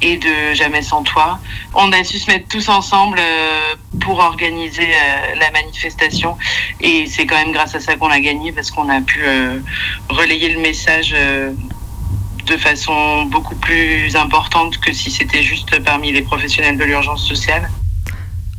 et 0.00 0.16
de 0.16 0.54
Jamais 0.54 0.82
sans 0.82 1.02
toi. 1.02 1.38
On 1.72 1.90
a 1.92 2.04
su 2.04 2.18
se 2.18 2.30
mettre 2.30 2.48
tous 2.48 2.68
ensemble 2.68 3.18
euh, 3.18 3.74
pour 4.00 4.18
organiser 4.18 4.88
euh, 4.88 5.34
la 5.40 5.50
manifestation 5.50 6.36
et 6.80 7.06
c'est 7.06 7.26
quand 7.26 7.36
même 7.36 7.52
grâce 7.52 7.74
à 7.74 7.80
ça 7.80 7.96
qu'on 7.96 8.10
a 8.10 8.20
gagné 8.20 8.52
parce 8.52 8.70
qu'on 8.70 8.88
a 8.88 9.00
pu 9.00 9.20
euh, 9.24 9.58
relayer 10.10 10.50
le 10.50 10.60
message 10.60 11.14
de 12.46 12.56
façon 12.58 13.24
beaucoup 13.24 13.54
plus 13.56 14.14
importante 14.16 14.78
que 14.78 14.92
si 14.92 15.10
c'était 15.10 15.42
juste 15.42 15.82
parmi 15.82 16.12
les 16.12 16.22
professionnels 16.22 16.76
de 16.76 16.84
l'urgence 16.84 17.26
sociale. 17.26 17.70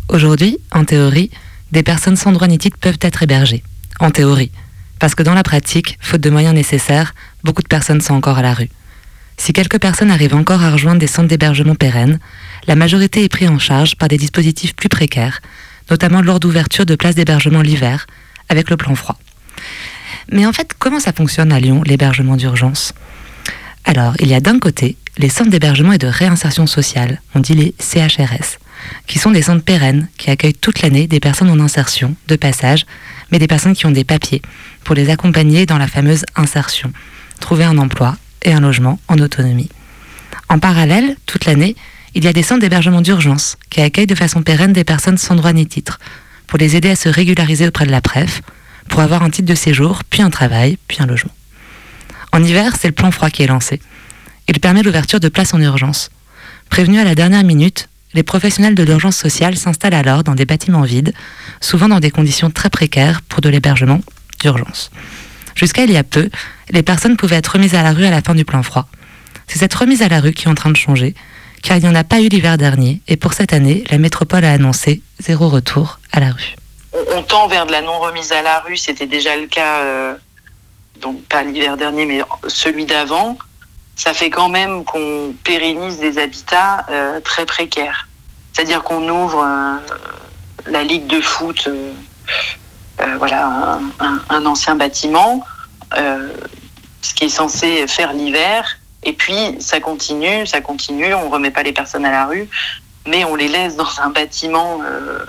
Aujourd'hui, 0.10 0.58
en 0.72 0.86
théorie, 0.86 1.30
des 1.72 1.84
personnes 1.84 2.16
sans 2.16 2.32
droit 2.32 2.48
ni 2.48 2.58
titre 2.58 2.78
peuvent 2.80 3.00
être 3.02 3.22
hébergées. 3.24 3.64
En 4.00 4.10
théorie. 4.10 4.52
Parce 5.00 5.16
que 5.16 5.24
dans 5.24 5.34
la 5.34 5.44
pratique, 5.44 5.98
faute 6.02 6.22
de 6.22 6.30
moyens 6.30 6.56
nécessaires, 6.56 7.14
beaucoup 7.44 7.62
de 7.62 7.68
personnes 7.68 8.02
sont 8.02 8.14
encore 8.14 8.38
à 8.38 8.42
la 8.42 8.54
rue. 8.54 8.70
Si 9.38 9.52
quelques 9.52 9.80
personnes 9.80 10.12
arrivent 10.12 10.36
encore 10.36 10.64
à 10.64 10.72
rejoindre 10.72 11.00
des 11.00 11.08
centres 11.08 11.28
d'hébergement 11.28 11.76
pérennes, 11.76 12.20
la 12.68 12.76
majorité 12.76 13.24
est 13.24 13.30
prise 13.30 13.50
en 13.50 13.60
charge 13.60 13.96
par 13.96 14.08
des 14.08 14.18
dispositifs 14.18 14.76
plus 14.76 14.90
précaires, 14.90 15.42
notamment 15.90 16.22
lors 16.22 16.40
d'ouverture 16.40 16.86
de 16.86 16.96
places 16.96 17.16
d'hébergement 17.16 17.62
l'hiver, 17.62 18.08
avec 18.50 18.70
le 18.70 18.78
plan 18.78 18.96
froid. 18.96 19.20
Mais 20.32 20.46
en 20.46 20.54
fait, 20.54 20.74
comment 20.78 21.00
ça 21.00 21.14
fonctionne 21.14 21.52
à 21.52 21.60
Lyon, 21.60 21.84
l'hébergement 21.86 22.38
d'urgence? 22.38 22.94
Alors, 23.84 24.16
il 24.20 24.28
y 24.28 24.34
a 24.34 24.40
d'un 24.40 24.60
côté 24.60 24.98
les 25.18 25.30
centres 25.30 25.52
d'hébergement 25.52 25.94
et 25.94 25.98
de 25.98 26.08
réinsertion 26.08 26.68
sociale, 26.68 27.22
on 27.36 27.40
dit 27.40 27.54
les 27.54 27.74
CHRS, 27.80 28.58
qui 29.08 29.20
sont 29.20 29.32
des 29.32 29.44
centres 29.44 29.64
pérennes 29.64 30.08
qui 30.18 30.30
accueillent 30.30 30.54
toute 30.54 30.82
l'année 30.82 31.08
des 31.08 31.20
personnes 31.20 31.50
en 31.50 31.60
insertion, 31.60 32.16
de 32.28 32.36
passage, 32.36 32.86
mais 33.32 33.40
des 33.40 33.48
personnes 33.48 33.76
qui 33.76 33.86
ont 33.86 33.92
des 33.92 34.04
papiers, 34.04 34.42
pour 34.84 34.96
les 34.96 35.10
accompagner 35.10 35.66
dans 35.66 35.78
la 35.78 35.88
fameuse 35.88 36.26
insertion, 36.36 36.92
trouver 37.40 37.64
un 37.64 37.78
emploi 37.78 38.18
et 38.44 38.54
un 38.54 38.60
logement 38.60 39.00
en 39.08 39.20
autonomie. 39.20 39.70
En 40.50 40.60
parallèle, 40.60 41.16
toute 41.26 41.46
l'année, 41.46 41.76
il 42.14 42.24
y 42.24 42.28
a 42.28 42.34
des 42.34 42.44
centres 42.44 42.62
d'hébergement 42.62 43.02
d'urgence 43.02 43.58
qui 43.70 43.82
accueillent 43.82 44.08
de 44.08 44.16
façon 44.16 44.42
pérenne 44.42 44.74
des 44.74 44.84
personnes 44.84 45.18
sans 45.18 45.36
droit 45.36 45.54
ni 45.54 45.68
titre, 45.68 46.00
pour 46.48 46.60
les 46.60 46.76
aider 46.76 46.90
à 46.90 46.96
se 46.96 47.10
régulariser 47.10 47.68
auprès 47.68 47.86
de 47.86 47.92
la 47.92 48.02
PREF, 48.02 48.42
pour 48.88 49.02
avoir 49.02 49.24
un 49.24 49.30
titre 49.30 49.48
de 49.48 49.56
séjour, 49.56 50.04
puis 50.10 50.22
un 50.22 50.30
travail, 50.30 50.78
puis 50.88 50.98
un 51.00 51.08
logement. 51.08 51.34
En 52.32 52.44
hiver, 52.44 52.76
c'est 52.80 52.88
le 52.88 52.94
plan 52.94 53.12
froid 53.12 53.30
qui 53.30 53.44
est 53.44 53.48
lancé. 53.48 53.82
Il 54.48 54.60
permet 54.60 54.84
l'ouverture 54.84 55.20
de 55.20 55.30
places 55.30 55.54
en 55.54 55.62
urgence. 55.62 56.10
Prévenus 56.70 57.02
à 57.02 57.04
la 57.04 57.16
dernière 57.16 57.44
minute, 57.44 57.90
les 58.16 58.24
professionnels 58.24 58.76
de 58.76 58.84
l'urgence 58.84 59.18
sociale 59.18 59.58
s'installent 59.58 59.94
alors 59.94 60.24
dans 60.24 60.36
des 60.36 60.46
bâtiments 60.46 60.84
vides, 60.84 61.14
souvent 61.60 61.90
dans 61.90 62.00
des 62.00 62.12
conditions 62.12 62.50
très 62.50 62.70
précaires 62.70 63.22
pour 63.22 63.42
de 63.42 63.50
l'hébergement 63.50 64.00
d'urgence. 64.40 64.90
Jusqu'à 65.54 65.84
il 65.84 65.92
y 65.92 65.98
a 65.98 66.04
peu, 66.04 66.30
les 66.72 66.82
personnes 66.82 67.18
pouvaient 67.18 67.36
être 67.36 67.54
remises 67.54 67.76
à 67.76 67.84
la 67.84 67.92
rue 67.92 68.06
à 68.06 68.10
la 68.10 68.22
fin 68.22 68.34
du 68.34 68.46
plan 68.46 68.64
froid. 68.64 68.88
C'est 69.48 69.60
cette 69.60 69.74
remise 69.74 70.02
à 70.02 70.08
la 70.08 70.22
rue 70.22 70.32
qui 70.32 70.46
est 70.46 70.50
en 70.50 70.56
train 70.56 70.72
de 70.72 70.78
changer, 70.78 71.14
car 71.62 71.78
il 71.78 71.84
n'y 71.84 71.90
en 71.90 71.96
a 71.96 72.06
pas 72.06 72.22
eu 72.22 72.30
l'hiver 72.30 72.58
dernier, 72.58 73.02
et 73.08 73.18
pour 73.18 73.34
cette 73.34 73.52
année, 73.52 73.84
la 73.92 73.98
métropole 73.98 74.46
a 74.46 74.54
annoncé 74.54 75.02
zéro 75.20 75.50
retour 75.50 76.00
à 76.14 76.22
la 76.22 76.32
rue. 76.32 76.56
on, 77.14 77.22
tend 77.22 77.48
vers 77.50 77.66
de 77.66 77.74
la 77.74 77.82
non-remise 77.82 78.32
à 78.32 78.42
la 78.42 78.60
rue, 78.60 78.78
c'était 78.78 79.08
déjà 79.08 79.36
le 79.36 79.48
cas, 79.48 79.80
euh, 79.80 80.14
donc 81.02 81.22
pas 81.26 81.44
l'hiver 81.44 81.76
dernier, 81.76 82.06
mais 82.06 82.22
celui 82.48 82.86
d'avant. 82.86 83.38
Ça 83.96 84.14
fait 84.14 84.30
quand 84.30 84.50
même 84.50 84.84
qu'on 84.84 85.34
pérennise 85.44 86.00
des 86.00 86.18
habitats 86.18 86.86
euh, 86.90 87.20
très 87.22 87.46
précaires. 87.46 88.08
C'est-à-dire 88.54 88.84
qu'on 88.84 89.08
ouvre 89.10 89.44
euh, 89.46 89.78
la 90.68 90.84
ligue 90.84 91.08
de 91.08 91.22
foot, 91.22 91.66
euh, 91.68 91.92
euh, 93.02 93.16
voilà, 93.18 93.46
un, 93.48 93.80
un- 94.00 94.22
un 94.30 94.46
ancien 94.46 94.76
bâtiment, 94.76 95.44
euh, 95.98 96.30
ce 97.02 97.14
qui 97.14 97.26
est 97.26 97.30
censé 97.30 97.88
faire 97.88 98.14
l'hiver, 98.14 98.66
et 99.04 99.14
puis 99.14 99.56
ça 99.60 99.80
continue, 99.80 100.46
ça 100.48 100.62
continue, 100.62 101.14
on 101.14 101.30
remet 101.30 101.52
pas 101.52 101.64
les 101.64 101.74
personnes 101.74 102.06
à 102.06 102.12
la 102.12 102.26
rue, 102.26 102.50
mais 103.08 103.24
on 103.26 103.36
les 103.36 103.48
laisse 103.48 103.76
dans 103.76 104.00
un 104.02 104.10
bâtiment 104.10 104.80
euh, 104.84 105.20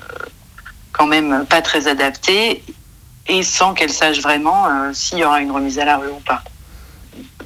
quand 0.93 1.07
même 1.07 1.45
pas 1.47 1.61
très 1.63 1.87
adapté 1.89 2.65
et 3.29 3.43
sans 3.43 3.75
qu'elles 3.75 3.93
sachent 3.93 4.23
vraiment 4.23 4.67
s'il 4.95 5.19
y 5.19 5.25
aura 5.25 5.41
une 5.41 5.51
remise 5.51 5.79
à 5.79 5.85
la 5.85 5.99
rue 5.99 6.09
ou 6.09 6.21
pas. 6.21 6.43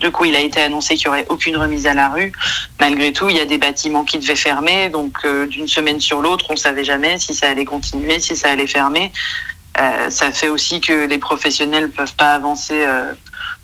Du 0.01 0.11
coup, 0.11 0.24
il 0.24 0.34
a 0.34 0.40
été 0.40 0.61
annoncé 0.61 0.96
qu'il 0.96 1.09
n'y 1.09 1.11
aurait 1.11 1.26
aucune 1.28 1.57
remise 1.57 1.86
à 1.86 1.94
la 1.94 2.09
rue. 2.09 2.32
Malgré 2.80 3.12
tout, 3.12 3.28
il 3.28 3.36
y 3.36 3.40
a 3.40 3.44
des 3.44 3.59
bâtiments 3.59 4.05
qui 4.05 4.18
devaient 4.18 4.34
fermer, 4.34 4.88
donc 4.88 5.18
euh, 5.24 5.46
d'une 5.46 5.68
semaine 5.68 6.01
sur 6.01 6.22
l'autre, 6.22 6.46
on 6.48 6.55
ne 6.55 6.59
savait 6.59 6.84
jamais 6.84 7.18
si 7.18 7.34
ça 7.34 7.51
allait 7.51 7.64
continuer, 7.64 8.18
si 8.18 8.34
ça 8.34 8.51
allait 8.51 8.66
fermer. 8.66 9.12
Euh, 9.78 10.11
ça 10.11 10.30
fait 10.32 10.48
aussi 10.48 10.80
que 10.80 11.07
les 11.07 11.18
professionnels 11.18 11.84
ne 11.84 11.88
peuvent 11.88 12.14
pas 12.14 12.34
avancer 12.34 12.82
euh, 12.84 13.12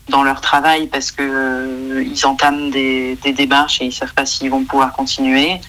dans 0.09 0.23
leur 0.23 0.41
travail 0.41 0.87
parce 0.87 1.11
que 1.11 1.23
euh, 1.23 2.05
ils 2.07 2.25
entament 2.27 2.71
des, 2.71 3.19
démarches 3.37 3.83
et 3.83 3.87
ils 3.87 3.93
savent 3.93 4.15
pas 4.15 4.25
s'ils 4.25 4.51
vont 4.51 4.65
pouvoir 4.65 4.93
continuer. 4.93 5.61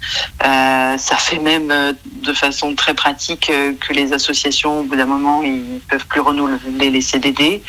Ça 0.41 1.15
fait 1.17 1.39
même 1.39 1.73
de 2.05 2.33
façon 2.33 2.75
très 2.75 2.93
pratique 2.93 3.51
que 3.79 3.93
les 3.93 4.13
associations, 4.13 4.81
au 4.81 4.83
bout 4.83 4.95
d'un 4.95 5.05
moment, 5.05 5.43
ils 5.43 5.81
peuvent 5.89 6.07
plus 6.07 6.21
renouveler 6.21 6.89
les 6.89 7.01
CDD. 7.01 7.61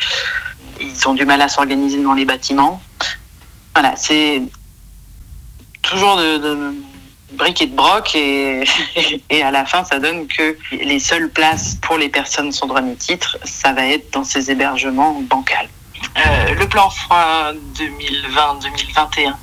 Ils 0.79 1.07
ont 1.07 1.13
du 1.13 1.25
mal 1.25 1.41
à 1.41 1.47
s'organiser 1.47 2.01
dans 2.01 2.13
les 2.13 2.25
bâtiments. 2.25 2.81
Voilà, 3.73 3.95
c'est 3.95 4.41
toujours 5.81 6.17
de, 6.17 6.73
briques 7.33 7.61
et 7.61 7.67
de 7.67 7.75
broc 7.75 8.15
et, 8.15 8.63
et 9.29 9.43
à 9.43 9.51
la 9.51 9.65
fin, 9.65 9.83
ça 9.83 9.99
donne 9.99 10.27
que 10.27 10.57
les 10.71 10.99
seules 10.99 11.29
places 11.29 11.75
pour 11.81 11.97
les 11.97 12.09
personnes 12.09 12.51
sans 12.51 12.67
droit 12.67 12.81
ni 12.81 12.95
titre, 12.95 13.37
ça 13.43 13.73
va 13.73 13.85
être 13.85 14.11
dans 14.13 14.23
ces 14.23 14.51
hébergements 14.51 15.21
bancals. 15.21 15.69
Euh, 16.17 16.53
le 16.55 16.67
plan 16.67 16.89
froid 16.89 17.51
2020-2021 17.75 19.33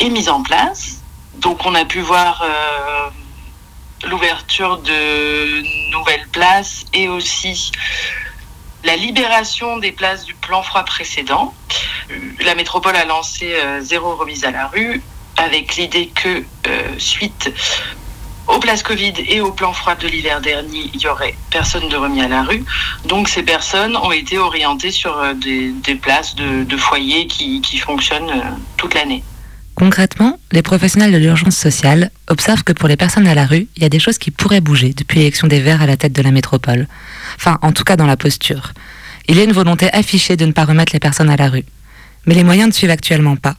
est 0.00 0.08
mis 0.08 0.28
en 0.28 0.42
place. 0.42 1.02
Donc 1.38 1.64
on 1.66 1.74
a 1.74 1.84
pu 1.84 2.00
voir 2.00 2.42
euh, 2.42 4.08
l'ouverture 4.08 4.78
de 4.78 5.90
nouvelles 5.90 6.26
places 6.32 6.84
et 6.92 7.08
aussi 7.08 7.72
la 8.86 8.96
libération 8.96 9.78
des 9.78 9.92
places 9.92 10.24
du 10.24 10.34
plan 10.34 10.62
froid 10.62 10.84
précédent. 10.84 11.52
Euh, 12.10 12.14
La 12.44 12.54
métropole 12.54 12.96
a 12.96 13.04
lancé 13.04 13.52
euh, 13.54 13.80
zéro 13.80 14.14
remise 14.14 14.44
à 14.44 14.52
la 14.52 14.68
rue 14.68 15.02
avec 15.36 15.76
l'idée 15.76 16.06
que 16.06 16.44
euh, 16.68 16.94
suite 16.96 17.52
aux 18.46 18.60
places 18.60 18.84
Covid 18.84 19.14
et 19.28 19.40
au 19.40 19.50
plan 19.50 19.72
froid 19.72 19.96
de 19.96 20.06
l'hiver 20.06 20.40
dernier, 20.40 20.88
il 20.94 21.00
y 21.00 21.08
aurait 21.08 21.34
personne 21.50 21.88
de 21.88 21.96
remis 21.96 22.22
à 22.22 22.28
la 22.28 22.44
rue. 22.44 22.64
Donc 23.04 23.28
ces 23.28 23.42
personnes 23.42 23.96
ont 23.96 24.12
été 24.12 24.38
orientées 24.38 24.92
sur 24.92 25.34
des, 25.34 25.72
places 26.00 26.36
de, 26.36 26.76
foyers 26.76 27.26
qui, 27.26 27.78
fonctionnent 27.78 28.56
toute 28.76 28.94
l'année. 28.94 29.24
Concrètement, 29.76 30.40
les 30.52 30.62
professionnels 30.62 31.12
de 31.12 31.18
l'urgence 31.18 31.54
sociale 31.54 32.10
observent 32.28 32.64
que 32.64 32.72
pour 32.72 32.88
les 32.88 32.96
personnes 32.96 33.26
à 33.26 33.34
la 33.34 33.44
rue, 33.44 33.68
il 33.76 33.82
y 33.82 33.84
a 33.84 33.90
des 33.90 33.98
choses 33.98 34.16
qui 34.16 34.30
pourraient 34.30 34.62
bouger 34.62 34.94
depuis 34.94 35.18
l'élection 35.18 35.48
des 35.48 35.60
Verts 35.60 35.82
à 35.82 35.86
la 35.86 35.98
tête 35.98 36.14
de 36.14 36.22
la 36.22 36.30
métropole. 36.30 36.88
Enfin, 37.36 37.58
en 37.60 37.72
tout 37.72 37.84
cas 37.84 37.96
dans 37.96 38.06
la 38.06 38.16
posture. 38.16 38.72
Il 39.28 39.36
y 39.36 39.40
a 39.40 39.44
une 39.44 39.52
volonté 39.52 39.92
affichée 39.92 40.38
de 40.38 40.46
ne 40.46 40.52
pas 40.52 40.64
remettre 40.64 40.94
les 40.94 40.98
personnes 40.98 41.28
à 41.28 41.36
la 41.36 41.50
rue. 41.50 41.66
Mais 42.24 42.32
les 42.32 42.42
moyens 42.42 42.68
ne 42.68 42.72
suivent 42.72 42.90
actuellement 42.90 43.36
pas. 43.36 43.56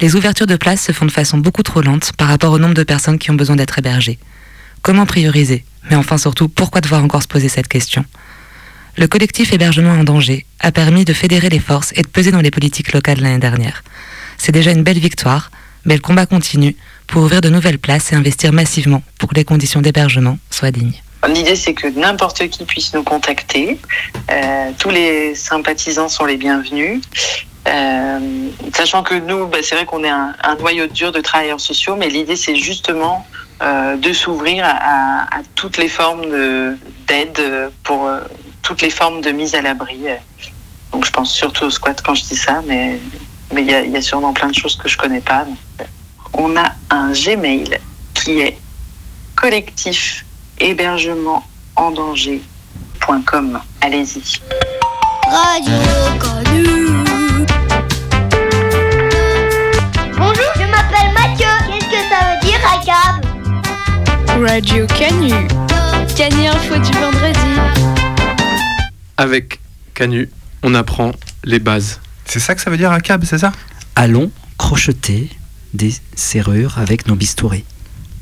Les 0.00 0.16
ouvertures 0.16 0.46
de 0.46 0.56
places 0.56 0.80
se 0.80 0.92
font 0.92 1.04
de 1.04 1.10
façon 1.10 1.36
beaucoup 1.36 1.62
trop 1.62 1.82
lente 1.82 2.12
par 2.14 2.28
rapport 2.28 2.54
au 2.54 2.58
nombre 2.58 2.72
de 2.72 2.82
personnes 2.82 3.18
qui 3.18 3.30
ont 3.30 3.34
besoin 3.34 3.56
d'être 3.56 3.78
hébergées. 3.78 4.18
Comment 4.80 5.04
prioriser? 5.04 5.66
Mais 5.90 5.96
enfin 5.96 6.16
surtout, 6.16 6.48
pourquoi 6.48 6.80
devoir 6.80 7.04
encore 7.04 7.22
se 7.22 7.28
poser 7.28 7.50
cette 7.50 7.68
question? 7.68 8.06
Le 8.96 9.06
collectif 9.08 9.52
Hébergement 9.52 9.92
en 9.92 10.04
danger 10.04 10.46
a 10.60 10.72
permis 10.72 11.04
de 11.04 11.12
fédérer 11.12 11.50
les 11.50 11.58
forces 11.58 11.92
et 11.96 12.02
de 12.02 12.08
peser 12.08 12.30
dans 12.30 12.40
les 12.40 12.50
politiques 12.50 12.94
locales 12.94 13.20
l'année 13.20 13.38
dernière. 13.38 13.84
C'est 14.42 14.52
déjà 14.52 14.70
une 14.70 14.82
belle 14.82 14.98
victoire, 14.98 15.50
mais 15.84 15.94
le 15.94 16.00
combat 16.00 16.24
continue 16.24 16.74
pour 17.06 17.22
ouvrir 17.22 17.42
de 17.42 17.50
nouvelles 17.50 17.78
places 17.78 18.10
et 18.12 18.16
investir 18.16 18.54
massivement 18.54 19.02
pour 19.18 19.28
que 19.28 19.34
les 19.34 19.44
conditions 19.44 19.82
d'hébergement 19.82 20.38
soient 20.48 20.70
dignes. 20.70 20.94
L'idée, 21.28 21.56
c'est 21.56 21.74
que 21.74 21.88
n'importe 21.88 22.48
qui 22.48 22.64
puisse 22.64 22.94
nous 22.94 23.02
contacter. 23.02 23.78
Euh, 24.30 24.70
tous 24.78 24.88
les 24.88 25.34
sympathisants 25.34 26.08
sont 26.08 26.24
les 26.24 26.38
bienvenus. 26.38 27.02
Euh, 27.68 28.48
sachant 28.74 29.02
que 29.02 29.14
nous, 29.14 29.46
bah, 29.46 29.58
c'est 29.62 29.74
vrai 29.74 29.84
qu'on 29.84 30.02
est 30.04 30.08
un, 30.08 30.34
noyau 30.58 30.86
dur 30.86 31.12
de 31.12 31.20
travailleurs 31.20 31.60
sociaux, 31.60 31.94
mais 31.96 32.08
l'idée, 32.08 32.36
c'est 32.36 32.56
justement 32.56 33.26
euh, 33.62 33.96
de 33.98 34.14
s'ouvrir 34.14 34.64
à, 34.64 35.24
à- 35.24 35.42
toutes 35.54 35.76
les 35.76 35.88
formes 35.90 36.22
de- 36.30 36.78
d'aide, 37.06 37.38
pour 37.84 38.08
toutes 38.62 38.80
les 38.80 38.88
formes 38.88 39.20
de 39.20 39.32
mise 39.32 39.54
à 39.54 39.60
l'abri. 39.60 39.98
Donc 40.92 41.04
je 41.04 41.10
pense 41.10 41.30
surtout 41.34 41.64
au 41.66 41.70
squat 41.70 42.00
quand 42.02 42.14
je 42.14 42.24
dis 42.24 42.36
ça, 42.36 42.62
mais 42.66 42.98
mais 43.52 43.62
il 43.62 43.68
y, 43.70 43.74
a- 43.74 43.82
il 43.82 43.90
y 43.92 43.96
a 43.96 44.02
sûrement 44.02 44.32
plein 44.32 44.48
de 44.48 44.54
choses 44.54 44.76
que 44.76 44.88
je 44.88 44.96
connais 44.96 45.20
pas. 45.20 45.44
euh, 45.80 45.84
On 46.32 46.56
a 46.56 46.72
un 46.90 47.12
Gmail 47.12 47.78
qui 48.14 48.40
est 48.40 48.58
collectif 49.36 50.24
hébergement 50.58 51.44
en 51.76 51.90
danger.com. 51.90 53.60
Allez-y. 53.80 54.40
Radio 55.30 55.72
Bonjour, 60.18 60.50
je 60.56 60.66
m'appelle 60.66 61.12
Mathieu. 61.14 61.46
Qu'est-ce 61.68 61.86
que 61.86 62.02
ça 62.08 62.18
veut 62.26 62.40
dire, 62.46 62.60
ACAB 62.74 64.46
Radio 64.46 64.86
Canu. 64.86 65.48
Canu 66.16 66.46
Info 66.46 66.76
du 66.78 66.92
vendredi. 66.98 67.38
Avec 69.16 69.60
Canu, 69.94 70.28
on 70.62 70.74
apprend 70.74 71.12
les 71.44 71.58
bases. 71.58 72.00
C'est 72.30 72.38
ça 72.38 72.54
que 72.54 72.60
ça 72.60 72.70
veut 72.70 72.76
dire 72.76 72.92
ACAB, 72.92 73.24
c'est 73.24 73.38
ça 73.38 73.50
Allons 73.96 74.30
crocheter 74.56 75.28
des 75.74 75.92
serrures 76.14 76.78
avec 76.78 77.08
nos 77.08 77.16
bistourés. 77.16 77.64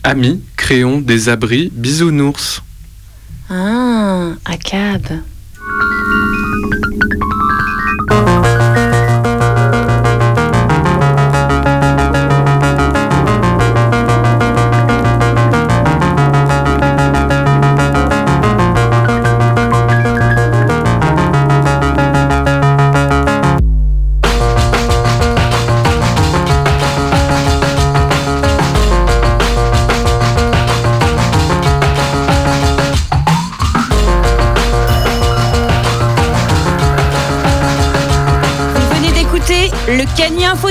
Amis, 0.03 0.43
créons 0.57 1.03
des 1.03 1.29
abris 1.29 1.71
bisounours. 1.75 2.63
Ah, 3.51 4.31
ACAB. 4.47 5.21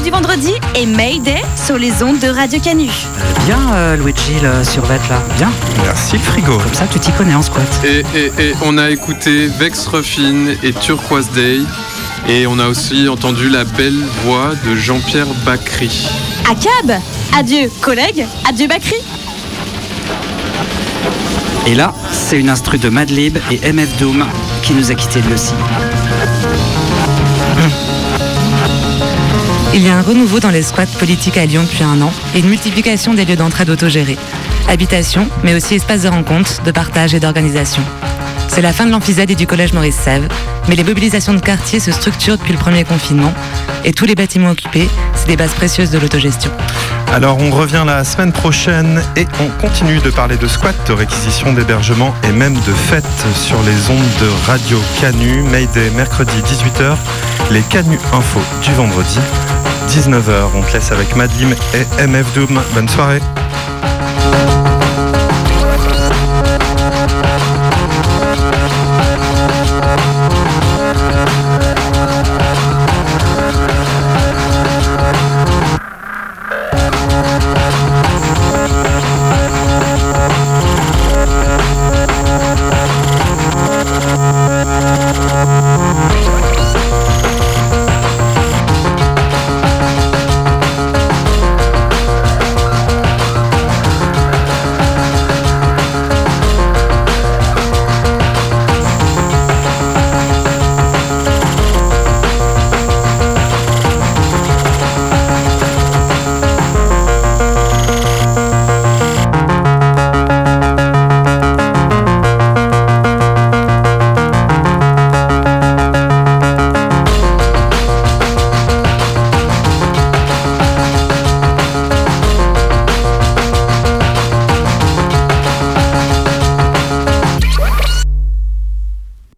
Du 0.07 0.11
vendredi 0.11 0.53
et 0.75 0.85
Mayday 0.85 1.41
sur 1.57 1.77
les 1.77 2.01
ondes 2.01 2.19
de 2.19 2.29
Radio 2.29 2.57
Canu. 2.61 2.87
Bien, 3.45 3.57
euh, 3.73 3.97
Luigi, 3.97 4.35
le 4.41 4.63
survêt 4.63 4.99
là. 5.09 5.21
Bien. 5.37 5.51
Merci, 5.83 6.17
frigo. 6.17 6.57
Comme 6.59 6.73
ça, 6.73 6.85
tu 6.89 6.97
t'y 6.97 7.11
connais 7.11 7.35
en 7.35 7.41
squat. 7.41 7.67
Et, 7.83 8.05
et- 8.17 8.31
et 8.51 8.53
on 8.63 8.77
a 8.77 8.89
écouté 8.89 9.47
Vex 9.59 9.85
Ruffin 9.87 10.45
et 10.63 10.71
Turquoise 10.71 11.29
Day. 11.31 11.57
Et 12.29 12.47
on 12.47 12.57
a 12.57 12.67
aussi 12.69 13.09
entendu 13.09 13.49
la 13.49 13.65
belle 13.65 13.99
voix 14.23 14.51
de 14.65 14.77
Jean-Pierre 14.77 15.27
Bacry. 15.45 16.07
ACAB 16.49 17.01
Adieu 17.37 17.69
collègues, 17.81 18.25
adieu 18.47 18.67
Bakri 18.67 18.95
Et 21.65 21.75
là, 21.75 21.93
c'est 22.13 22.39
une 22.39 22.49
instru 22.49 22.77
de 22.77 22.87
Madlib 22.87 23.37
et 23.51 23.73
MF 23.73 23.97
Doom 23.99 24.23
qui 24.63 24.73
nous 24.73 24.89
a 24.89 24.95
quitté 24.95 25.19
de 25.19 25.33
aussi. 25.33 25.53
Il 29.73 29.85
y 29.85 29.89
a 29.89 29.97
un 29.97 30.01
renouveau 30.01 30.39
dans 30.39 30.49
les 30.49 30.63
squats 30.63 30.85
politiques 30.85 31.37
à 31.37 31.45
Lyon 31.45 31.63
depuis 31.63 31.83
un 31.83 32.01
an 32.01 32.11
et 32.33 32.39
une 32.39 32.49
multiplication 32.49 33.13
des 33.13 33.25
lieux 33.25 33.35
d'entraide 33.35 33.69
autogérés. 33.69 34.17
Habitation, 34.67 35.27
mais 35.43 35.53
aussi 35.53 35.75
espaces 35.75 36.03
de 36.03 36.07
rencontre, 36.07 36.63
de 36.63 36.71
partage 36.71 37.13
et 37.13 37.19
d'organisation. 37.19 37.83
C'est 38.47 38.61
la 38.61 38.73
fin 38.73 38.85
de 38.85 38.91
l'amphizède 38.91 39.29
et 39.29 39.35
du 39.35 39.45
collège 39.45 39.73
Maurice 39.73 39.95
Sèvres, 39.95 40.29
mais 40.67 40.75
les 40.75 40.83
mobilisations 40.83 41.33
de 41.33 41.41
quartier 41.41 41.79
se 41.79 41.91
structurent 41.91 42.37
depuis 42.37 42.53
le 42.53 42.59
premier 42.59 42.83
confinement 42.83 43.33
et 43.85 43.93
tous 43.93 44.05
les 44.05 44.15
bâtiments 44.15 44.51
occupés, 44.51 44.89
c'est 45.15 45.27
des 45.27 45.37
bases 45.37 45.53
précieuses 45.53 45.91
de 45.91 45.99
l'autogestion. 45.99 46.51
Alors 47.13 47.37
on 47.39 47.49
revient 47.49 47.83
la 47.85 48.03
semaine 48.03 48.31
prochaine 48.31 49.01
et 49.15 49.25
on 49.39 49.47
continue 49.61 49.99
de 49.99 50.09
parler 50.09 50.37
de 50.37 50.47
squat, 50.47 50.75
de 50.87 50.93
réquisition 50.93 51.53
d'hébergement 51.53 52.13
et 52.23 52.31
même 52.31 52.53
de 52.53 52.73
fêtes 52.73 53.05
sur 53.35 53.57
les 53.63 53.89
ondes 53.89 53.99
de 54.21 54.45
Radio 54.45 54.77
Canu, 54.99 55.41
Mayday 55.43 55.89
mercredi 55.91 56.37
18h, 56.41 56.95
les 57.51 57.61
Canu 57.61 57.97
Info 58.13 58.39
du 58.61 58.71
vendredi 58.73 59.19
19h. 59.87 60.49
On 60.55 60.61
te 60.61 60.73
laisse 60.73 60.91
avec 60.91 61.15
Madlim 61.15 61.55
et 61.73 62.07
MF 62.07 62.33
Doom. 62.33 62.61
Bonne 62.73 62.89
soirée. 62.89 63.21